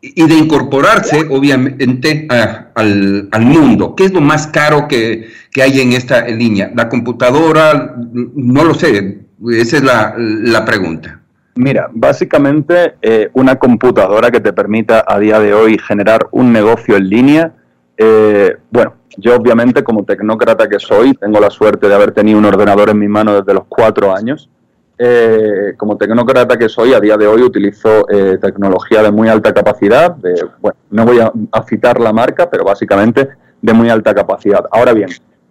y 0.00 0.26
de 0.26 0.34
incorporarse, 0.34 1.26
obviamente, 1.30 2.28
al, 2.74 3.28
mundo. 3.40 3.94
¿Qué 3.96 4.04
es 4.04 4.12
lo 4.12 4.20
más 4.20 4.46
caro 4.46 4.86
que, 4.86 5.28
hay 5.60 5.80
en 5.80 5.92
esta 5.92 6.26
línea? 6.28 6.70
¿La 6.74 6.88
computadora? 6.88 7.94
No 8.34 8.64
lo 8.64 8.74
sé. 8.74 9.20
Esa 9.50 9.76
es 9.76 9.82
la, 9.82 10.64
pregunta. 10.64 11.20
Mira, 11.56 11.88
básicamente 11.92 12.94
eh, 13.00 13.30
una 13.32 13.56
computadora 13.56 14.30
que 14.30 14.40
te 14.40 14.52
permita 14.52 15.04
a 15.06 15.18
día 15.20 15.38
de 15.38 15.54
hoy 15.54 15.78
generar 15.78 16.26
un 16.32 16.52
negocio 16.52 16.96
en 16.96 17.08
línea, 17.08 17.52
eh, 17.96 18.56
bueno, 18.70 18.94
yo 19.16 19.36
obviamente 19.36 19.82
como 19.82 20.04
tecnócrata 20.04 20.68
que 20.68 20.78
soy, 20.78 21.14
tengo 21.14 21.40
la 21.40 21.50
suerte 21.50 21.88
de 21.88 21.94
haber 21.94 22.12
tenido 22.12 22.38
un 22.38 22.44
ordenador 22.44 22.90
en 22.90 22.98
mi 22.98 23.08
mano 23.08 23.34
desde 23.34 23.54
los 23.54 23.64
cuatro 23.68 24.14
años. 24.14 24.48
Eh, 24.96 25.74
como 25.76 25.96
tecnócrata 25.96 26.56
que 26.56 26.68
soy, 26.68 26.94
a 26.94 27.00
día 27.00 27.16
de 27.16 27.26
hoy 27.26 27.42
utilizo 27.42 28.08
eh, 28.08 28.38
tecnología 28.40 29.02
de 29.02 29.10
muy 29.10 29.28
alta 29.28 29.52
capacidad. 29.52 30.12
De, 30.16 30.34
bueno, 30.60 30.76
no 30.90 31.04
voy 31.04 31.18
a, 31.20 31.32
citar 31.64 32.00
la 32.00 32.12
marca, 32.12 32.48
pero 32.48 32.64
básicamente 32.64 33.28
de 33.60 33.72
muy 33.72 33.90
alta 33.90 34.14
capacidad. 34.14 34.64
Ahora 34.70 34.92
bien, 34.92 35.08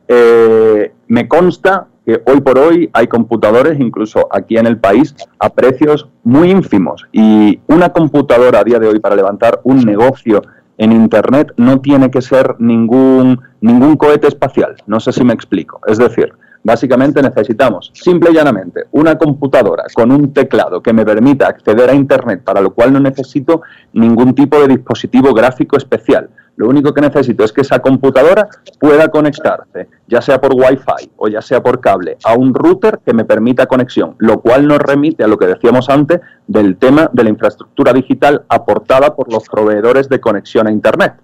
eh, 0.08 0.94
me 1.08 1.28
consta 1.28 1.88
que 2.06 2.22
hoy 2.26 2.42
por 2.42 2.58
hoy 2.58 2.90
hay 2.94 3.08
computadores, 3.08 3.80
incluso 3.80 4.28
aquí 4.32 4.58
en 4.58 4.68
el 4.68 4.78
país, 4.78 5.16
a 5.40 5.50
precios 5.50 6.08
muy 6.24 6.52
ínfimos. 6.52 7.06
Y 7.12 7.60
una 7.68 7.90
computadora 7.90 8.60
a 8.60 8.64
día 8.64 8.80
de 8.80 8.88
hoy 8.88 9.00
para 9.00 9.16
levantar 9.16 9.62
un 9.64 9.84
negocio 9.84 10.42
en 10.78 10.92
Internet 10.92 11.54
no 11.58 11.82
tiene 11.82 12.10
que 12.12 12.22
ser 12.22 12.56
ningún, 12.60 13.42
ningún 13.62 13.96
cohete 13.98 14.28
espacial. 14.28 14.76
No 14.88 15.00
sé 15.00 15.12
si 15.12 15.24
me 15.24 15.34
explico. 15.34 15.80
Es 15.88 15.98
decir, 15.98 16.34
básicamente 16.64 17.22
necesitamos 17.22 17.92
simple 17.94 18.32
y 18.32 18.34
llanamente 18.34 18.86
una 18.92 19.18
computadora 19.18 19.84
con 19.94 20.12
un 20.12 20.34
teclado 20.34 20.82
que 20.82 20.94
me 20.94 21.06
permita 21.06 21.48
acceder 21.48 21.90
a 21.90 21.94
Internet, 21.94 22.42
para 22.44 22.62
lo 22.62 22.74
cual 22.74 22.94
no 22.94 23.00
necesito 23.00 23.62
ningún 23.94 24.34
tipo 24.34 24.60
de 24.60 24.70
dispositivo 24.70 25.34
gráfico 25.34 25.78
especial. 25.78 26.30
Lo 26.56 26.70
único 26.70 26.94
que 26.94 27.02
necesito 27.02 27.44
es 27.44 27.52
que 27.52 27.62
esa 27.62 27.80
computadora 27.80 28.48
pueda 28.80 29.10
conectarse, 29.10 29.90
ya 30.08 30.22
sea 30.22 30.40
por 30.40 30.54
Wi-Fi 30.54 31.12
o 31.18 31.28
ya 31.28 31.42
sea 31.42 31.64
por 31.64 31.82
cable, 31.82 32.18
a 32.24 32.36
un 32.36 32.54
router 32.54 33.00
que 33.04 33.14
me 33.14 33.26
permita 33.26 33.66
conexión, 33.66 34.16
lo 34.20 34.40
cual 34.40 34.68
nos 34.68 34.78
remite 34.78 35.24
a 35.24 35.28
lo 35.28 35.38
que 35.38 35.48
decíamos 35.48 35.90
antes 35.90 36.22
del 36.48 36.78
tema 36.78 37.10
de 37.12 37.24
la 37.24 37.30
infraestructura 37.30 37.92
digital 37.92 38.44
aportada 38.50 39.16
por 39.16 39.34
los 39.34 39.50
proveedores 39.50 40.10
de 40.10 40.22
conexión 40.22 40.68
a 40.68 40.72
Internet. 40.72 41.16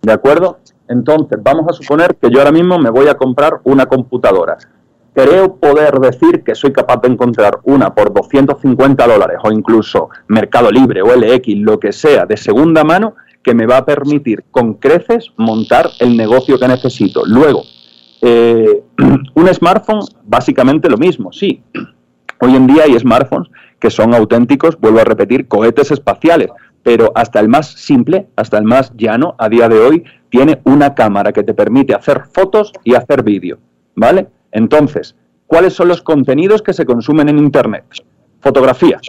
¿De 0.00 0.12
acuerdo? 0.12 0.58
Entonces, 0.88 1.38
vamos 1.42 1.66
a 1.68 1.74
suponer 1.74 2.16
que 2.16 2.30
yo 2.30 2.38
ahora 2.38 2.52
mismo 2.52 2.78
me 2.78 2.88
voy 2.88 3.08
a 3.08 3.14
comprar 3.14 3.60
una 3.64 3.84
computadora. 3.86 4.56
Creo 5.18 5.56
poder 5.56 5.98
decir 5.98 6.44
que 6.44 6.54
soy 6.54 6.72
capaz 6.72 6.98
de 7.02 7.08
encontrar 7.08 7.58
una 7.64 7.92
por 7.92 8.14
250 8.14 9.04
dólares 9.04 9.38
o 9.42 9.50
incluso 9.50 10.10
Mercado 10.28 10.70
Libre 10.70 11.02
o 11.02 11.08
LX, 11.12 11.56
lo 11.56 11.80
que 11.80 11.90
sea, 11.90 12.24
de 12.24 12.36
segunda 12.36 12.84
mano, 12.84 13.16
que 13.42 13.52
me 13.52 13.66
va 13.66 13.78
a 13.78 13.84
permitir 13.84 14.44
con 14.52 14.74
creces 14.74 15.32
montar 15.36 15.90
el 15.98 16.16
negocio 16.16 16.56
que 16.56 16.68
necesito. 16.68 17.24
Luego, 17.26 17.64
eh, 18.22 18.84
un 19.34 19.48
smartphone, 19.52 20.02
básicamente 20.22 20.88
lo 20.88 20.98
mismo, 20.98 21.32
sí. 21.32 21.64
Hoy 22.40 22.54
en 22.54 22.68
día 22.68 22.84
hay 22.84 22.96
smartphones 22.96 23.50
que 23.80 23.90
son 23.90 24.14
auténticos, 24.14 24.78
vuelvo 24.78 25.00
a 25.00 25.04
repetir, 25.04 25.48
cohetes 25.48 25.90
espaciales, 25.90 26.50
pero 26.84 27.10
hasta 27.16 27.40
el 27.40 27.48
más 27.48 27.66
simple, 27.66 28.28
hasta 28.36 28.56
el 28.56 28.64
más 28.66 28.92
llano, 28.96 29.34
a 29.38 29.48
día 29.48 29.68
de 29.68 29.80
hoy, 29.80 30.04
tiene 30.30 30.60
una 30.62 30.94
cámara 30.94 31.32
que 31.32 31.42
te 31.42 31.54
permite 31.54 31.92
hacer 31.92 32.22
fotos 32.32 32.70
y 32.84 32.94
hacer 32.94 33.24
vídeo, 33.24 33.58
¿vale? 33.96 34.28
Entonces, 34.58 35.14
¿cuáles 35.46 35.72
son 35.72 35.86
los 35.86 36.02
contenidos 36.02 36.62
que 36.62 36.72
se 36.72 36.84
consumen 36.84 37.28
en 37.28 37.38
Internet? 37.38 37.84
Fotografías, 38.40 39.02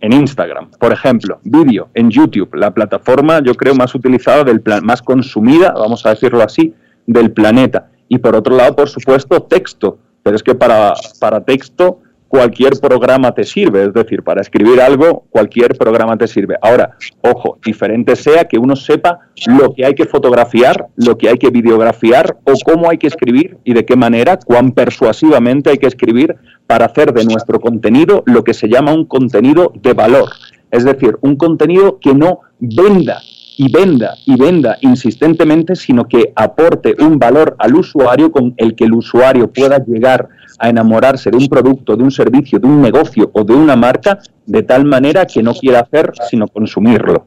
en 0.00 0.12
Instagram, 0.12 0.70
por 0.72 0.92
ejemplo, 0.92 1.38
vídeo 1.44 1.88
en 1.94 2.10
YouTube, 2.10 2.52
la 2.54 2.72
plataforma 2.72 3.40
yo 3.40 3.54
creo 3.54 3.76
más 3.76 3.94
utilizada 3.94 4.42
del 4.42 4.60
plan, 4.60 4.84
más 4.84 5.00
consumida, 5.00 5.72
vamos 5.72 6.04
a 6.04 6.10
decirlo 6.10 6.42
así, 6.42 6.74
del 7.06 7.30
planeta. 7.30 7.90
Y 8.08 8.18
por 8.18 8.34
otro 8.34 8.56
lado, 8.56 8.74
por 8.74 8.88
supuesto, 8.88 9.40
texto. 9.42 9.98
Pero 10.24 10.34
es 10.34 10.42
que 10.42 10.56
para, 10.56 10.94
para 11.20 11.44
texto 11.44 12.00
cualquier 12.28 12.78
programa 12.80 13.32
te 13.32 13.44
sirve, 13.44 13.84
es 13.84 13.92
decir, 13.92 14.22
para 14.22 14.42
escribir 14.42 14.80
algo, 14.80 15.24
cualquier 15.30 15.76
programa 15.76 16.16
te 16.16 16.28
sirve. 16.28 16.56
Ahora, 16.60 16.96
ojo, 17.22 17.58
diferente 17.64 18.14
sea 18.14 18.44
que 18.44 18.58
uno 18.58 18.76
sepa 18.76 19.20
lo 19.46 19.74
que 19.74 19.84
hay 19.86 19.94
que 19.94 20.04
fotografiar, 20.04 20.88
lo 20.96 21.16
que 21.16 21.28
hay 21.28 21.38
que 21.38 21.50
videografiar 21.50 22.36
o 22.44 22.52
cómo 22.64 22.90
hay 22.90 22.98
que 22.98 23.06
escribir 23.06 23.56
y 23.64 23.72
de 23.72 23.84
qué 23.84 23.96
manera, 23.96 24.38
cuán 24.38 24.72
persuasivamente 24.72 25.70
hay 25.70 25.78
que 25.78 25.86
escribir 25.86 26.36
para 26.66 26.84
hacer 26.84 27.12
de 27.14 27.24
nuestro 27.24 27.60
contenido 27.60 28.22
lo 28.26 28.44
que 28.44 28.54
se 28.54 28.68
llama 28.68 28.92
un 28.92 29.06
contenido 29.06 29.72
de 29.74 29.94
valor. 29.94 30.28
Es 30.70 30.84
decir, 30.84 31.16
un 31.22 31.36
contenido 31.36 31.98
que 31.98 32.14
no 32.14 32.40
venda 32.60 33.22
y 33.56 33.72
venda 33.72 34.14
y 34.24 34.36
venda 34.36 34.76
insistentemente, 34.82 35.74
sino 35.74 36.06
que 36.06 36.32
aporte 36.36 36.94
un 37.00 37.18
valor 37.18 37.56
al 37.58 37.74
usuario 37.74 38.30
con 38.30 38.54
el 38.56 38.76
que 38.76 38.84
el 38.84 38.92
usuario 38.92 39.50
pueda 39.50 39.84
llegar 39.84 40.28
a 40.58 40.68
enamorarse 40.68 41.30
de 41.30 41.36
un 41.36 41.48
producto, 41.48 41.96
de 41.96 42.02
un 42.02 42.10
servicio, 42.10 42.58
de 42.58 42.66
un 42.66 42.82
negocio 42.82 43.30
o 43.32 43.44
de 43.44 43.54
una 43.54 43.76
marca 43.76 44.18
de 44.46 44.62
tal 44.62 44.84
manera 44.84 45.26
que 45.26 45.42
no 45.42 45.54
quiera 45.54 45.80
hacer 45.80 46.12
sino 46.28 46.48
consumirlo. 46.48 47.26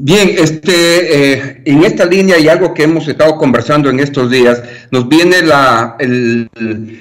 Bien, 0.00 0.30
este, 0.38 1.32
eh, 1.32 1.62
en 1.64 1.82
esta 1.82 2.04
línea 2.04 2.38
y 2.38 2.46
algo 2.46 2.72
que 2.72 2.84
hemos 2.84 3.08
estado 3.08 3.36
conversando 3.36 3.90
en 3.90 3.98
estos 3.98 4.30
días, 4.30 4.62
nos 4.92 5.08
viene 5.08 5.42
la, 5.42 5.96
el, 5.98 6.48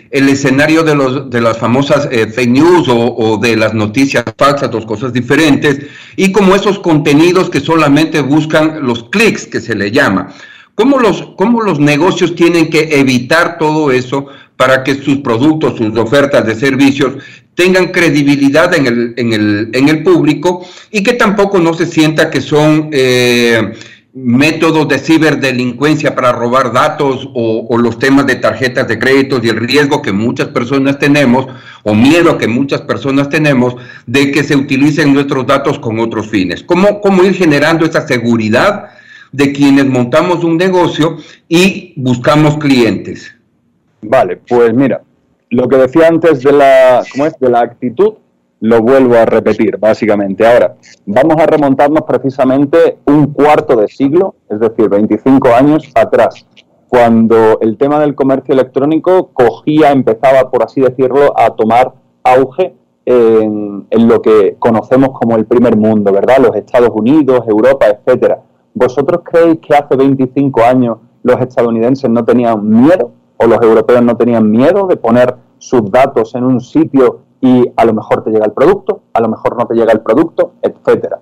escenario 0.10 0.82
de, 0.82 0.96
los, 0.96 1.30
de 1.30 1.40
las 1.40 1.60
famosas 1.60 2.10
eh, 2.12 2.26
fake 2.26 2.50
news 2.50 2.88
o, 2.88 2.98
o, 2.98 3.38
de 3.38 3.56
las 3.56 3.76
noticias 3.76 4.26
falsas, 4.36 4.72
dos 4.72 4.88
cosas 4.88 5.14
diferentes, 5.14 5.80
y 6.16 6.32
como 6.32 6.56
esos 6.56 6.80
contenidos 6.80 7.52
que 7.52 7.60
solamente 7.60 8.20
buscan 8.22 8.84
los 8.84 9.04
clics, 9.10 9.46
que 9.46 9.62
se 9.62 9.76
le 9.76 9.92
llama. 9.92 10.34
¿Cómo 10.78 11.00
los, 11.00 11.30
¿Cómo 11.36 11.64
los 11.64 11.80
negocios 11.80 12.36
tienen 12.36 12.70
que 12.70 13.00
evitar 13.00 13.58
todo 13.58 13.92
eso 13.92 14.28
para 14.56 14.84
que 14.84 14.94
sus 14.94 15.18
productos, 15.22 15.76
sus 15.76 15.98
ofertas 15.98 16.46
de 16.46 16.54
servicios 16.54 17.16
tengan 17.56 17.88
credibilidad 17.88 18.72
en 18.76 18.86
el, 18.86 19.14
en 19.18 19.34
el, 19.34 19.70
en 19.74 19.90
el 19.90 20.04
público 20.04 20.64
y 20.92 21.02
que 21.02 21.14
tampoco 21.14 21.58
no 21.58 21.74
se 21.74 21.88
sienta 21.88 22.30
que 22.30 22.42
son 22.42 22.92
eh, 22.92 23.74
métodos 24.14 24.88
de 24.88 25.00
ciberdelincuencia 25.00 26.14
para 26.14 26.32
robar 26.32 26.72
datos 26.72 27.28
o, 27.34 27.76
los 27.80 27.98
temas 27.98 28.28
de 28.28 28.36
tarjetas 28.36 28.88
de 28.88 29.00
crédito 29.00 29.40
y 29.42 29.50
el 29.50 29.58
riesgo 29.58 30.04
que 30.04 30.12
muchas 30.12 30.50
personas 30.50 31.00
tenemos 31.00 31.48
o 31.82 31.96
miedo 31.96 32.38
que 32.38 32.48
muchas 32.48 32.82
personas 32.82 33.30
tenemos 33.30 33.76
de 34.06 34.30
que 34.30 34.44
se 34.44 34.56
utilicen 34.56 35.12
nuestros 35.12 35.48
datos 35.48 35.80
con 35.80 36.00
otros 36.00 36.28
fines. 36.28 36.62
¿Cómo, 36.62 37.02
cómo 37.02 37.24
ir 37.24 37.34
generando 37.34 37.84
esa 37.84 38.06
seguridad? 38.06 38.92
De 39.32 39.52
quienes 39.54 39.86
montamos 39.86 40.44
un 40.44 40.58
negocio 40.58 41.18
y 41.48 41.94
buscamos 41.96 42.58
clientes. 42.58 43.34
Vale, 44.02 44.38
pues 44.48 44.74
mira, 44.74 45.02
lo 45.50 45.68
que 45.68 45.78
decía 45.78 46.08
antes 46.08 46.44
de 46.44 46.52
la, 46.52 47.04
¿cómo 47.12 47.26
es? 47.26 47.38
de 47.40 47.50
la 47.50 47.62
actitud, 47.62 48.16
lo 48.60 48.82
vuelvo 48.82 49.16
a 49.16 49.26
repetir, 49.26 49.78
básicamente. 49.78 50.46
Ahora, 50.46 50.76
vamos 51.06 51.38
a 51.38 51.46
remontarnos 51.46 52.02
precisamente 52.08 52.98
un 53.06 53.34
cuarto 53.34 53.76
de 53.76 53.88
siglo, 53.88 54.36
es 54.50 54.60
decir, 54.60 54.90
25 54.90 55.54
años 55.54 55.90
atrás, 55.94 56.46
cuando 56.88 57.60
el 57.62 57.78
tema 57.78 58.00
del 58.00 58.16
comercio 58.16 58.54
electrónico 58.54 59.30
cogía, 59.34 59.92
empezaba, 59.92 60.50
por 60.50 60.64
así 60.64 60.82
decirlo, 60.82 61.38
a 61.38 61.52
tomar 61.52 61.94
auge 62.24 62.74
en, 63.06 63.86
en 63.90 64.08
lo 64.08 64.22
que 64.22 64.56
conocemos 64.60 65.10
como 65.12 65.36
el 65.36 65.46
primer 65.46 65.78
mundo, 65.78 66.12
¿verdad? 66.12 66.38
Los 66.40 66.56
Estados 66.56 66.92
Unidos, 66.94 67.42
Europa, 67.48 67.86
etcétera. 67.88 68.42
¿Vosotros 68.80 69.22
creéis 69.24 69.58
que 69.60 69.74
hace 69.74 69.96
25 69.96 70.62
años 70.62 71.00
los 71.24 71.42
estadounidenses 71.42 72.08
no 72.12 72.24
tenían 72.24 72.70
miedo 72.70 73.10
o 73.38 73.48
los 73.48 73.60
europeos 73.60 74.04
no 74.04 74.16
tenían 74.16 74.52
miedo 74.52 74.86
de 74.86 74.98
poner 74.98 75.36
sus 75.58 75.90
datos 75.90 76.36
en 76.36 76.44
un 76.44 76.62
sitio 76.62 77.22
y 77.42 77.72
a 77.76 77.86
lo 77.86 77.94
mejor 77.94 78.24
te 78.24 78.30
llega 78.30 78.46
el 78.46 78.52
producto, 78.52 79.02
a 79.14 79.20
lo 79.20 79.30
mejor 79.30 79.58
no 79.58 79.66
te 79.66 79.74
llega 79.74 79.92
el 79.94 80.02
producto, 80.02 80.52
etcétera? 80.62 81.20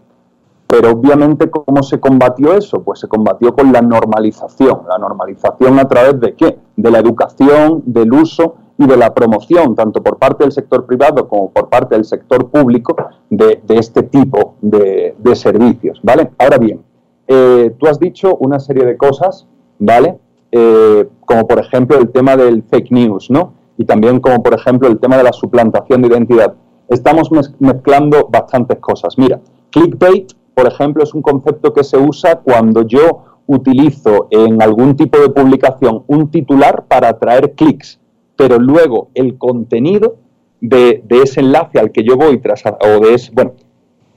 Pero 0.67 0.91
obviamente, 0.91 1.49
¿cómo 1.49 1.81
se 1.81 1.97
combatió 1.97 2.53
eso? 2.55 2.83
Pues 2.83 2.99
se 2.99 3.07
combatió 3.07 3.55
con 3.55 3.71
la 3.71 3.81
normalización. 3.81 4.81
¿La 4.89 4.97
normalización 4.97 5.79
a 5.79 5.87
través 5.87 6.19
de 6.19 6.33
qué? 6.35 6.59
De 6.75 6.91
la 6.91 6.99
educación, 6.99 7.83
del 7.85 8.11
uso 8.11 8.55
y 8.77 8.85
de 8.85 8.97
la 8.97 9.13
promoción, 9.13 9.75
tanto 9.75 10.03
por 10.03 10.17
parte 10.17 10.43
del 10.43 10.51
sector 10.51 10.85
privado 10.85 11.29
como 11.29 11.51
por 11.51 11.69
parte 11.69 11.95
del 11.95 12.03
sector 12.03 12.49
público, 12.49 12.97
de, 13.29 13.61
este 13.69 14.03
tipo 14.03 14.55
de, 14.61 15.15
de 15.17 15.35
servicios. 15.37 16.01
¿Vale? 16.03 16.31
Ahora 16.37 16.57
bien, 16.57 16.81
eh, 17.27 17.73
tú 17.79 17.87
has 17.87 17.99
dicho 17.99 18.35
una 18.35 18.59
serie 18.59 18.85
de 18.85 18.97
cosas, 18.97 19.47
¿vale? 19.79 20.17
Eh, 20.51 21.07
como 21.25 21.47
por 21.47 21.59
ejemplo 21.59 21.97
el 21.97 22.09
tema 22.09 22.37
del 22.37 22.63
fake 22.63 22.91
news, 22.91 23.29
¿no? 23.29 23.53
Y 23.77 23.85
también 23.85 24.19
como 24.19 24.41
por 24.41 24.53
ejemplo 24.53 24.87
el 24.87 24.99
tema 24.99 25.17
de 25.17 25.23
la 25.23 25.33
suplantación 25.33 26.01
de 26.01 26.07
identidad. 26.09 26.53
Estamos 26.87 27.29
mezclando 27.59 28.27
bastantes 28.31 28.79
cosas. 28.79 29.17
Mira, 29.17 29.41
clickbait, 29.71 30.33
por 30.53 30.67
ejemplo, 30.67 31.03
es 31.03 31.13
un 31.13 31.21
concepto 31.21 31.73
que 31.73 31.83
se 31.83 31.97
usa 31.97 32.39
cuando 32.39 32.83
yo 32.83 33.23
utilizo 33.47 34.27
en 34.29 34.61
algún 34.61 34.95
tipo 34.95 35.19
de 35.19 35.29
publicación 35.29 36.03
un 36.07 36.29
titular 36.29 36.85
para 36.87 37.09
atraer 37.09 37.53
clics, 37.53 37.99
pero 38.35 38.59
luego 38.59 39.09
el 39.13 39.37
contenido 39.37 40.17
de, 40.61 41.03
de, 41.05 41.21
ese 41.21 41.41
enlace 41.41 41.79
al 41.79 41.91
que 41.91 42.03
yo 42.03 42.15
voy 42.15 42.39
tras, 42.39 42.63
o 42.65 42.99
de 43.05 43.13
ese, 43.13 43.31
bueno, 43.33 43.53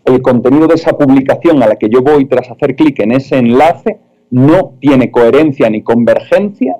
el 0.08 0.22
contenido 0.22 0.66
de 0.66 0.74
esa 0.74 0.96
publicación 0.96 1.62
a 1.62 1.66
la 1.66 1.76
que 1.76 1.88
yo 1.88 2.02
voy 2.02 2.26
tras 2.26 2.50
hacer 2.50 2.74
clic 2.74 3.00
en 3.00 3.12
ese 3.12 3.36
enlace 3.36 3.98
no 4.30 4.74
tiene 4.80 5.10
coherencia 5.10 5.68
ni 5.70 5.82
convergencia 5.82 6.76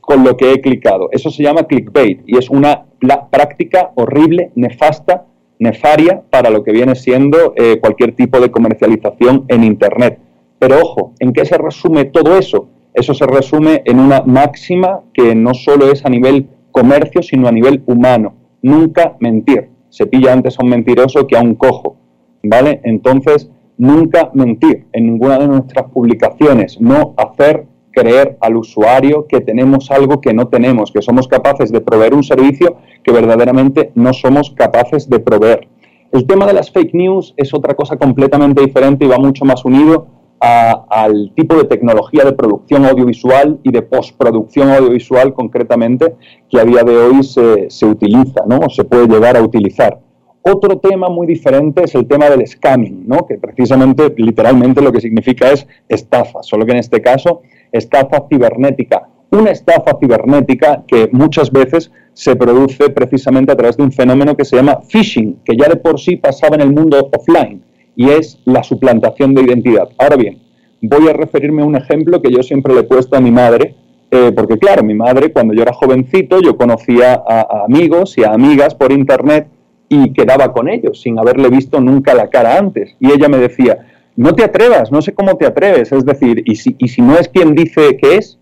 con 0.00 0.24
lo 0.24 0.36
que 0.36 0.52
he 0.52 0.60
clicado. 0.60 1.08
Eso 1.12 1.30
se 1.30 1.42
llama 1.42 1.64
clickbait 1.64 2.22
y 2.26 2.36
es 2.36 2.50
una 2.50 2.84
práctica 3.30 3.92
horrible, 3.94 4.50
nefasta, 4.54 5.26
nefaria 5.58 6.22
para 6.30 6.50
lo 6.50 6.64
que 6.64 6.72
viene 6.72 6.94
siendo 6.94 7.54
eh, 7.56 7.78
cualquier 7.80 8.16
tipo 8.16 8.40
de 8.40 8.50
comercialización 8.50 9.44
en 9.48 9.64
Internet. 9.64 10.18
Pero 10.58 10.78
ojo, 10.80 11.14
¿en 11.20 11.32
qué 11.32 11.44
se 11.44 11.58
resume 11.58 12.06
todo 12.06 12.38
eso? 12.38 12.68
Eso 12.92 13.14
se 13.14 13.26
resume 13.26 13.82
en 13.84 14.00
una 14.00 14.22
máxima 14.22 15.02
que 15.14 15.34
no 15.34 15.54
solo 15.54 15.92
es 15.92 16.04
a 16.04 16.08
nivel 16.08 16.48
comercio, 16.72 17.22
sino 17.22 17.46
a 17.46 17.52
nivel 17.52 17.82
humano. 17.86 18.34
Nunca 18.62 19.16
mentir. 19.20 19.70
Se 19.90 20.06
pilla 20.06 20.32
antes 20.32 20.58
a 20.58 20.64
un 20.64 20.70
mentiroso 20.70 21.26
que 21.26 21.36
a 21.36 21.40
un 21.40 21.54
cojo. 21.54 21.96
¿Vale? 22.42 22.80
Entonces, 22.84 23.50
nunca 23.78 24.30
mentir 24.34 24.86
en 24.92 25.06
ninguna 25.06 25.38
de 25.38 25.48
nuestras 25.48 25.90
publicaciones, 25.90 26.80
no 26.80 27.14
hacer 27.16 27.66
creer 27.92 28.36
al 28.40 28.56
usuario 28.56 29.26
que 29.26 29.40
tenemos 29.40 29.90
algo 29.90 30.20
que 30.20 30.32
no 30.32 30.48
tenemos, 30.48 30.92
que 30.92 31.02
somos 31.02 31.26
capaces 31.26 31.72
de 31.72 31.80
proveer 31.80 32.14
un 32.14 32.22
servicio 32.22 32.76
que 33.02 33.12
verdaderamente 33.12 33.90
no 33.94 34.12
somos 34.12 34.50
capaces 34.50 35.08
de 35.08 35.18
proveer. 35.18 35.68
El 36.12 36.26
tema 36.26 36.46
de 36.46 36.52
las 36.52 36.70
fake 36.70 36.94
news 36.94 37.34
es 37.36 37.54
otra 37.54 37.74
cosa 37.74 37.96
completamente 37.96 38.60
diferente 38.60 39.04
y 39.04 39.08
va 39.08 39.18
mucho 39.18 39.44
más 39.44 39.64
unido 39.64 40.08
a, 40.40 40.84
al 40.88 41.32
tipo 41.34 41.54
de 41.54 41.64
tecnología 41.64 42.24
de 42.24 42.32
producción 42.32 42.84
audiovisual 42.84 43.60
y 43.62 43.70
de 43.70 43.82
postproducción 43.82 44.70
audiovisual 44.70 45.34
concretamente 45.34 46.14
que 46.48 46.58
a 46.58 46.64
día 46.64 46.82
de 46.82 46.96
hoy 46.96 47.22
se, 47.22 47.70
se 47.70 47.86
utiliza, 47.86 48.42
¿no? 48.46 48.58
O 48.58 48.70
se 48.70 48.84
puede 48.84 49.06
llegar 49.06 49.36
a 49.36 49.42
utilizar. 49.42 50.00
Otro 50.42 50.78
tema 50.78 51.10
muy 51.10 51.26
diferente 51.26 51.84
es 51.84 51.94
el 51.94 52.06
tema 52.06 52.30
del 52.30 52.46
scamming, 52.46 53.04
¿no? 53.06 53.26
que 53.26 53.36
precisamente, 53.36 54.12
literalmente, 54.16 54.80
lo 54.80 54.90
que 54.90 55.00
significa 55.00 55.52
es 55.52 55.66
estafa, 55.86 56.42
solo 56.42 56.64
que 56.64 56.72
en 56.72 56.78
este 56.78 57.02
caso, 57.02 57.42
estafa 57.70 58.26
cibernética. 58.28 59.06
Una 59.30 59.50
estafa 59.50 59.98
cibernética 60.00 60.82
que 60.88 61.10
muchas 61.12 61.52
veces 61.52 61.92
se 62.14 62.36
produce 62.36 62.88
precisamente 62.88 63.52
a 63.52 63.56
través 63.56 63.76
de 63.76 63.82
un 63.82 63.92
fenómeno 63.92 64.34
que 64.34 64.46
se 64.46 64.56
llama 64.56 64.80
phishing, 64.88 65.40
que 65.44 65.56
ya 65.56 65.68
de 65.68 65.76
por 65.76 66.00
sí 66.00 66.16
pasaba 66.16 66.56
en 66.56 66.62
el 66.62 66.72
mundo 66.72 67.10
offline, 67.12 67.62
y 67.94 68.08
es 68.08 68.40
la 68.46 68.62
suplantación 68.62 69.34
de 69.34 69.42
identidad. 69.42 69.90
Ahora 69.98 70.16
bien, 70.16 70.38
voy 70.80 71.06
a 71.08 71.12
referirme 71.12 71.62
a 71.62 71.66
un 71.66 71.76
ejemplo 71.76 72.22
que 72.22 72.32
yo 72.32 72.42
siempre 72.42 72.72
le 72.72 72.80
he 72.80 72.84
puesto 72.84 73.14
a 73.14 73.20
mi 73.20 73.30
madre, 73.30 73.74
eh, 74.10 74.32
porque 74.34 74.58
claro, 74.58 74.82
mi 74.82 74.94
madre 74.94 75.32
cuando 75.32 75.52
yo 75.52 75.62
era 75.62 75.74
jovencito, 75.74 76.40
yo 76.40 76.56
conocía 76.56 77.12
a, 77.14 77.40
a 77.40 77.64
amigos 77.66 78.16
y 78.16 78.24
a 78.24 78.32
amigas 78.32 78.74
por 78.74 78.90
internet, 78.90 79.46
y 79.90 80.12
quedaba 80.14 80.52
con 80.52 80.68
ellos 80.68 81.02
sin 81.02 81.18
haberle 81.18 81.50
visto 81.50 81.80
nunca 81.80 82.14
la 82.14 82.30
cara 82.30 82.56
antes. 82.56 82.96
Y 83.00 83.10
ella 83.10 83.28
me 83.28 83.38
decía, 83.38 83.88
no 84.16 84.34
te 84.34 84.44
atrevas, 84.44 84.90
no 84.92 85.02
sé 85.02 85.12
cómo 85.12 85.36
te 85.36 85.46
atreves, 85.46 85.90
es 85.92 86.04
decir, 86.06 86.42
y 86.46 86.54
si, 86.54 86.76
y 86.78 86.88
si 86.88 87.02
no 87.02 87.18
es 87.18 87.28
quien 87.28 87.54
dice 87.54 87.96
que 87.98 88.16
es, 88.16 88.38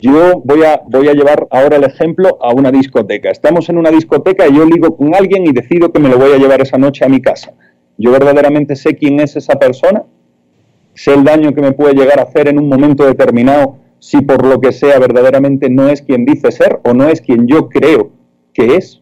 Yo 0.00 0.40
voy 0.44 0.62
a, 0.64 0.80
voy 0.88 1.08
a 1.08 1.12
llevar 1.12 1.46
ahora 1.50 1.76
el 1.76 1.84
ejemplo 1.84 2.38
a 2.40 2.52
una 2.54 2.70
discoteca. 2.72 3.30
Estamos 3.30 3.68
en 3.68 3.76
una 3.78 3.90
discoteca 3.90 4.48
y 4.48 4.56
yo 4.56 4.64
ligo 4.64 4.96
con 4.96 5.14
alguien 5.14 5.46
y 5.46 5.52
decido 5.52 5.92
que 5.92 6.00
me 6.00 6.08
lo 6.08 6.18
voy 6.18 6.32
a 6.32 6.38
llevar 6.38 6.60
esa 6.62 6.78
noche 6.78 7.04
a 7.04 7.08
mi 7.08 7.20
casa. 7.20 7.52
Yo 7.98 8.10
verdaderamente 8.10 8.76
sé 8.76 8.96
quién 8.96 9.20
es 9.20 9.36
esa 9.36 9.58
persona, 9.58 10.04
sé 10.94 11.12
el 11.14 11.22
daño 11.24 11.52
que 11.54 11.60
me 11.60 11.72
puede 11.72 11.94
llegar 11.94 12.18
a 12.18 12.22
hacer 12.22 12.48
en 12.48 12.58
un 12.58 12.68
momento 12.68 13.04
determinado 13.04 13.76
si 13.98 14.22
por 14.22 14.44
lo 14.46 14.58
que 14.60 14.72
sea 14.72 14.98
verdaderamente 14.98 15.68
no 15.68 15.88
es 15.88 16.00
quien 16.02 16.24
dice 16.24 16.50
ser 16.50 16.80
o 16.84 16.94
no 16.94 17.08
es 17.08 17.20
quien 17.20 17.46
yo 17.46 17.68
creo 17.68 18.10
que 18.54 18.76
es. 18.76 18.99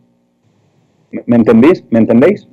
¿Me 1.11 1.37
entendéis? 1.37 1.85
¿Me 1.91 2.01
entendéis? 2.01 2.47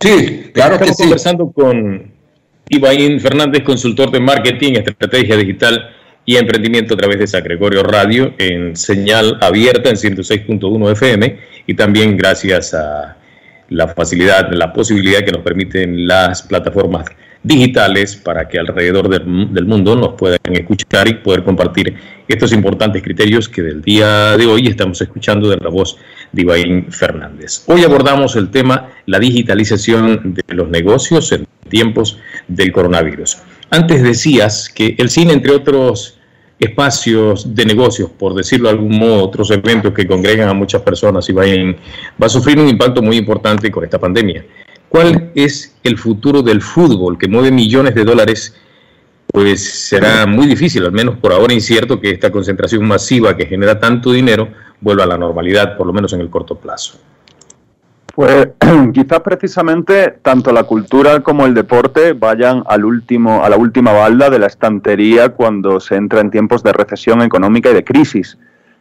Sí, 0.00 0.50
claro 0.52 0.74
Estamos 0.74 0.78
que 0.80 0.94
sí. 0.94 1.02
conversando 1.02 1.50
con 1.52 2.10
Ibaín 2.68 3.20
Fernández, 3.20 3.62
consultor 3.62 4.10
de 4.10 4.20
marketing, 4.20 4.74
estrategia 4.74 5.36
digital 5.36 5.90
y 6.24 6.36
emprendimiento 6.36 6.94
a 6.94 6.96
través 6.96 7.18
de 7.18 7.26
San 7.26 7.44
Gregorio 7.44 7.82
Radio 7.82 8.34
en 8.38 8.76
señal 8.76 9.38
abierta 9.40 9.88
en 9.88 9.96
106.1 9.96 10.92
FM 10.92 11.38
y 11.66 11.74
también 11.74 12.16
gracias 12.16 12.74
a 12.74 13.16
la 13.68 13.88
facilidad, 13.88 14.50
la 14.52 14.72
posibilidad 14.72 15.20
que 15.20 15.32
nos 15.32 15.42
permiten 15.42 16.06
las 16.06 16.42
plataformas 16.42 17.06
digitales 17.46 18.16
para 18.16 18.48
que 18.48 18.58
alrededor 18.58 19.08
del, 19.08 19.66
mundo 19.66 19.94
nos 19.94 20.14
puedan 20.14 20.40
escuchar 20.50 21.06
y 21.06 21.14
poder 21.14 21.44
compartir 21.44 21.94
estos 22.26 22.52
importantes 22.52 23.02
criterios 23.04 23.48
que 23.48 23.62
del 23.62 23.82
día 23.82 24.36
de 24.36 24.46
hoy 24.46 24.66
estamos 24.66 25.00
escuchando 25.00 25.48
de 25.48 25.56
la 25.56 25.70
voz 25.70 25.96
de 26.32 26.42
Ibaín 26.42 26.90
Fernández. 26.90 27.62
Hoy 27.66 27.84
abordamos 27.84 28.34
el 28.34 28.50
tema 28.50 28.88
la 29.06 29.20
digitalización 29.20 30.34
de 30.34 30.54
los 30.54 30.68
negocios 30.68 31.30
en 31.30 31.46
tiempos 31.68 32.18
del 32.48 32.72
coronavirus. 32.72 33.38
Antes 33.70 34.02
decías 34.02 34.68
que 34.68 34.96
el 34.98 35.08
cine, 35.08 35.32
entre 35.32 35.52
otros 35.52 36.18
espacios 36.58 37.54
de 37.54 37.64
negocios, 37.64 38.10
por 38.10 38.34
decirlo 38.34 38.68
de 38.68 38.74
algún 38.74 38.98
modo, 38.98 39.22
otros 39.22 39.52
eventos 39.52 39.94
que 39.94 40.06
congregan 40.06 40.48
a 40.48 40.54
muchas 40.54 40.82
personas 40.82 41.28
y 41.28 41.32
va 41.32 41.44
a 42.20 42.28
sufrir 42.28 42.58
un 42.58 42.68
impacto 42.68 43.02
muy 43.02 43.16
importante 43.16 43.70
con 43.70 43.84
esta 43.84 44.00
pandemia. 44.00 44.44
¿Cuál 44.96 45.30
es 45.34 45.76
el 45.82 45.98
futuro 45.98 46.40
del 46.40 46.62
fútbol 46.62 47.18
que 47.18 47.28
mueve 47.28 47.50
millones 47.50 47.94
de 47.94 48.02
dólares? 48.02 48.56
Pues 49.26 49.88
será 49.88 50.24
muy 50.24 50.46
difícil, 50.46 50.86
al 50.86 50.92
menos 50.92 51.18
por 51.18 51.34
ahora 51.34 51.52
incierto, 51.52 52.00
que 52.00 52.12
esta 52.12 52.32
concentración 52.32 52.82
masiva 52.88 53.36
que 53.36 53.44
genera 53.44 53.78
tanto 53.78 54.10
dinero 54.10 54.48
vuelva 54.80 55.04
a 55.04 55.06
la 55.06 55.18
normalidad, 55.18 55.76
por 55.76 55.86
lo 55.86 55.92
menos 55.92 56.14
en 56.14 56.22
el 56.22 56.30
corto 56.30 56.54
plazo. 56.54 56.98
Pues 58.14 58.48
quizás 58.94 59.20
precisamente 59.20 60.14
tanto 60.22 60.50
la 60.50 60.62
cultura 60.62 61.20
como 61.20 61.44
el 61.44 61.52
deporte 61.52 62.14
vayan 62.14 62.62
al 62.64 62.86
último, 62.86 63.44
a 63.44 63.50
la 63.50 63.58
última 63.58 63.92
balda 63.92 64.30
de 64.30 64.38
la 64.38 64.46
estantería 64.46 65.28
cuando 65.28 65.78
se 65.78 65.96
entra 65.96 66.22
en 66.22 66.30
tiempos 66.30 66.62
de 66.62 66.72
recesión 66.72 67.20
económica 67.20 67.70
y 67.70 67.74
de 67.74 67.84
crisis. 67.84 68.38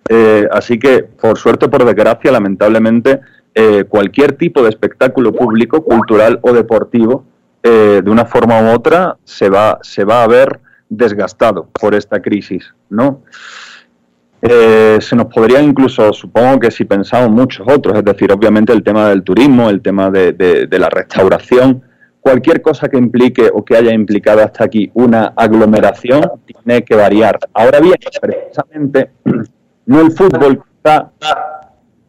Eh, 0.07 0.47
así 0.49 0.79
que, 0.79 1.03
por 1.03 1.37
suerte 1.37 1.67
por 1.67 1.83
desgracia, 1.83 2.31
lamentablemente, 2.31 3.19
eh, 3.57 3.85
cualquier 3.87 4.33
tipo 4.33 4.61
de 4.61 4.69
espectáculo 4.69 5.33
público, 5.33 5.81
cultural 5.81 6.39
o 6.41 6.51
deportivo, 6.51 7.23
eh, 7.63 8.01
de 8.03 8.11
una 8.11 8.25
forma 8.25 8.61
u 8.61 8.75
otra, 8.75 9.15
se 9.23 9.49
va, 9.49 9.79
se 9.81 10.03
va 10.03 10.23
a 10.23 10.27
ver 10.27 10.59
desgastado 10.89 11.69
por 11.79 11.95
esta 11.95 12.21
crisis, 12.21 12.73
¿no? 12.89 13.21
Eh, 14.41 14.97
se 14.99 15.15
nos 15.15 15.27
podría 15.27 15.61
incluso, 15.61 16.11
supongo 16.11 16.59
que 16.59 16.69
si 16.69 16.83
pensamos 16.83 17.29
muchos 17.31 17.65
otros, 17.67 17.97
es 17.97 18.03
decir, 18.03 18.29
obviamente 18.31 18.73
el 18.73 18.83
tema 18.83 19.07
del 19.07 19.23
turismo, 19.23 19.69
el 19.69 19.81
tema 19.81 20.11
de, 20.11 20.33
de, 20.33 20.77
la 20.77 20.89
restauración, 20.89 21.81
cualquier 22.19 22.61
cosa 22.61 22.89
que 22.89 22.97
implique 22.97 23.49
o 23.51 23.63
que 23.63 23.77
haya 23.77 23.93
implicado 23.93 24.43
hasta 24.43 24.65
aquí 24.65 24.91
una 24.93 25.33
aglomeración 25.35 26.29
tiene 26.45 26.83
que 26.83 26.93
variar. 26.93 27.39
Ahora 27.53 27.79
bien, 27.79 27.95
precisamente, 28.21 29.11
no 29.85 30.01
el 30.01 30.11
fútbol 30.11 30.61
está 30.75 31.09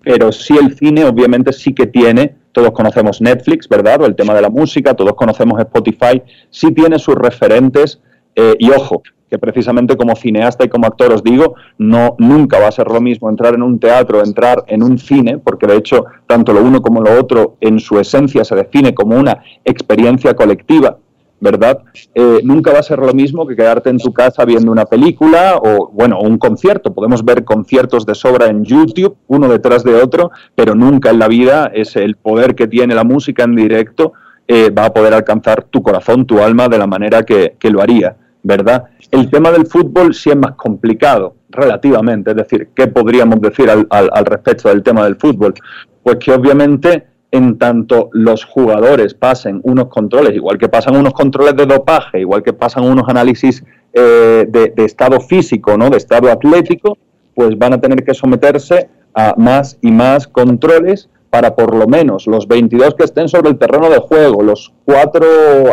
pero 0.07 0.31
sí 0.31 0.57
el 0.57 0.73
cine 0.77 1.05
obviamente 1.05 1.53
sí 1.53 1.75
que 1.75 1.89
tiene, 1.89 2.37
todos 2.53 2.71
conocemos 2.71 3.21
Netflix, 3.21 3.69
¿verdad? 3.69 4.03
O 4.03 4.07
el 4.07 4.15
tema 4.15 4.35
de 4.35 4.41
la 4.41 4.49
música, 4.49 4.95
todos 4.95 5.15
conocemos 5.15 5.59
Spotify, 5.59 6.23
sí 6.49 6.71
tiene 6.71 7.01
sus 7.01 7.17
referentes 7.17 8.01
eh, 8.37 8.55
y 8.61 8.71
ojo, 8.71 9.03
que 9.29 9.37
precisamente 9.37 9.97
como 9.97 10.15
cineasta 10.15 10.65
y 10.65 10.69
como 10.69 10.87
actor 10.87 11.13
os 11.13 11.25
digo, 11.25 11.57
no 11.79 12.15
nunca 12.21 12.61
va 12.61 12.69
a 12.69 12.71
ser 12.71 12.87
lo 12.87 13.01
mismo 13.01 13.29
entrar 13.29 13.55
en 13.55 13.65
un 13.65 13.81
teatro, 13.81 14.23
entrar 14.23 14.63
en 14.69 14.85
un 14.85 14.97
cine, 14.97 15.39
porque 15.39 15.67
de 15.67 15.75
hecho 15.75 16.05
tanto 16.29 16.53
lo 16.53 16.63
uno 16.63 16.81
como 16.81 17.01
lo 17.01 17.19
otro 17.19 17.57
en 17.61 17.81
su 17.81 17.99
esencia 17.99 18.45
se 18.45 18.55
define 18.55 18.95
como 18.95 19.17
una 19.17 19.43
experiencia 19.65 20.37
colectiva 20.37 20.99
¿verdad? 21.41 21.81
Eh, 22.15 22.41
nunca 22.43 22.73
va 22.73 22.79
a 22.79 22.83
ser 22.83 22.99
lo 22.99 23.13
mismo 23.13 23.47
que 23.47 23.57
quedarte 23.57 23.91
en 23.91 23.99
tu 23.99 24.13
casa 24.13 24.45
viendo 24.45 24.73
una 24.73 24.87
película 24.87 25.57
o, 25.57 25.91
bueno, 25.93 26.19
un 26.21 26.39
concierto. 26.39 26.95
Podemos 26.95 27.25
ver 27.25 27.45
conciertos 27.45 28.07
de 28.07 28.15
sobra 28.15 28.47
en 28.47 28.65
YouTube, 28.65 29.17
uno 29.29 29.49
detrás 29.49 29.85
de 29.85 29.95
otro, 29.95 30.31
pero 30.55 30.75
nunca 30.75 31.11
en 31.11 31.19
la 31.19 31.29
vida 31.29 31.71
es 31.75 31.97
el 31.97 32.17
poder 32.17 32.55
que 32.55 32.67
tiene 32.67 32.95
la 32.95 33.05
música 33.05 33.45
en 33.45 33.55
directo 33.55 34.15
eh, 34.49 34.71
va 34.71 34.87
a 34.87 34.93
poder 34.93 35.13
alcanzar 35.13 35.65
tu 35.65 35.83
corazón, 35.83 36.25
tu 36.25 36.41
alma 36.41 36.69
de 36.69 36.79
la 36.79 36.87
manera 36.87 37.25
que, 37.25 37.57
lo 37.65 37.83
haría, 37.83 38.17
¿verdad? 38.45 38.85
El 39.11 39.29
tema 39.29 39.51
del 39.51 39.67
fútbol 39.67 40.15
sí 40.15 40.31
es 40.31 40.37
más 40.37 40.53
complicado, 40.53 41.35
relativamente. 41.49 42.31
Es 42.31 42.37
decir, 42.37 42.69
¿qué 42.75 42.87
podríamos 42.87 43.41
decir 43.41 43.69
al, 43.69 43.87
al 43.91 44.25
respecto 44.25 44.69
del 44.69 44.85
tema 44.85 45.03
del 45.03 45.17
fútbol? 45.17 45.55
Pues 46.01 46.19
que 46.19 46.33
obviamente 46.33 47.07
en 47.37 47.59
tanto 47.59 48.11
los 48.13 48.45
jugadores 48.45 49.15
pasen 49.15 49.61
unos 49.63 49.89
controles, 49.89 50.35
igual 50.35 50.59
que 50.59 50.69
pasan 50.69 50.97
unos 50.97 51.13
controles 51.13 51.57
de 51.57 51.67
dopaje, 51.67 52.21
igual 52.21 52.43
que 52.43 52.53
pasan 52.53 52.85
unos 52.85 53.09
análisis 53.09 53.65
eh, 53.93 54.47
de, 54.49 54.85
estado 54.85 55.21
físico, 55.21 55.77
¿no? 55.77 55.91
de 55.91 55.97
estado 55.97 56.31
atlético, 56.31 56.99
pues 57.35 57.57
van 57.59 57.75
a 57.75 57.81
tener 57.81 58.05
que 58.05 58.15
someterse 58.15 58.89
a 59.15 59.35
más 59.37 59.79
y 59.81 59.91
más 59.91 60.27
controles 60.27 61.09
para 61.31 61.55
por 61.55 61.75
lo 61.75 61.87
menos 61.87 62.27
los 62.27 62.47
22 62.49 62.95
que 62.95 63.05
estén 63.05 63.29
sobre 63.29 63.51
el 63.51 63.59
terreno 63.59 63.91
de 63.91 63.99
juego, 63.99 64.43
los 64.43 64.73
cuatro 64.85 65.27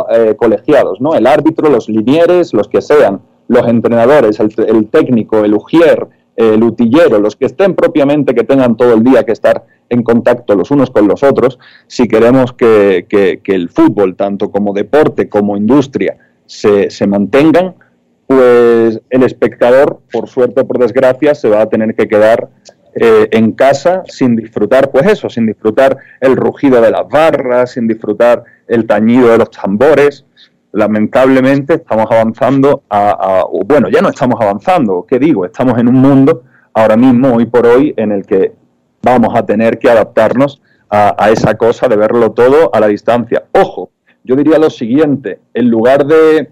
eh, 0.09 0.35
colegiados, 0.35 0.99
¿no? 0.99 1.15
el 1.15 1.27
árbitro, 1.27 1.69
los 1.69 1.89
linieres, 1.89 2.53
los 2.53 2.67
que 2.67 2.81
sean, 2.81 3.21
los 3.47 3.67
entrenadores, 3.67 4.39
el, 4.39 4.87
técnico, 4.87 5.43
el 5.43 5.53
ujier, 5.53 6.07
el 6.35 6.63
utillero, 6.63 7.19
los 7.19 7.35
que 7.35 7.45
estén 7.45 7.75
propiamente, 7.75 8.33
que 8.33 8.43
tengan 8.43 8.75
todo 8.75 8.93
el 8.93 9.03
día 9.03 9.23
que 9.23 9.31
estar 9.31 9.65
en 9.89 10.03
contacto 10.03 10.55
los 10.55 10.71
unos 10.71 10.89
con 10.89 11.07
los 11.07 11.23
otros, 11.23 11.59
si 11.87 12.07
queremos 12.07 12.53
que, 12.53 13.05
el 13.43 13.69
fútbol, 13.69 14.15
tanto 14.15 14.51
como 14.51 14.73
deporte 14.73 15.29
como 15.29 15.55
industria, 15.55 16.17
se, 16.45 17.07
mantengan, 17.07 17.75
pues 18.27 18.99
el 19.09 19.23
espectador, 19.23 20.01
por 20.11 20.27
suerte 20.27 20.61
o 20.61 20.67
por 20.67 20.79
desgracia, 20.79 21.35
se 21.35 21.49
va 21.49 21.61
a 21.61 21.69
tener 21.69 21.95
que 21.95 22.07
quedar 22.07 22.49
eh, 22.95 23.27
en 23.31 23.53
casa 23.53 24.03
sin 24.07 24.35
disfrutar, 24.35 24.91
pues 24.91 25.07
eso, 25.07 25.29
sin 25.29 25.45
disfrutar 25.45 25.97
el 26.19 26.35
rugido 26.35 26.81
de 26.81 26.91
las 26.91 27.07
barras, 27.07 27.71
sin 27.71 27.87
disfrutar 27.87 28.43
el 28.67 28.85
tañido 28.85 29.29
de 29.29 29.37
los 29.37 29.51
tambores. 29.51 30.25
Lamentablemente 30.73 31.75
estamos 31.75 32.07
avanzando 32.09 32.83
a, 32.89 33.45
bueno, 33.65 33.89
ya 33.89 34.01
no 34.01 34.09
estamos 34.09 34.41
avanzando, 34.41 35.05
¿qué 35.07 35.19
digo? 35.19 35.45
Estamos 35.45 35.77
en 35.77 35.87
un 35.87 35.95
mundo 35.95 36.43
ahora 36.73 36.97
mismo, 36.97 37.33
hoy 37.33 37.45
por 37.45 37.65
hoy, 37.65 37.93
en 37.95 38.11
el 38.11 38.25
que 38.25 38.53
vamos 39.03 39.35
a 39.35 39.45
tener 39.45 39.77
que 39.77 39.89
adaptarnos 39.89 40.61
a, 40.89 41.29
esa 41.31 41.55
cosa 41.55 41.87
de 41.87 41.95
verlo 41.95 42.31
todo 42.31 42.73
a 42.73 42.79
la 42.79 42.87
distancia. 42.87 43.45
Ojo, 43.51 43.91
yo 44.23 44.35
diría 44.35 44.57
lo 44.57 44.69
siguiente, 44.69 45.39
en 45.53 45.69
lugar 45.69 46.05
de, 46.05 46.51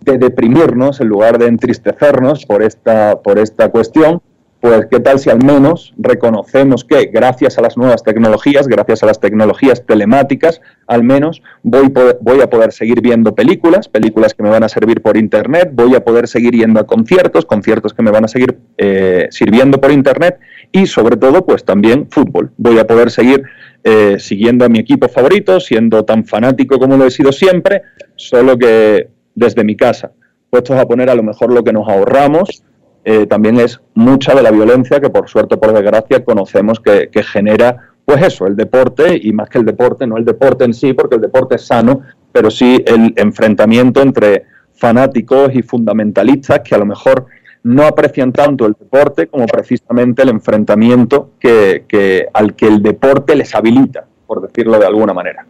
de 0.00 0.18
deprimirnos, 0.18 1.00
en 1.00 1.08
lugar 1.08 1.38
de 1.38 1.46
entristecernos 1.46 2.46
por 2.46 2.62
esta, 2.62 3.20
por 3.20 3.38
esta 3.38 3.68
cuestión, 3.70 4.22
pues 4.64 4.86
qué 4.90 4.98
tal 4.98 5.18
si 5.18 5.28
al 5.28 5.44
menos 5.44 5.92
reconocemos 5.98 6.86
que 6.86 7.10
gracias 7.12 7.58
a 7.58 7.60
las 7.60 7.76
nuevas 7.76 8.02
tecnologías, 8.02 8.66
gracias 8.66 9.02
a 9.02 9.06
las 9.06 9.20
tecnologías 9.20 9.84
telemáticas, 9.84 10.62
al 10.86 11.04
menos 11.04 11.42
voy, 11.62 11.92
voy 12.22 12.40
a 12.40 12.48
poder 12.48 12.72
seguir 12.72 13.02
viendo 13.02 13.34
películas, 13.34 13.88
películas 13.88 14.32
que 14.32 14.42
me 14.42 14.48
van 14.48 14.64
a 14.64 14.70
servir 14.70 15.02
por 15.02 15.18
Internet, 15.18 15.68
voy 15.74 15.94
a 15.94 16.02
poder 16.02 16.28
seguir 16.28 16.54
yendo 16.54 16.80
a 16.80 16.86
conciertos, 16.86 17.44
conciertos 17.44 17.92
que 17.92 18.02
me 18.02 18.10
van 18.10 18.24
a 18.24 18.28
seguir 18.28 18.56
eh, 18.78 19.28
sirviendo 19.30 19.78
por 19.78 19.92
Internet 19.92 20.38
y 20.72 20.86
sobre 20.86 21.18
todo 21.18 21.44
pues 21.44 21.62
también 21.66 22.08
fútbol. 22.10 22.50
Voy 22.56 22.78
a 22.78 22.86
poder 22.86 23.10
seguir 23.10 23.42
eh, 23.82 24.16
siguiendo 24.18 24.64
a 24.64 24.70
mi 24.70 24.78
equipo 24.78 25.10
favorito, 25.10 25.60
siendo 25.60 26.06
tan 26.06 26.24
fanático 26.24 26.78
como 26.78 26.96
lo 26.96 27.04
he 27.04 27.10
sido 27.10 27.32
siempre, 27.32 27.82
solo 28.16 28.56
que 28.56 29.10
desde 29.34 29.62
mi 29.62 29.76
casa, 29.76 30.12
puestos 30.48 30.78
a 30.78 30.86
poner 30.86 31.10
a 31.10 31.14
lo 31.14 31.22
mejor 31.22 31.52
lo 31.52 31.62
que 31.62 31.74
nos 31.74 31.86
ahorramos 31.86 32.64
eh, 33.04 33.26
también 33.26 33.60
es 33.60 33.80
mucha 33.94 34.34
de 34.34 34.42
la 34.42 34.50
violencia 34.50 34.98
que 34.98 35.10
por 35.10 35.28
suerte 35.28 35.56
o 35.56 35.60
por 35.60 35.74
desgracia 35.74 36.24
conocemos 36.24 36.80
que, 36.80 37.10
genera 37.22 37.90
pues 38.04 38.22
eso, 38.22 38.46
el 38.46 38.56
deporte 38.56 39.18
y 39.22 39.32
más 39.32 39.48
que 39.48 39.58
el 39.58 39.64
deporte, 39.64 40.06
no 40.06 40.16
el 40.16 40.24
deporte 40.24 40.64
en 40.64 40.72
sí, 40.72 40.92
porque 40.94 41.16
el 41.16 41.20
deporte 41.20 41.56
es 41.56 41.66
sano, 41.66 42.00
pero 42.32 42.50
sí 42.50 42.82
el 42.86 43.12
enfrentamiento 43.16 44.00
entre 44.00 44.44
fanáticos 44.74 45.54
y 45.54 45.62
fundamentalistas 45.62 46.60
que 46.60 46.74
a 46.74 46.78
lo 46.78 46.86
mejor 46.86 47.26
no 47.62 47.84
aprecian 47.84 48.32
tanto 48.32 48.66
el 48.66 48.74
deporte 48.78 49.26
como 49.26 49.46
precisamente 49.46 50.22
el 50.22 50.30
enfrentamiento 50.30 51.32
que, 51.38 52.28
al 52.32 52.54
que 52.54 52.66
el 52.66 52.82
deporte 52.82 53.34
les 53.36 53.54
habilita, 53.54 54.06
por 54.26 54.42
decirlo 54.42 54.78
de 54.78 54.86
alguna 54.86 55.12
manera. 55.12 55.46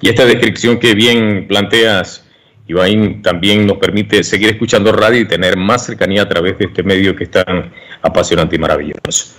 Y 0.00 0.08
esta 0.10 0.24
descripción 0.26 0.78
que 0.78 0.94
bien 0.94 1.46
planteas 1.48 2.25
Ibain 2.68 3.22
también 3.22 3.66
nos 3.66 3.78
permite 3.78 4.24
seguir 4.24 4.50
escuchando 4.50 4.92
radio 4.92 5.20
y 5.20 5.28
tener 5.28 5.56
más 5.56 5.86
cercanía 5.86 6.22
a 6.22 6.28
través 6.28 6.58
de 6.58 6.66
este 6.66 6.82
medio 6.82 7.14
que 7.14 7.24
es 7.24 7.30
tan 7.30 7.72
apasionante 8.02 8.56
y 8.56 8.58
maravilloso. 8.58 9.34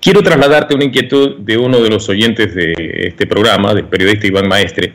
Quiero 0.00 0.20
trasladarte 0.22 0.74
una 0.74 0.84
inquietud 0.84 1.38
de 1.38 1.56
uno 1.56 1.80
de 1.80 1.88
los 1.88 2.08
oyentes 2.08 2.54
de 2.54 2.74
este 3.08 3.26
programa, 3.26 3.72
del 3.72 3.84
periodista 3.84 4.26
Iván 4.26 4.48
Maestre, 4.48 4.94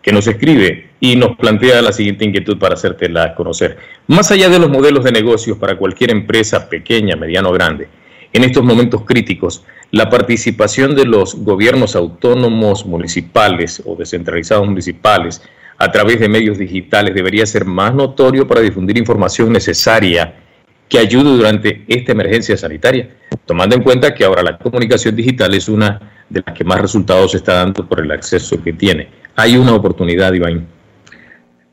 que 0.00 0.10
nos 0.10 0.26
escribe 0.26 0.88
y 1.00 1.16
nos 1.16 1.36
plantea 1.36 1.82
la 1.82 1.92
siguiente 1.92 2.24
inquietud 2.24 2.58
para 2.58 2.74
hacértela 2.74 3.34
conocer. 3.34 3.76
Más 4.06 4.30
allá 4.30 4.48
de 4.48 4.58
los 4.58 4.70
modelos 4.70 5.04
de 5.04 5.12
negocios 5.12 5.58
para 5.58 5.76
cualquier 5.76 6.10
empresa 6.10 6.68
pequeña, 6.68 7.14
mediana 7.14 7.50
o 7.50 7.52
grande, 7.52 7.88
en 8.32 8.44
estos 8.44 8.64
momentos 8.64 9.04
críticos, 9.04 9.64
la 9.90 10.08
participación 10.08 10.96
de 10.96 11.04
los 11.04 11.34
gobiernos 11.34 11.94
autónomos 11.94 12.86
municipales 12.86 13.82
o 13.84 13.94
descentralizados 13.94 14.66
municipales 14.66 15.42
a 15.78 15.90
través 15.90 16.20
de 16.20 16.28
medios 16.28 16.58
digitales 16.58 17.14
debería 17.14 17.46
ser 17.46 17.64
más 17.64 17.94
notorio 17.94 18.46
para 18.46 18.60
difundir 18.60 18.98
información 18.98 19.52
necesaria 19.52 20.34
que 20.88 20.98
ayude 20.98 21.36
durante 21.36 21.84
esta 21.88 22.12
emergencia 22.12 22.56
sanitaria, 22.56 23.08
tomando 23.46 23.74
en 23.74 23.82
cuenta 23.82 24.14
que 24.14 24.24
ahora 24.24 24.42
la 24.42 24.58
comunicación 24.58 25.16
digital 25.16 25.54
es 25.54 25.68
una 25.68 26.24
de 26.28 26.42
las 26.44 26.54
que 26.54 26.64
más 26.64 26.80
resultados 26.80 27.34
está 27.34 27.54
dando 27.54 27.88
por 27.88 28.00
el 28.00 28.10
acceso 28.10 28.62
que 28.62 28.72
tiene. 28.72 29.08
Hay 29.36 29.56
una 29.56 29.74
oportunidad, 29.74 30.32
Iván. 30.34 30.66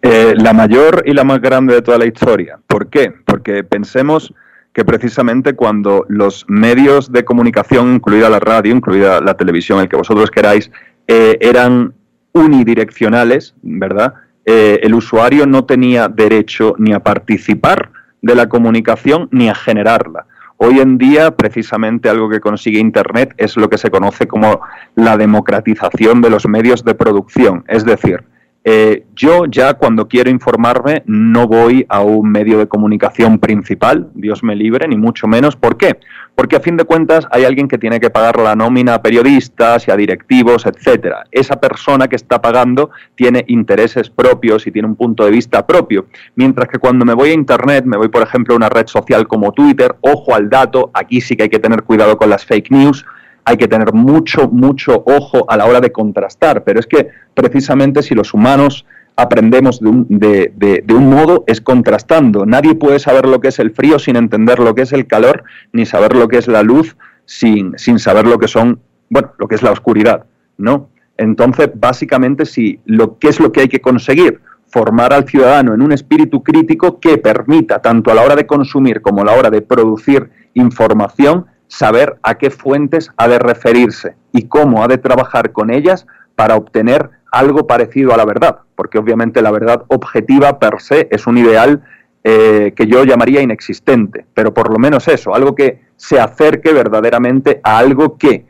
Eh, 0.01 0.33
la 0.37 0.53
mayor 0.53 1.03
y 1.05 1.13
la 1.13 1.25
más 1.25 1.41
grande 1.41 1.73
de 1.73 1.81
toda 1.81 1.97
la 1.97 2.05
historia. 2.05 2.59
¿Por 2.65 2.89
qué? 2.89 3.11
Porque 3.25 3.65
pensemos 3.65 4.33
que 4.71 4.85
precisamente 4.85 5.53
cuando 5.53 6.05
los 6.07 6.45
medios 6.47 7.11
de 7.11 7.25
comunicación, 7.25 7.95
incluida 7.95 8.29
la 8.29 8.39
radio, 8.39 8.73
incluida 8.73 9.19
la 9.19 9.33
televisión, 9.33 9.81
el 9.81 9.89
que 9.89 9.97
vosotros 9.97 10.31
queráis, 10.31 10.71
eh, 11.07 11.37
eran 11.41 11.93
unidireccionales, 12.33 13.55
¿verdad? 13.61 14.13
Eh, 14.45 14.79
el 14.83 14.93
usuario 14.93 15.45
no 15.45 15.65
tenía 15.65 16.07
derecho 16.07 16.75
ni 16.77 16.93
a 16.93 16.99
participar 16.99 17.91
de 18.21 18.35
la 18.35 18.49
comunicación 18.49 19.27
ni 19.31 19.49
a 19.49 19.55
generarla. 19.55 20.25
Hoy 20.57 20.79
en 20.79 20.97
día, 20.97 21.31
precisamente 21.31 22.09
algo 22.09 22.29
que 22.29 22.41
consigue 22.41 22.79
Internet 22.79 23.33
es 23.37 23.55
lo 23.55 23.69
que 23.69 23.77
se 23.77 23.89
conoce 23.89 24.27
como 24.27 24.59
la 24.95 25.15
democratización 25.15 26.21
de 26.21 26.29
los 26.29 26.47
medios 26.47 26.83
de 26.83 26.95
producción. 26.95 27.63
Es 27.67 27.85
decir, 27.85 28.25
eh, 28.65 29.05
yo 29.15 29.45
ya 29.45 29.75
cuando 29.75 30.09
quiero 30.09 30.29
informarme 30.29 31.03
no 31.05 31.47
voy 31.47 31.85
a 31.87 32.01
un 32.01 32.29
medio 32.29 32.57
de 32.57 32.67
comunicación 32.67 33.39
principal, 33.39 34.09
Dios 34.13 34.43
me 34.43 34.55
libre, 34.55 34.87
ni 34.87 34.97
mucho 34.97 35.27
menos. 35.27 35.55
¿Por 35.55 35.77
qué? 35.77 35.97
Porque 36.39 36.55
a 36.55 36.61
fin 36.61 36.77
de 36.77 36.85
cuentas 36.85 37.27
hay 37.31 37.43
alguien 37.43 37.67
que 37.67 37.77
tiene 37.77 37.99
que 37.99 38.09
pagar 38.09 38.39
la 38.39 38.55
nómina 38.55 38.93
a 38.93 39.01
periodistas 39.01 39.85
y 39.85 39.91
a 39.91 39.97
directivos, 39.97 40.65
etcétera. 40.65 41.25
Esa 41.31 41.59
persona 41.59 42.07
que 42.07 42.15
está 42.15 42.41
pagando 42.41 42.91
tiene 43.15 43.43
intereses 43.49 44.09
propios 44.09 44.65
y 44.65 44.71
tiene 44.71 44.87
un 44.87 44.95
punto 44.95 45.25
de 45.25 45.31
vista 45.31 45.67
propio. 45.67 46.05
Mientras 46.35 46.69
que 46.69 46.77
cuando 46.77 47.03
me 47.03 47.13
voy 47.13 47.31
a 47.31 47.33
internet, 47.33 47.83
me 47.83 47.97
voy 47.97 48.07
por 48.07 48.21
ejemplo 48.23 48.53
a 48.53 48.55
una 48.55 48.69
red 48.69 48.87
social 48.87 49.27
como 49.27 49.51
Twitter, 49.51 49.97
ojo 49.99 50.33
al 50.33 50.49
dato, 50.49 50.91
aquí 50.93 51.19
sí 51.19 51.35
que 51.35 51.43
hay 51.43 51.49
que 51.49 51.59
tener 51.59 51.83
cuidado 51.83 52.17
con 52.17 52.29
las 52.29 52.45
fake 52.45 52.71
news 52.71 53.05
hay 53.45 53.57
que 53.57 53.67
tener 53.67 53.93
mucho, 53.93 54.47
mucho 54.47 55.03
ojo 55.07 55.49
a 55.49 55.57
la 55.57 55.65
hora 55.65 55.81
de 55.81 55.91
contrastar, 55.91 56.63
pero 56.63 56.79
es 56.79 56.85
que 56.85 57.07
precisamente 57.33 58.03
si 58.03 58.13
los 58.13 58.35
humanos 58.35 58.85
aprendemos 59.21 59.79
de 59.79 59.89
un, 59.89 60.05
de, 60.09 60.85
un, 60.89 61.09
modo 61.09 61.43
es 61.47 61.59
contrastando. 61.61 62.45
Nadie 62.45 62.75
puede 62.75 62.99
saber 62.99 63.25
lo 63.25 63.41
que 63.41 63.49
es 63.49 63.59
el 63.59 63.71
frío 63.71 63.99
sin 63.99 64.15
entender 64.15 64.59
lo 64.59 64.73
que 64.73 64.83
es 64.83 64.93
el 64.93 65.07
calor, 65.07 65.43
ni 65.73 65.85
saber 65.85 66.15
lo 66.15 66.27
que 66.27 66.37
es 66.37 66.47
la 66.47 66.63
luz 66.63 66.95
sin, 67.25 67.77
sin 67.77 67.99
saber 67.99 68.25
lo 68.25 68.39
que 68.39 68.47
son, 68.47 68.79
bueno, 69.09 69.33
lo 69.37 69.47
que 69.47 69.55
es 69.55 69.61
la 69.61 69.71
oscuridad, 69.71 70.25
¿no? 70.57 70.89
Entonces, 71.17 71.69
básicamente, 71.75 72.45
si 72.45 72.79
lo 72.85 73.19
que 73.19 73.27
es 73.27 73.39
lo 73.41 73.51
que 73.51 73.61
hay 73.61 73.67
que 73.67 73.81
conseguir, 73.81 74.39
formar 74.67 75.11
al 75.13 75.27
ciudadano 75.27 75.73
en 75.73 75.81
un 75.81 75.91
espíritu 75.91 76.43
crítico 76.43 76.99
que 76.99 77.17
permita, 77.17 77.81
tanto 77.81 78.11
a 78.11 78.13
la 78.13 78.21
hora 78.21 78.35
de 78.35 78.47
consumir 78.47 79.01
como 79.01 79.21
a 79.21 79.25
la 79.25 79.33
hora 79.33 79.49
de 79.49 79.61
producir 79.61 80.29
información, 80.53 81.45
saber 81.67 82.17
a 82.23 82.35
qué 82.35 82.49
fuentes 82.49 83.11
ha 83.17 83.27
de 83.27 83.39
referirse 83.39 84.15
y 84.31 84.43
cómo 84.43 84.83
ha 84.83 84.87
de 84.87 84.97
trabajar 84.97 85.51
con 85.51 85.71
ellas 85.71 86.05
para 86.39 86.55
obtener 86.55 87.09
algo 87.33 87.67
parecido 87.67 88.13
a 88.13 88.17
la 88.17 88.23
verdad, 88.23 88.59
porque 88.75 88.97
obviamente 88.97 89.41
la 89.41 89.51
verdad 89.51 89.83
objetiva 89.89 90.57
per 90.57 90.79
se 90.79 91.09
es 91.11 91.27
un 91.27 91.37
ideal 91.37 91.83
eh, 92.23 92.71
que 92.77 92.87
yo 92.87 93.03
llamaría 93.03 93.41
inexistente, 93.41 94.25
pero 94.33 94.53
por 94.53 94.71
lo 94.71 94.79
menos 94.79 95.09
eso, 95.09 95.35
algo 95.35 95.53
que 95.53 95.81
se 95.97 96.17
acerque 96.17 96.71
verdaderamente 96.71 97.59
a 97.61 97.77
algo 97.77 98.17
que, 98.17 98.45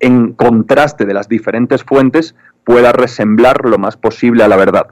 en 0.00 0.32
contraste 0.32 1.04
de 1.04 1.12
las 1.12 1.28
diferentes 1.28 1.84
fuentes, 1.84 2.34
pueda 2.64 2.90
resemblar 2.92 3.66
lo 3.66 3.76
más 3.76 3.98
posible 3.98 4.42
a 4.42 4.48
la 4.48 4.56
verdad. 4.56 4.86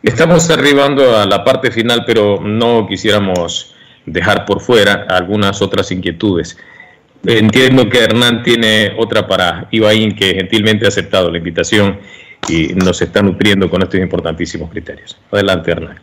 Estamos 0.00 0.48
arribando 0.48 1.16
a 1.16 1.26
la 1.26 1.42
parte 1.42 1.72
final, 1.72 2.04
pero 2.06 2.38
no 2.40 2.86
quisiéramos 2.86 3.74
dejar 4.06 4.44
por 4.44 4.60
fuera 4.60 5.06
algunas 5.08 5.60
otras 5.60 5.90
inquietudes. 5.90 6.56
Entiendo 7.24 7.88
que 7.88 7.98
Hernán 8.04 8.42
tiene 8.42 8.92
otra 8.98 9.26
para 9.26 9.68
Ibaín, 9.70 10.14
que 10.14 10.34
gentilmente 10.34 10.84
ha 10.84 10.88
aceptado 10.88 11.30
la 11.30 11.38
invitación 11.38 11.98
y 12.48 12.68
nos 12.74 13.00
está 13.00 13.22
nutriendo 13.22 13.70
con 13.70 13.82
estos 13.82 14.00
importantísimos 14.00 14.70
criterios. 14.70 15.16
Adelante, 15.30 15.70
Hernán. 15.70 16.00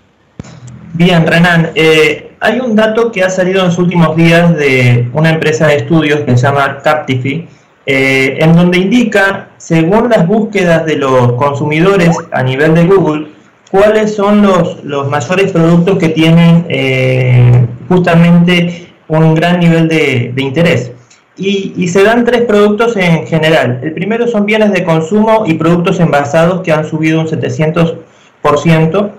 Bien, 0.93 1.27
Renan, 1.27 1.71
eh, 1.75 2.31
hay 2.39 2.59
un 2.59 2.75
dato 2.75 3.11
que 3.11 3.23
ha 3.23 3.29
salido 3.29 3.59
en 3.59 3.67
los 3.67 3.77
últimos 3.77 4.15
días 4.15 4.55
de 4.55 5.07
una 5.13 5.29
empresa 5.29 5.67
de 5.67 5.75
estudios 5.75 6.21
que 6.21 6.37
se 6.37 6.43
llama 6.43 6.79
Captify, 6.81 7.47
eh, 7.85 8.37
en 8.39 8.55
donde 8.55 8.79
indica, 8.79 9.49
según 9.57 10.09
las 10.09 10.25
búsquedas 10.27 10.85
de 10.85 10.95
los 10.95 11.33
consumidores 11.33 12.15
a 12.31 12.43
nivel 12.43 12.73
de 12.73 12.85
Google, 12.85 13.27
cuáles 13.71 14.15
son 14.15 14.41
los, 14.41 14.83
los 14.83 15.09
mayores 15.09 15.51
productos 15.51 15.97
que 15.97 16.09
tienen 16.09 16.65
eh, 16.69 17.65
justamente 17.87 18.89
un 19.07 19.35
gran 19.35 19.59
nivel 19.59 19.87
de, 19.87 20.33
interés. 20.37 20.91
Y, 21.39 21.87
se 21.87 22.03
dan 22.03 22.25
tres 22.25 22.41
productos 22.41 22.97
en 22.97 23.25
general. 23.25 23.79
El 23.81 23.93
primero 23.93 24.27
son 24.27 24.45
bienes 24.45 24.73
de 24.73 24.83
consumo 24.83 25.45
y 25.47 25.53
productos 25.53 25.99
envasados 26.01 26.61
que 26.61 26.73
han 26.73 26.83
subido 26.85 27.21
un 27.21 27.27
700%, 27.27 29.11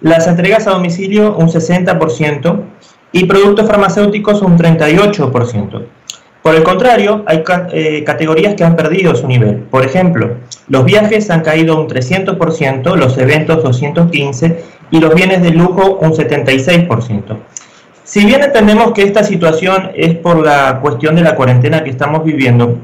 las 0.00 0.26
entregas 0.26 0.66
a 0.66 0.72
domicilio 0.72 1.36
un 1.36 1.48
60% 1.48 2.60
y 3.12 3.24
productos 3.26 3.68
farmacéuticos 3.68 4.42
un 4.42 4.58
38%. 4.58 5.84
Por 6.42 6.56
el 6.56 6.64
contrario, 6.64 7.22
hay 7.26 7.44
eh, 7.72 8.02
categorías 8.02 8.54
que 8.54 8.64
han 8.64 8.74
perdido 8.74 9.14
su 9.14 9.28
nivel. 9.28 9.58
Por 9.58 9.84
ejemplo, 9.84 10.38
los 10.66 10.84
viajes 10.84 11.30
han 11.30 11.42
caído 11.42 11.80
un 11.80 11.86
300%, 11.86 12.96
los 12.96 13.16
eventos 13.18 13.62
215% 13.62 14.56
y 14.90 14.98
los 14.98 15.14
bienes 15.14 15.42
de 15.42 15.50
lujo 15.50 15.98
un 16.00 16.12
76%. 16.12 17.36
Si 18.12 18.26
bien 18.26 18.42
entendemos 18.42 18.92
que 18.92 19.04
esta 19.04 19.24
situación 19.24 19.90
es 19.94 20.14
por 20.16 20.44
la 20.44 20.80
cuestión 20.82 21.14
de 21.14 21.22
la 21.22 21.34
cuarentena 21.34 21.82
que 21.82 21.88
estamos 21.88 22.22
viviendo, 22.22 22.76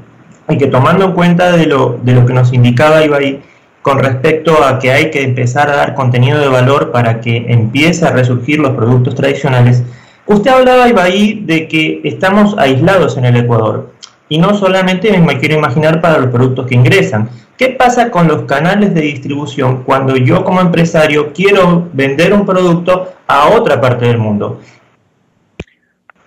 y 0.49 0.57
que 0.57 0.69
tomando 0.69 1.05
en 1.05 1.13
cuenta 1.13 1.55
de 1.55 1.67
lo, 1.67 1.99
de 2.03 2.15
lo 2.15 2.25
que 2.25 2.33
nos 2.33 2.55
indicaba 2.55 3.05
Ibai 3.05 3.43
con 3.83 3.99
respecto 3.99 4.65
a 4.65 4.79
que 4.79 4.91
hay 4.91 5.11
que 5.11 5.23
empezar 5.23 5.69
a 5.69 5.77
dar 5.77 5.95
contenido 5.95 6.41
de 6.41 6.49
valor 6.49 6.93
para 6.93 7.21
que 7.21 7.45
empiece 7.47 8.07
a 8.07 8.11
resurgir 8.11 8.59
los 8.59 8.71
productos 8.71 9.15
tradicionales, 9.17 9.83
usted 10.25 10.51
hablaba 10.51 10.89
Ibai 10.89 11.43
de 11.45 11.69
que 11.69 12.01
estamos 12.05 12.57
aislados 12.57 13.19
en 13.19 13.27
el 13.27 13.37
Ecuador 13.37 13.93
y 14.31 14.39
no 14.39 14.55
solamente 14.55 15.15
me 15.19 15.39
quiero 15.39 15.57
imaginar 15.57 16.01
para 16.01 16.21
los 16.21 16.31
productos 16.31 16.67
que 16.67 16.75
ingresan. 16.75 17.29
¿Qué 17.59 17.69
pasa 17.69 18.11
con 18.11 18.29
los 18.29 18.45
canales 18.45 18.95
de 18.95 19.03
distribución 19.03 19.83
cuando 19.83 20.17
yo 20.17 20.43
como 20.43 20.63
empresario 20.63 21.35
quiero 21.35 21.87
vender 21.93 22.33
un 22.33 22.47
producto 22.47 23.13
a 23.27 23.49
otra 23.49 23.79
parte 23.79 24.07
del 24.07 24.17
mundo? 24.17 24.61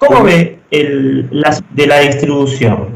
¿Cómo 0.01 0.23
ve 0.23 0.57
el, 0.71 1.27
la, 1.29 1.55
de 1.69 1.85
la 1.85 1.99
distribución? 1.99 2.87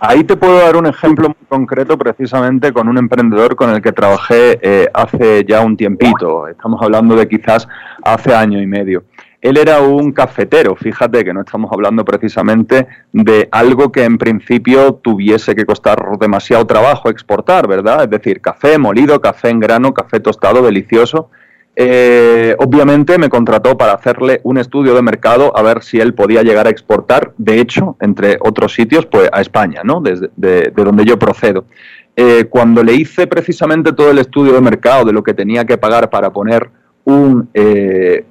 Ahí 0.00 0.24
te 0.24 0.36
puedo 0.36 0.58
dar 0.58 0.76
un 0.76 0.86
ejemplo 0.86 1.28
muy 1.28 1.46
concreto 1.48 1.96
precisamente 1.96 2.72
con 2.72 2.88
un 2.88 2.98
emprendedor 2.98 3.54
con 3.54 3.70
el 3.70 3.80
que 3.80 3.92
trabajé 3.92 4.58
eh, 4.60 4.88
hace 4.92 5.44
ya 5.44 5.60
un 5.60 5.76
tiempito. 5.76 6.48
Estamos 6.48 6.82
hablando 6.82 7.14
de 7.14 7.28
quizás 7.28 7.68
hace 8.02 8.34
año 8.34 8.60
y 8.60 8.66
medio. 8.66 9.04
Él 9.40 9.58
era 9.58 9.80
un 9.80 10.10
cafetero, 10.10 10.74
fíjate 10.74 11.24
que 11.24 11.32
no 11.32 11.42
estamos 11.42 11.70
hablando 11.72 12.04
precisamente 12.04 12.88
de 13.12 13.48
algo 13.52 13.92
que 13.92 14.02
en 14.02 14.18
principio 14.18 14.94
tuviese 14.94 15.54
que 15.54 15.64
costar 15.64 16.04
demasiado 16.18 16.66
trabajo 16.66 17.10
exportar, 17.10 17.68
¿verdad? 17.68 18.02
Es 18.02 18.10
decir, 18.10 18.40
café 18.40 18.76
molido, 18.76 19.20
café 19.20 19.50
en 19.50 19.60
grano, 19.60 19.94
café 19.94 20.18
tostado, 20.18 20.62
delicioso. 20.62 21.30
Eh, 21.76 22.56
obviamente 22.58 23.16
me 23.16 23.28
contrató 23.28 23.78
para 23.78 23.92
hacerle 23.92 24.40
un 24.42 24.58
estudio 24.58 24.94
de 24.94 25.02
mercado 25.02 25.56
a 25.56 25.62
ver 25.62 25.82
si 25.82 26.00
él 26.00 26.14
podía 26.14 26.42
llegar 26.42 26.66
a 26.66 26.70
exportar, 26.70 27.32
de 27.38 27.60
hecho, 27.60 27.96
entre 28.00 28.38
otros 28.40 28.74
sitios, 28.74 29.06
pues 29.06 29.30
a 29.32 29.40
España, 29.40 29.82
¿no? 29.84 30.00
Desde 30.00 30.30
de, 30.36 30.72
donde 30.76 31.04
yo 31.04 31.18
procedo. 31.18 31.64
Eh, 32.16 32.46
cuando 32.50 32.82
le 32.82 32.94
hice 32.94 33.26
precisamente 33.26 33.92
todo 33.92 34.10
el 34.10 34.18
estudio 34.18 34.52
de 34.52 34.60
mercado 34.60 35.04
de 35.04 35.12
lo 35.12 35.22
que 35.22 35.32
tenía 35.32 35.64
que 35.64 35.78
pagar 35.78 36.10
para 36.10 36.30
poner 36.30 36.68
un, 37.04 37.48
eh, 37.54 38.24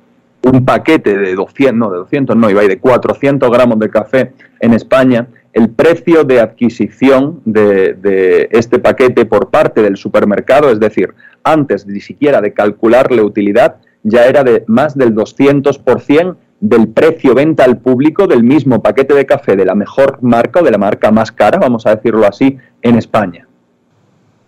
un 0.43 0.65
paquete 0.65 1.17
de 1.17 1.33
200, 1.33 1.75
no, 1.75 1.89
de 1.89 1.97
200, 1.99 2.35
no, 2.35 2.49
iba 2.49 2.61
de 2.61 2.77
400 2.77 3.49
gramos 3.49 3.79
de 3.79 3.89
café 3.89 4.33
en 4.59 4.73
España, 4.73 5.27
el 5.53 5.69
precio 5.69 6.23
de 6.23 6.39
adquisición 6.39 7.41
de, 7.45 8.47
este 8.51 8.79
paquete 8.79 9.25
por 9.25 9.49
parte 9.49 9.81
del 9.81 9.97
supermercado, 9.97 10.69
es 10.69 10.79
decir, 10.79 11.13
antes 11.43 11.85
ni 11.85 11.99
siquiera 11.99 12.41
de 12.41 12.53
calcularle 12.53 13.21
utilidad, 13.21 13.77
ya 14.03 14.25
era 14.25 14.43
de 14.43 14.63
más 14.67 14.97
del 14.97 15.13
200% 15.15 16.35
del 16.61 16.89
precio 16.89 17.33
venta 17.33 17.63
al 17.63 17.77
público 17.77 18.27
del 18.27 18.43
mismo 18.43 18.81
paquete 18.81 19.13
de 19.13 19.25
café 19.25 19.55
de 19.55 19.65
la 19.65 19.75
mejor 19.75 20.19
marca 20.21 20.59
o 20.59 20.63
de 20.63 20.71
la 20.71 20.77
marca 20.77 21.11
más 21.11 21.31
cara, 21.31 21.57
vamos 21.57 21.85
a 21.85 21.95
decirlo 21.95 22.27
así, 22.27 22.57
en 22.81 22.97
España. 22.97 23.47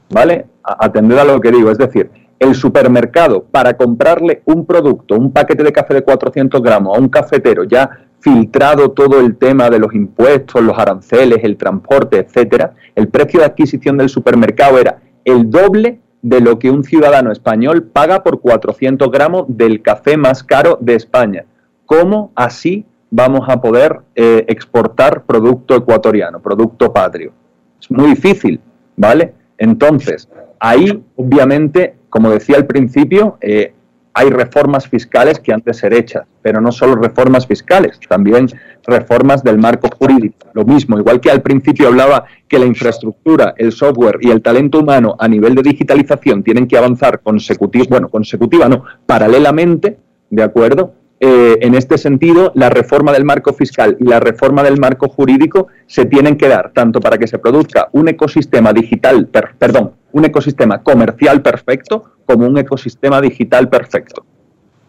¿Vale? 0.09 0.45
Atended 0.63 1.17
a 1.17 1.23
lo 1.23 1.39
que 1.39 1.51
digo, 1.51 1.71
es 1.71 1.77
decir, 1.77 2.11
el 2.41 2.55
supermercado 2.55 3.43
para 3.43 3.77
comprarle 3.77 4.41
un 4.45 4.65
producto, 4.65 5.15
un 5.15 5.31
paquete 5.31 5.63
de 5.63 5.71
café 5.71 5.93
de 5.93 6.01
400 6.01 6.59
gramos 6.63 6.97
a 6.97 6.99
un 6.99 7.07
cafetero 7.07 7.63
ya 7.65 8.07
filtrado 8.19 8.89
todo 8.91 9.19
el 9.19 9.37
tema 9.37 9.69
de 9.69 9.77
los 9.77 9.93
impuestos, 9.93 10.59
los 10.63 10.77
aranceles, 10.77 11.43
el 11.43 11.55
transporte, 11.55 12.17
etcétera, 12.17 12.73
el 12.95 13.09
precio 13.09 13.41
de 13.41 13.45
adquisición 13.45 13.95
del 13.95 14.09
supermercado 14.09 14.79
era 14.79 14.97
el 15.23 15.51
doble 15.51 15.99
de 16.23 16.41
lo 16.41 16.57
que 16.57 16.71
un 16.71 16.83
ciudadano 16.83 17.31
español 17.31 17.83
paga 17.83 18.23
por 18.23 18.41
400 18.41 19.11
gramos 19.11 19.45
del 19.47 19.83
café 19.83 20.17
más 20.17 20.43
caro 20.43 20.79
de 20.81 20.95
España. 20.95 21.45
¿Cómo 21.85 22.31
así 22.33 22.85
vamos 23.11 23.47
a 23.49 23.61
poder 23.61 23.99
eh, 24.15 24.45
exportar 24.47 25.25
producto 25.25 25.75
ecuatoriano, 25.75 26.39
producto 26.41 26.91
patrio? 26.91 27.33
Es 27.79 27.91
muy 27.91 28.09
difícil, 28.09 28.59
¿vale? 28.97 29.35
Entonces, 29.59 30.27
ahí, 30.59 31.03
obviamente, 31.15 32.00
como 32.11 32.29
decía 32.29 32.57
al 32.57 32.67
principio, 32.67 33.37
eh, 33.41 33.73
hay 34.13 34.29
reformas 34.29 34.87
fiscales 34.87 35.39
que 35.39 35.53
han 35.53 35.61
de 35.65 35.73
ser 35.73 35.93
hechas, 35.93 36.23
pero 36.41 36.59
no 36.59 36.71
solo 36.73 36.95
reformas 36.95 37.47
fiscales, 37.47 37.97
también 38.09 38.47
reformas 38.85 39.43
del 39.43 39.57
marco 39.57 39.87
jurídico. 39.97 40.47
Lo 40.53 40.65
mismo, 40.65 40.99
igual 40.99 41.21
que 41.21 41.31
al 41.31 41.41
principio 41.41 41.87
hablaba 41.87 42.25
que 42.49 42.59
la 42.59 42.65
infraestructura, 42.65 43.53
el 43.57 43.71
software 43.71 44.17
y 44.19 44.29
el 44.29 44.41
talento 44.41 44.79
humano 44.79 45.15
a 45.17 45.27
nivel 45.29 45.55
de 45.55 45.63
digitalización 45.63 46.43
tienen 46.43 46.67
que 46.67 46.77
avanzar 46.77 47.21
consecutiva, 47.21 47.85
bueno, 47.89 48.09
consecutiva 48.09 48.67
no, 48.67 48.83
paralelamente, 49.05 49.97
¿de 50.29 50.43
acuerdo? 50.43 50.93
Eh, 51.23 51.59
en 51.61 51.75
este 51.75 51.97
sentido, 51.97 52.51
la 52.55 52.69
reforma 52.69 53.13
del 53.13 53.23
marco 53.23 53.53
fiscal 53.53 53.95
y 53.99 54.05
la 54.05 54.19
reforma 54.19 54.63
del 54.63 54.79
marco 54.79 55.07
jurídico 55.07 55.67
se 55.85 56.05
tienen 56.05 56.35
que 56.35 56.49
dar 56.49 56.73
tanto 56.73 56.99
para 56.99 57.17
que 57.17 57.27
se 57.27 57.37
produzca 57.39 57.87
un 57.93 58.09
ecosistema 58.09 58.73
digital, 58.73 59.27
perdón, 59.27 59.91
un 60.13 60.25
ecosistema 60.25 60.81
comercial 60.83 61.41
perfecto 61.41 62.15
como 62.25 62.45
un 62.45 62.57
ecosistema 62.57 63.21
digital 63.21 63.69
perfecto. 63.69 64.25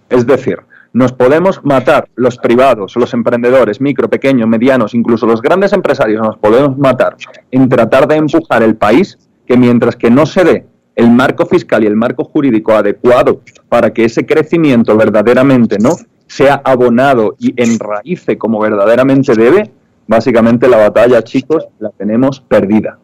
Es 0.09 0.27
decir, 0.27 0.59
nos 0.93 1.13
podemos 1.13 1.65
matar 1.65 2.09
los 2.17 2.37
privados, 2.37 2.97
los 2.97 3.15
emprendedores, 3.15 3.81
micro, 3.81 4.11
pequeños, 4.11 4.47
medianos, 4.47 4.95
incluso 4.95 5.27
los 5.27 5.41
grandes 5.41 5.73
empresarios, 5.73 6.21
nos 6.21 6.37
podemos 6.37 6.77
matar 6.77 7.17
en 7.51 7.69
tratar 7.69 8.07
de 8.07 8.17
empujar 8.17 8.63
el 8.63 8.77
país 8.77 9.19
que 9.47 9.57
mientras 9.57 9.97
que 9.97 10.11
no 10.11 10.27
se 10.27 10.45
dé 10.45 10.67
el 10.95 11.11
marco 11.11 11.47
fiscal 11.47 11.83
y 11.83 11.87
el 11.87 11.97
marco 11.97 12.25
jurídico 12.25 12.73
adecuado 12.73 13.41
para 13.69 13.93
que 13.93 14.05
ese 14.05 14.27
crecimiento 14.27 14.97
verdaderamente 14.97 15.79
no 15.79 15.97
sea 16.27 16.61
abonado 16.65 17.37
y 17.39 17.55
enraíce 17.57 18.37
como 18.37 18.61
verdaderamente 18.61 19.35
debe, 19.35 19.71
básicamente 20.07 20.69
la 20.69 20.77
batalla, 20.77 21.23
chicos, 21.23 21.67
la 21.79 21.91
tenemos 21.91 22.41
perdida. 22.41 22.99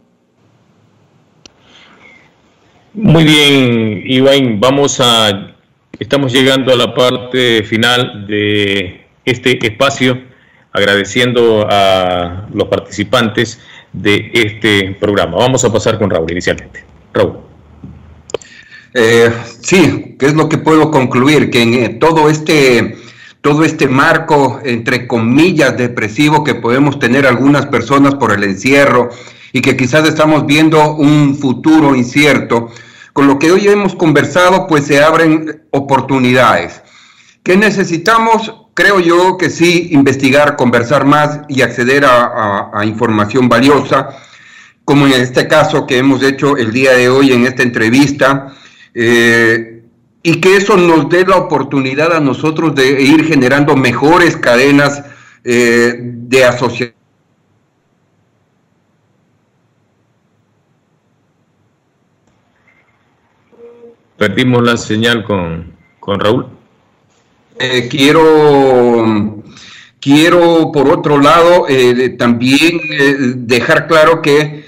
Muy 3.00 3.22
bien, 3.22 4.02
Iván, 4.06 4.58
vamos 4.58 4.98
a, 4.98 5.54
estamos 6.00 6.32
llegando 6.32 6.72
a 6.72 6.76
la 6.76 6.92
parte 6.96 7.62
final 7.62 8.26
de 8.26 9.06
este 9.24 9.64
espacio, 9.64 10.20
agradeciendo 10.72 11.64
a 11.70 12.48
los 12.52 12.66
participantes 12.66 13.60
de 13.92 14.32
este 14.34 14.96
programa. 14.98 15.36
Vamos 15.36 15.64
a 15.64 15.72
pasar 15.72 15.96
con 15.96 16.10
Raúl 16.10 16.32
inicialmente. 16.32 16.84
Raúl. 17.14 17.38
Eh, 18.94 19.30
sí, 19.60 20.16
¿qué 20.18 20.26
es 20.26 20.34
lo 20.34 20.48
que 20.48 20.58
puedo 20.58 20.90
concluir? 20.90 21.50
Que 21.50 21.62
en 21.62 21.74
eh, 21.74 21.88
todo 22.00 22.28
este 22.28 22.96
todo 23.42 23.62
este 23.62 23.86
marco, 23.86 24.60
entre 24.64 25.06
comillas, 25.06 25.78
depresivo 25.78 26.42
que 26.42 26.56
podemos 26.56 26.98
tener 26.98 27.28
algunas 27.28 27.66
personas 27.66 28.16
por 28.16 28.32
el 28.32 28.42
encierro 28.42 29.10
y 29.52 29.60
que 29.60 29.76
quizás 29.76 30.08
estamos 30.08 30.46
viendo 30.46 30.96
un 30.96 31.36
futuro 31.36 31.94
incierto, 31.94 32.70
con 33.18 33.26
lo 33.26 33.36
que 33.36 33.50
hoy 33.50 33.66
hemos 33.66 33.96
conversado, 33.96 34.68
pues 34.68 34.86
se 34.86 35.02
abren 35.02 35.64
oportunidades. 35.72 36.82
¿Qué 37.42 37.56
necesitamos? 37.56 38.54
Creo 38.74 39.00
yo 39.00 39.36
que 39.36 39.50
sí, 39.50 39.88
investigar, 39.90 40.54
conversar 40.54 41.04
más 41.04 41.40
y 41.48 41.62
acceder 41.62 42.04
a, 42.06 42.80
información 42.84 43.48
valiosa, 43.48 44.10
como 44.84 45.08
en 45.08 45.14
este 45.14 45.48
caso 45.48 45.84
que 45.84 45.98
hemos 45.98 46.22
hecho 46.22 46.56
el 46.56 46.72
día 46.72 46.92
de 46.92 47.08
hoy 47.08 47.32
en 47.32 47.44
esta 47.44 47.64
entrevista. 47.64 48.54
Eh, 48.94 49.82
y 50.22 50.40
que 50.40 50.56
eso 50.56 50.76
nos 50.76 51.08
dé 51.08 51.26
la 51.26 51.38
oportunidad 51.38 52.12
a 52.12 52.20
nosotros 52.20 52.72
de 52.76 53.02
ir 53.02 53.24
generando 53.24 53.74
mejores 53.74 54.36
cadenas 54.36 55.02
eh, 55.42 55.96
de 55.98 56.44
asociación. 56.44 56.97
Perdimos 64.18 64.62
la 64.62 64.76
señal 64.76 65.24
con, 65.24 65.72
Raúl. 66.04 66.46
Eh, 67.58 67.88
quiero, 67.88 69.42
quiero, 70.00 70.70
por 70.72 70.90
otro 70.90 71.20
lado, 71.20 71.66
eh, 71.68 72.10
también 72.18 72.80
dejar 73.46 73.86
claro 73.86 74.20
que 74.20 74.66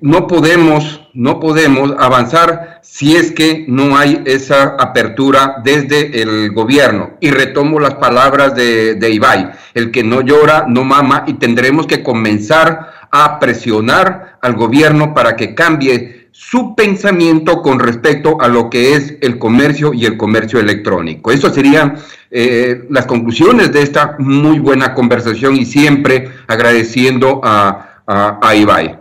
no 0.00 0.26
podemos 0.26 1.00
no 1.18 1.40
podemos 1.40 1.92
avanzar 1.98 2.78
si 2.84 3.16
es 3.16 3.32
que 3.32 3.64
no 3.66 3.96
hay 3.96 4.22
esa 4.24 4.76
apertura 4.78 5.56
desde 5.64 6.22
el 6.22 6.52
gobierno. 6.52 7.16
Y 7.18 7.32
retomo 7.32 7.80
las 7.80 7.96
palabras 7.96 8.54
de, 8.54 8.94
de 8.94 9.10
Ibai, 9.10 9.50
el 9.74 9.90
que 9.90 10.04
no 10.04 10.20
llora 10.20 10.66
no 10.68 10.84
mama 10.84 11.24
y 11.26 11.34
tendremos 11.34 11.88
que 11.88 12.04
comenzar 12.04 13.08
a 13.10 13.40
presionar 13.40 14.38
al 14.40 14.54
gobierno 14.54 15.12
para 15.12 15.34
que 15.34 15.56
cambie 15.56 16.17
su 16.30 16.74
pensamiento 16.74 17.62
con 17.62 17.78
respecto 17.80 18.40
a 18.40 18.48
lo 18.48 18.70
que 18.70 18.94
es 18.94 19.16
el 19.20 19.38
comercio 19.38 19.92
y 19.92 20.04
el 20.04 20.16
comercio 20.16 20.60
electrónico. 20.60 21.30
Eso 21.30 21.50
serían 21.50 21.96
eh, 22.30 22.86
las 22.90 23.06
conclusiones 23.06 23.72
de 23.72 23.82
esta 23.82 24.16
muy 24.18 24.58
buena 24.58 24.94
conversación 24.94 25.56
y 25.56 25.64
siempre 25.64 26.30
agradeciendo 26.46 27.40
a, 27.42 28.02
a, 28.06 28.38
a 28.40 28.54
Ibai. 28.54 28.98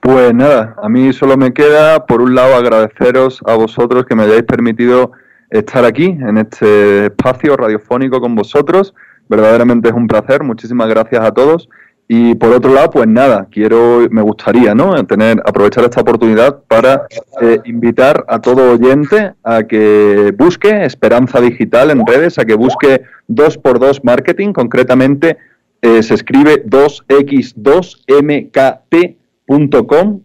Pues 0.00 0.34
nada, 0.34 0.74
a 0.82 0.88
mí 0.88 1.12
solo 1.12 1.36
me 1.36 1.52
queda, 1.52 2.06
por 2.06 2.20
un 2.20 2.34
lado, 2.34 2.56
agradeceros 2.56 3.40
a 3.46 3.54
vosotros 3.54 4.04
que 4.04 4.16
me 4.16 4.24
hayáis 4.24 4.42
permitido 4.42 5.12
estar 5.48 5.84
aquí, 5.84 6.06
en 6.06 6.38
este 6.38 7.06
espacio 7.06 7.56
radiofónico 7.56 8.20
con 8.20 8.34
vosotros. 8.34 8.94
Verdaderamente 9.28 9.88
es 9.88 9.94
un 9.94 10.08
placer, 10.08 10.42
muchísimas 10.42 10.88
gracias 10.88 11.24
a 11.24 11.30
todos. 11.30 11.68
Y 12.08 12.34
por 12.34 12.52
otro 12.52 12.74
lado, 12.74 12.90
pues 12.90 13.06
nada, 13.08 13.46
quiero, 13.50 14.06
me 14.10 14.20
gustaría, 14.22 14.74
¿no? 14.74 15.02
Tener, 15.06 15.40
aprovechar 15.46 15.84
esta 15.84 16.02
oportunidad 16.02 16.62
para 16.68 17.06
eh, 17.40 17.60
invitar 17.64 18.24
a 18.28 18.38
todo 18.40 18.72
oyente 18.72 19.32
a 19.42 19.62
que 19.62 20.34
busque 20.36 20.84
Esperanza 20.84 21.40
Digital 21.40 21.90
en 21.90 22.06
redes, 22.06 22.38
a 22.38 22.44
que 22.44 22.52
busque 22.54 23.00
2x2 23.28 24.00
Marketing, 24.02 24.52
concretamente 24.52 25.38
eh, 25.80 26.02
se 26.02 26.12
escribe 26.14 26.66
2x2mkt 26.66 29.16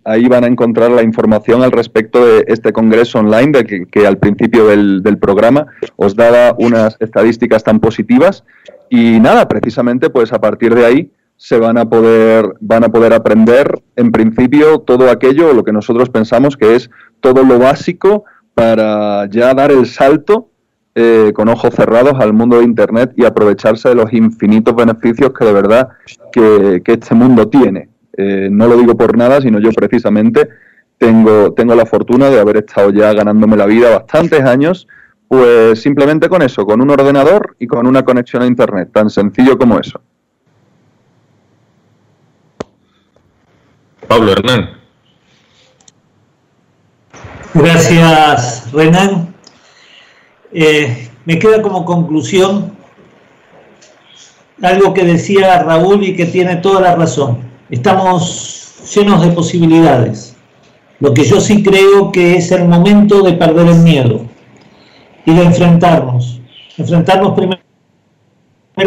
Ahí 0.05 0.27
van 0.27 0.43
a 0.43 0.47
encontrar 0.47 0.91
la 0.91 1.03
información 1.03 1.63
al 1.63 1.71
respecto 1.71 2.25
de 2.25 2.45
este 2.47 2.71
congreso 2.71 3.19
online 3.19 3.51
de 3.51 3.87
que, 3.87 4.07
al 4.07 4.17
principio 4.17 4.67
del, 4.67 5.17
programa 5.19 5.67
os 5.95 6.15
daba 6.15 6.55
unas 6.59 6.95
estadísticas 6.99 7.63
tan 7.63 7.79
positivas. 7.79 8.43
Y 8.89 9.19
nada, 9.19 9.47
precisamente 9.47 10.09
pues 10.09 10.31
a 10.31 10.39
partir 10.39 10.73
de 10.73 10.85
ahí 10.85 11.11
se 11.37 11.57
van 11.57 11.77
a 11.77 11.89
poder, 11.89 12.53
van 12.59 12.83
a 12.83 12.89
poder 12.89 13.13
aprender 13.13 13.81
en 13.95 14.11
principio 14.11 14.79
todo 14.79 15.09
aquello, 15.09 15.53
lo 15.53 15.63
que 15.63 15.71
nosotros 15.71 16.09
pensamos 16.09 16.57
que 16.57 16.75
es 16.75 16.89
todo 17.21 17.43
lo 17.43 17.59
básico 17.59 18.25
para 18.53 19.27
ya 19.29 19.53
dar 19.53 19.71
el 19.71 19.85
salto 19.85 20.49
eh, 20.95 21.31
con 21.35 21.47
ojos 21.47 21.73
cerrados 21.75 22.13
al 22.19 22.33
mundo 22.33 22.57
de 22.57 22.63
Internet 22.65 23.13
y 23.15 23.23
aprovecharse 23.23 23.89
de 23.89 23.95
los 23.95 24.11
infinitos 24.11 24.75
beneficios 24.75 25.31
que 25.37 25.45
de 25.45 25.53
verdad 25.53 25.89
que 26.31 26.81
este 26.85 27.15
mundo 27.15 27.47
tiene. 27.47 27.89
Eh, 28.17 28.49
no 28.51 28.67
lo 28.67 28.75
digo 28.75 28.97
por 28.97 29.15
nada, 29.15 29.39
sino 29.39 29.59
yo 29.59 29.71
precisamente 29.71 30.49
tengo, 30.97 31.53
tengo 31.53 31.75
la 31.75 31.85
fortuna 31.85 32.29
de 32.29 32.39
haber 32.39 32.57
estado 32.57 32.89
ya 32.89 33.13
ganándome 33.13 33.55
la 33.55 33.67
vida 33.67 33.91
bastantes 33.91 34.41
años, 34.41 34.87
pues 35.27 35.79
simplemente 35.79 36.27
con 36.27 36.41
eso, 36.41 36.65
con 36.65 36.81
un 36.81 36.89
ordenador 36.89 37.55
y 37.59 37.67
con 37.67 37.85
una 37.85 38.03
conexión 38.03 38.41
a 38.41 38.47
Internet, 38.47 38.89
tan 38.91 39.11
sencillo 39.11 39.57
como 39.57 39.79
eso. 39.79 40.01
Pablo 44.07 44.31
Hernán. 44.31 44.69
Gracias, 47.53 48.71
Renan. 48.71 49.33
Eh, 50.53 51.09
me 51.25 51.39
queda 51.39 51.61
como 51.61 51.83
conclusión 51.85 52.71
algo 54.61 54.93
que 54.93 55.03
decía 55.03 55.61
Raúl 55.63 56.03
y 56.03 56.15
que 56.15 56.25
tiene 56.25 56.57
toda 56.57 56.81
la 56.81 56.95
razón. 56.95 57.39
Estamos 57.69 58.75
llenos 58.95 59.21
de 59.21 59.31
posibilidades. 59.31 60.35
Lo 60.99 61.13
que 61.13 61.23
yo 61.23 61.39
sí 61.39 61.63
creo 61.63 62.11
que 62.11 62.37
es 62.37 62.51
el 62.51 62.65
momento 62.65 63.21
de 63.21 63.33
perder 63.33 63.67
el 63.67 63.79
miedo 63.79 64.21
y 65.25 65.33
de 65.33 65.43
enfrentarnos. 65.43 66.41
Enfrentarnos 66.77 67.33
primero 67.33 67.59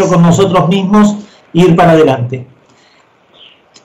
con 0.09 0.23
nosotros 0.23 0.69
mismos 0.69 1.17
e 1.53 1.61
ir 1.61 1.77
para 1.77 1.93
adelante. 1.93 2.47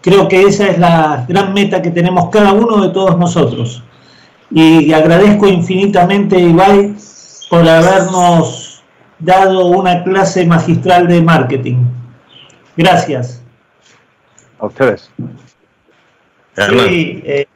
Creo 0.05 0.27
que 0.27 0.43
esa 0.43 0.67
es 0.67 0.77
la 0.77 1.25
gran 1.27 1.51
meta 1.51 1.81
que 1.81 1.89
tenemos 1.89 2.29
cada 2.29 2.53
uno 2.53 2.79
de 2.79 2.93
todos 2.93 3.17
nosotros. 3.17 3.83
Y 4.51 4.93
agradezco 4.93 5.47
infinitamente, 5.47 6.37
Ibai, 6.39 6.93
por 7.49 7.67
habernos 7.67 8.83
dado 9.17 9.65
una 9.65 10.03
clase 10.03 10.45
magistral 10.45 11.07
de 11.07 11.23
marketing. 11.23 11.77
Gracias. 12.77 13.41
A 14.59 14.67
ustedes. 14.67 15.09
Sí, 16.55 17.23
eh, 17.25 17.47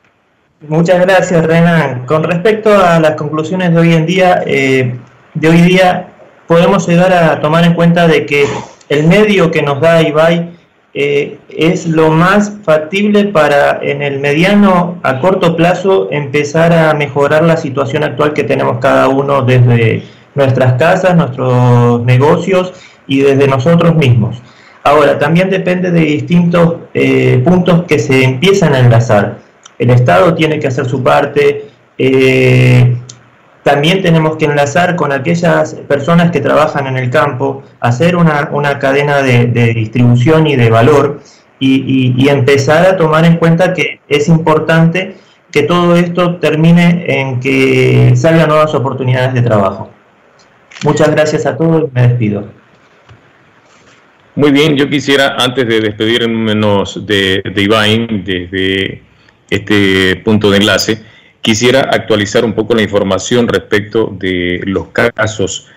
muchas 0.67 1.01
gracias, 1.01 1.45
Renan. 1.45 2.07
Con 2.07 2.23
respecto 2.23 2.75
a 2.75 2.99
las 2.99 3.11
conclusiones 3.11 3.71
de 3.75 3.79
hoy 3.79 3.93
en 3.93 4.07
día, 4.07 4.41
eh, 4.47 4.97
de 5.35 5.49
hoy 5.49 5.61
día 5.61 6.07
podemos 6.47 6.87
llegar 6.87 7.13
a 7.13 7.39
tomar 7.41 7.63
en 7.63 7.75
cuenta 7.75 8.07
de 8.07 8.25
que 8.25 8.47
el 8.89 9.05
medio 9.05 9.51
que 9.51 9.61
nos 9.61 9.79
da 9.79 10.01
Ibai 10.01 10.57
eh, 10.93 11.37
es 11.49 11.87
lo 11.87 12.09
más 12.09 12.51
factible 12.63 13.25
para 13.25 13.79
en 13.81 14.01
el 14.01 14.19
mediano 14.19 14.97
a 15.03 15.19
corto 15.19 15.55
plazo 15.55 16.07
empezar 16.11 16.73
a 16.73 16.93
mejorar 16.95 17.43
la 17.43 17.57
situación 17.57 18.03
actual 18.03 18.33
que 18.33 18.43
tenemos 18.43 18.79
cada 18.79 19.07
uno 19.07 19.43
desde 19.43 20.03
nuestras 20.33 20.73
casas, 20.73 21.15
nuestros 21.15 22.03
negocios 22.03 22.73
y 23.07 23.21
desde 23.21 23.47
nosotros 23.47 23.95
mismos. 23.95 24.41
Ahora, 24.83 25.19
también 25.19 25.49
depende 25.49 25.91
de 25.91 25.99
distintos 25.99 26.75
eh, 26.93 27.41
puntos 27.45 27.83
que 27.83 27.99
se 27.99 28.23
empiezan 28.23 28.73
a 28.73 28.79
enlazar. 28.79 29.39
El 29.77 29.91
Estado 29.91 30.33
tiene 30.33 30.59
que 30.59 30.67
hacer 30.67 30.85
su 30.85 31.03
parte, 31.03 31.67
eh, 31.97 32.97
también 33.69 34.01
tenemos 34.01 34.35
que 34.37 34.45
enlazar 34.45 34.95
con 34.95 35.11
aquellas 35.11 35.75
personas 35.87 36.31
que 36.31 36.39
trabajan 36.39 36.87
en 36.87 36.97
el 36.97 37.11
campo, 37.11 37.61
hacer 37.79 38.15
una, 38.15 38.79
cadena 38.79 39.21
de, 39.21 39.45
distribución 39.75 40.47
y 40.47 40.55
de 40.55 40.71
valor 40.71 41.21
y, 41.59 42.27
empezar 42.29 42.83
a 42.87 42.97
tomar 42.97 43.25
en 43.25 43.37
cuenta 43.37 43.75
que 43.75 43.99
es 44.07 44.27
importante 44.27 45.17
que 45.51 45.63
todo 45.63 45.95
esto 45.95 46.37
termine 46.37 47.05
en 47.07 47.39
que 47.39 48.13
salgan 48.15 48.49
nuevas 48.49 48.73
oportunidades 48.73 49.35
de 49.35 49.43
trabajo. 49.43 49.91
Muchas 50.83 51.11
gracias 51.11 51.45
a 51.45 51.55
todos 51.55 51.83
y 51.83 51.93
me 51.93 52.07
despido. 52.07 52.47
Muy 54.33 54.49
bien, 54.49 54.77
yo 54.77 54.89
quisiera, 54.89 55.35
antes 55.37 55.67
de 55.67 55.79
despedirnos 55.79 57.05
de, 57.05 57.43
de 57.43 58.21
desde 58.25 59.03
este 59.47 60.15
punto 60.25 60.49
de 60.49 60.57
enlace, 60.57 61.03
Quisiera 61.41 61.81
actualizar 61.81 62.43
un 62.43 62.53
poco 62.53 62.75
la 62.75 62.81
información 62.81 63.47
respecto 63.47 64.13
de 64.19 64.61
los 64.65 64.87
casos 64.89 65.67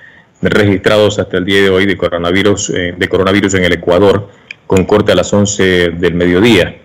registrados 0.40 1.18
hasta 1.18 1.38
el 1.38 1.44
día 1.44 1.62
de 1.62 1.70
hoy 1.70 1.86
de 1.86 1.96
coronavirus, 1.96 2.70
eh, 2.70 2.94
de 2.96 3.08
coronavirus 3.08 3.54
en 3.54 3.64
el 3.64 3.72
Ecuador, 3.72 4.28
con 4.66 4.84
corte 4.84 5.12
a 5.12 5.14
las 5.14 5.32
11 5.32 5.90
del 5.90 6.14
mediodía. 6.14 6.76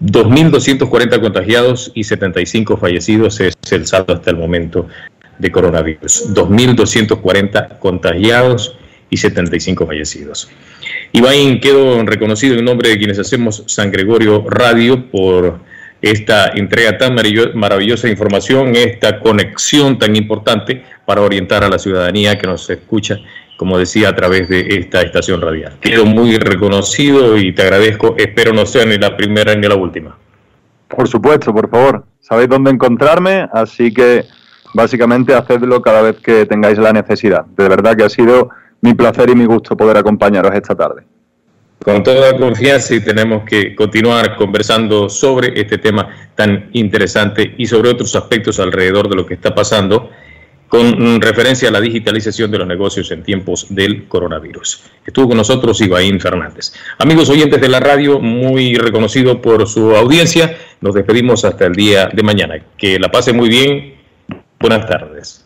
2.240 0.00 1.20
contagiados 1.20 1.92
y 1.94 2.04
75 2.04 2.76
fallecidos 2.76 3.40
es 3.40 3.54
el 3.70 3.86
saldo 3.86 4.14
hasta 4.14 4.30
el 4.30 4.36
momento 4.36 4.88
de 5.38 5.50
coronavirus. 5.50 6.34
2.240 6.34 7.78
contagiados 7.78 8.76
y 9.08 9.16
75 9.16 9.86
fallecidos. 9.86 10.50
Iván 11.12 11.60
quedó 11.60 12.02
reconocido 12.04 12.58
en 12.58 12.64
nombre 12.64 12.90
de 12.90 12.98
quienes 12.98 13.18
hacemos 13.18 13.62
San 13.66 13.90
Gregorio 13.92 14.44
Radio 14.48 15.10
por 15.10 15.60
esta 16.02 16.48
entrega 16.48 16.98
tan 16.98 17.14
maravillosa 17.54 18.08
de 18.08 18.12
información, 18.12 18.74
esta 18.74 19.20
conexión 19.20 19.98
tan 19.98 20.16
importante 20.16 20.84
para 21.06 21.22
orientar 21.22 21.62
a 21.62 21.68
la 21.68 21.78
ciudadanía 21.78 22.36
que 22.36 22.48
nos 22.48 22.68
escucha, 22.68 23.18
como 23.56 23.78
decía, 23.78 24.08
a 24.08 24.16
través 24.16 24.48
de 24.48 24.66
esta 24.78 25.00
estación 25.00 25.40
radial. 25.40 25.76
Quedo 25.80 26.04
muy 26.04 26.36
reconocido 26.36 27.38
y 27.38 27.52
te 27.52 27.62
agradezco. 27.62 28.16
Espero 28.18 28.52
no 28.52 28.66
sea 28.66 28.84
ni 28.84 28.98
la 28.98 29.16
primera 29.16 29.54
ni 29.54 29.68
la 29.68 29.76
última. 29.76 30.16
Por 30.88 31.08
supuesto, 31.08 31.54
por 31.54 31.70
favor. 31.70 32.04
Sabéis 32.20 32.48
dónde 32.48 32.72
encontrarme, 32.72 33.48
así 33.52 33.94
que 33.94 34.24
básicamente 34.74 35.34
hacedlo 35.34 35.80
cada 35.80 36.02
vez 36.02 36.16
que 36.16 36.46
tengáis 36.46 36.78
la 36.78 36.92
necesidad. 36.92 37.44
De 37.56 37.68
verdad 37.68 37.96
que 37.96 38.04
ha 38.04 38.08
sido 38.08 38.50
mi 38.80 38.94
placer 38.94 39.30
y 39.30 39.36
mi 39.36 39.44
gusto 39.44 39.76
poder 39.76 39.96
acompañaros 39.96 40.52
esta 40.54 40.74
tarde 40.74 41.04
con 41.84 42.02
toda 42.02 42.36
confianza 42.36 42.94
y 42.94 43.00
tenemos 43.00 43.44
que 43.44 43.74
continuar 43.74 44.36
conversando 44.36 45.08
sobre 45.08 45.58
este 45.60 45.78
tema 45.78 46.30
tan 46.34 46.70
interesante 46.72 47.54
y 47.58 47.66
sobre 47.66 47.90
otros 47.90 48.14
aspectos 48.14 48.60
alrededor 48.60 49.08
de 49.08 49.16
lo 49.16 49.26
que 49.26 49.34
está 49.34 49.54
pasando 49.54 50.10
con 50.68 51.20
referencia 51.20 51.68
a 51.68 51.70
la 51.70 51.82
digitalización 51.82 52.50
de 52.50 52.56
los 52.56 52.66
negocios 52.66 53.10
en 53.10 53.22
tiempos 53.22 53.66
del 53.68 54.08
coronavirus. 54.08 54.84
Estuvo 55.04 55.28
con 55.28 55.36
nosotros 55.36 55.78
Ibaín 55.82 56.18
Fernández. 56.18 56.72
Amigos 56.96 57.28
oyentes 57.28 57.60
de 57.60 57.68
la 57.68 57.78
radio, 57.78 58.18
muy 58.20 58.76
reconocido 58.76 59.42
por 59.42 59.68
su 59.68 59.94
audiencia, 59.94 60.56
nos 60.80 60.94
despedimos 60.94 61.44
hasta 61.44 61.66
el 61.66 61.74
día 61.74 62.08
de 62.10 62.22
mañana. 62.22 62.54
Que 62.78 62.98
la 62.98 63.10
pase 63.10 63.34
muy 63.34 63.50
bien. 63.50 63.96
Buenas 64.58 64.86
tardes. 64.86 65.44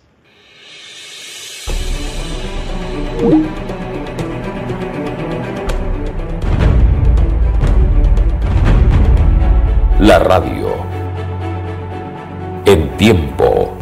La 10.07 10.21
radio. 10.21 10.69
En 12.65 12.97
tiempo 12.97 13.77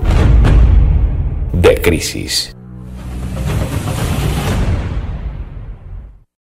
de 1.53 1.75
crisis. 1.83 2.54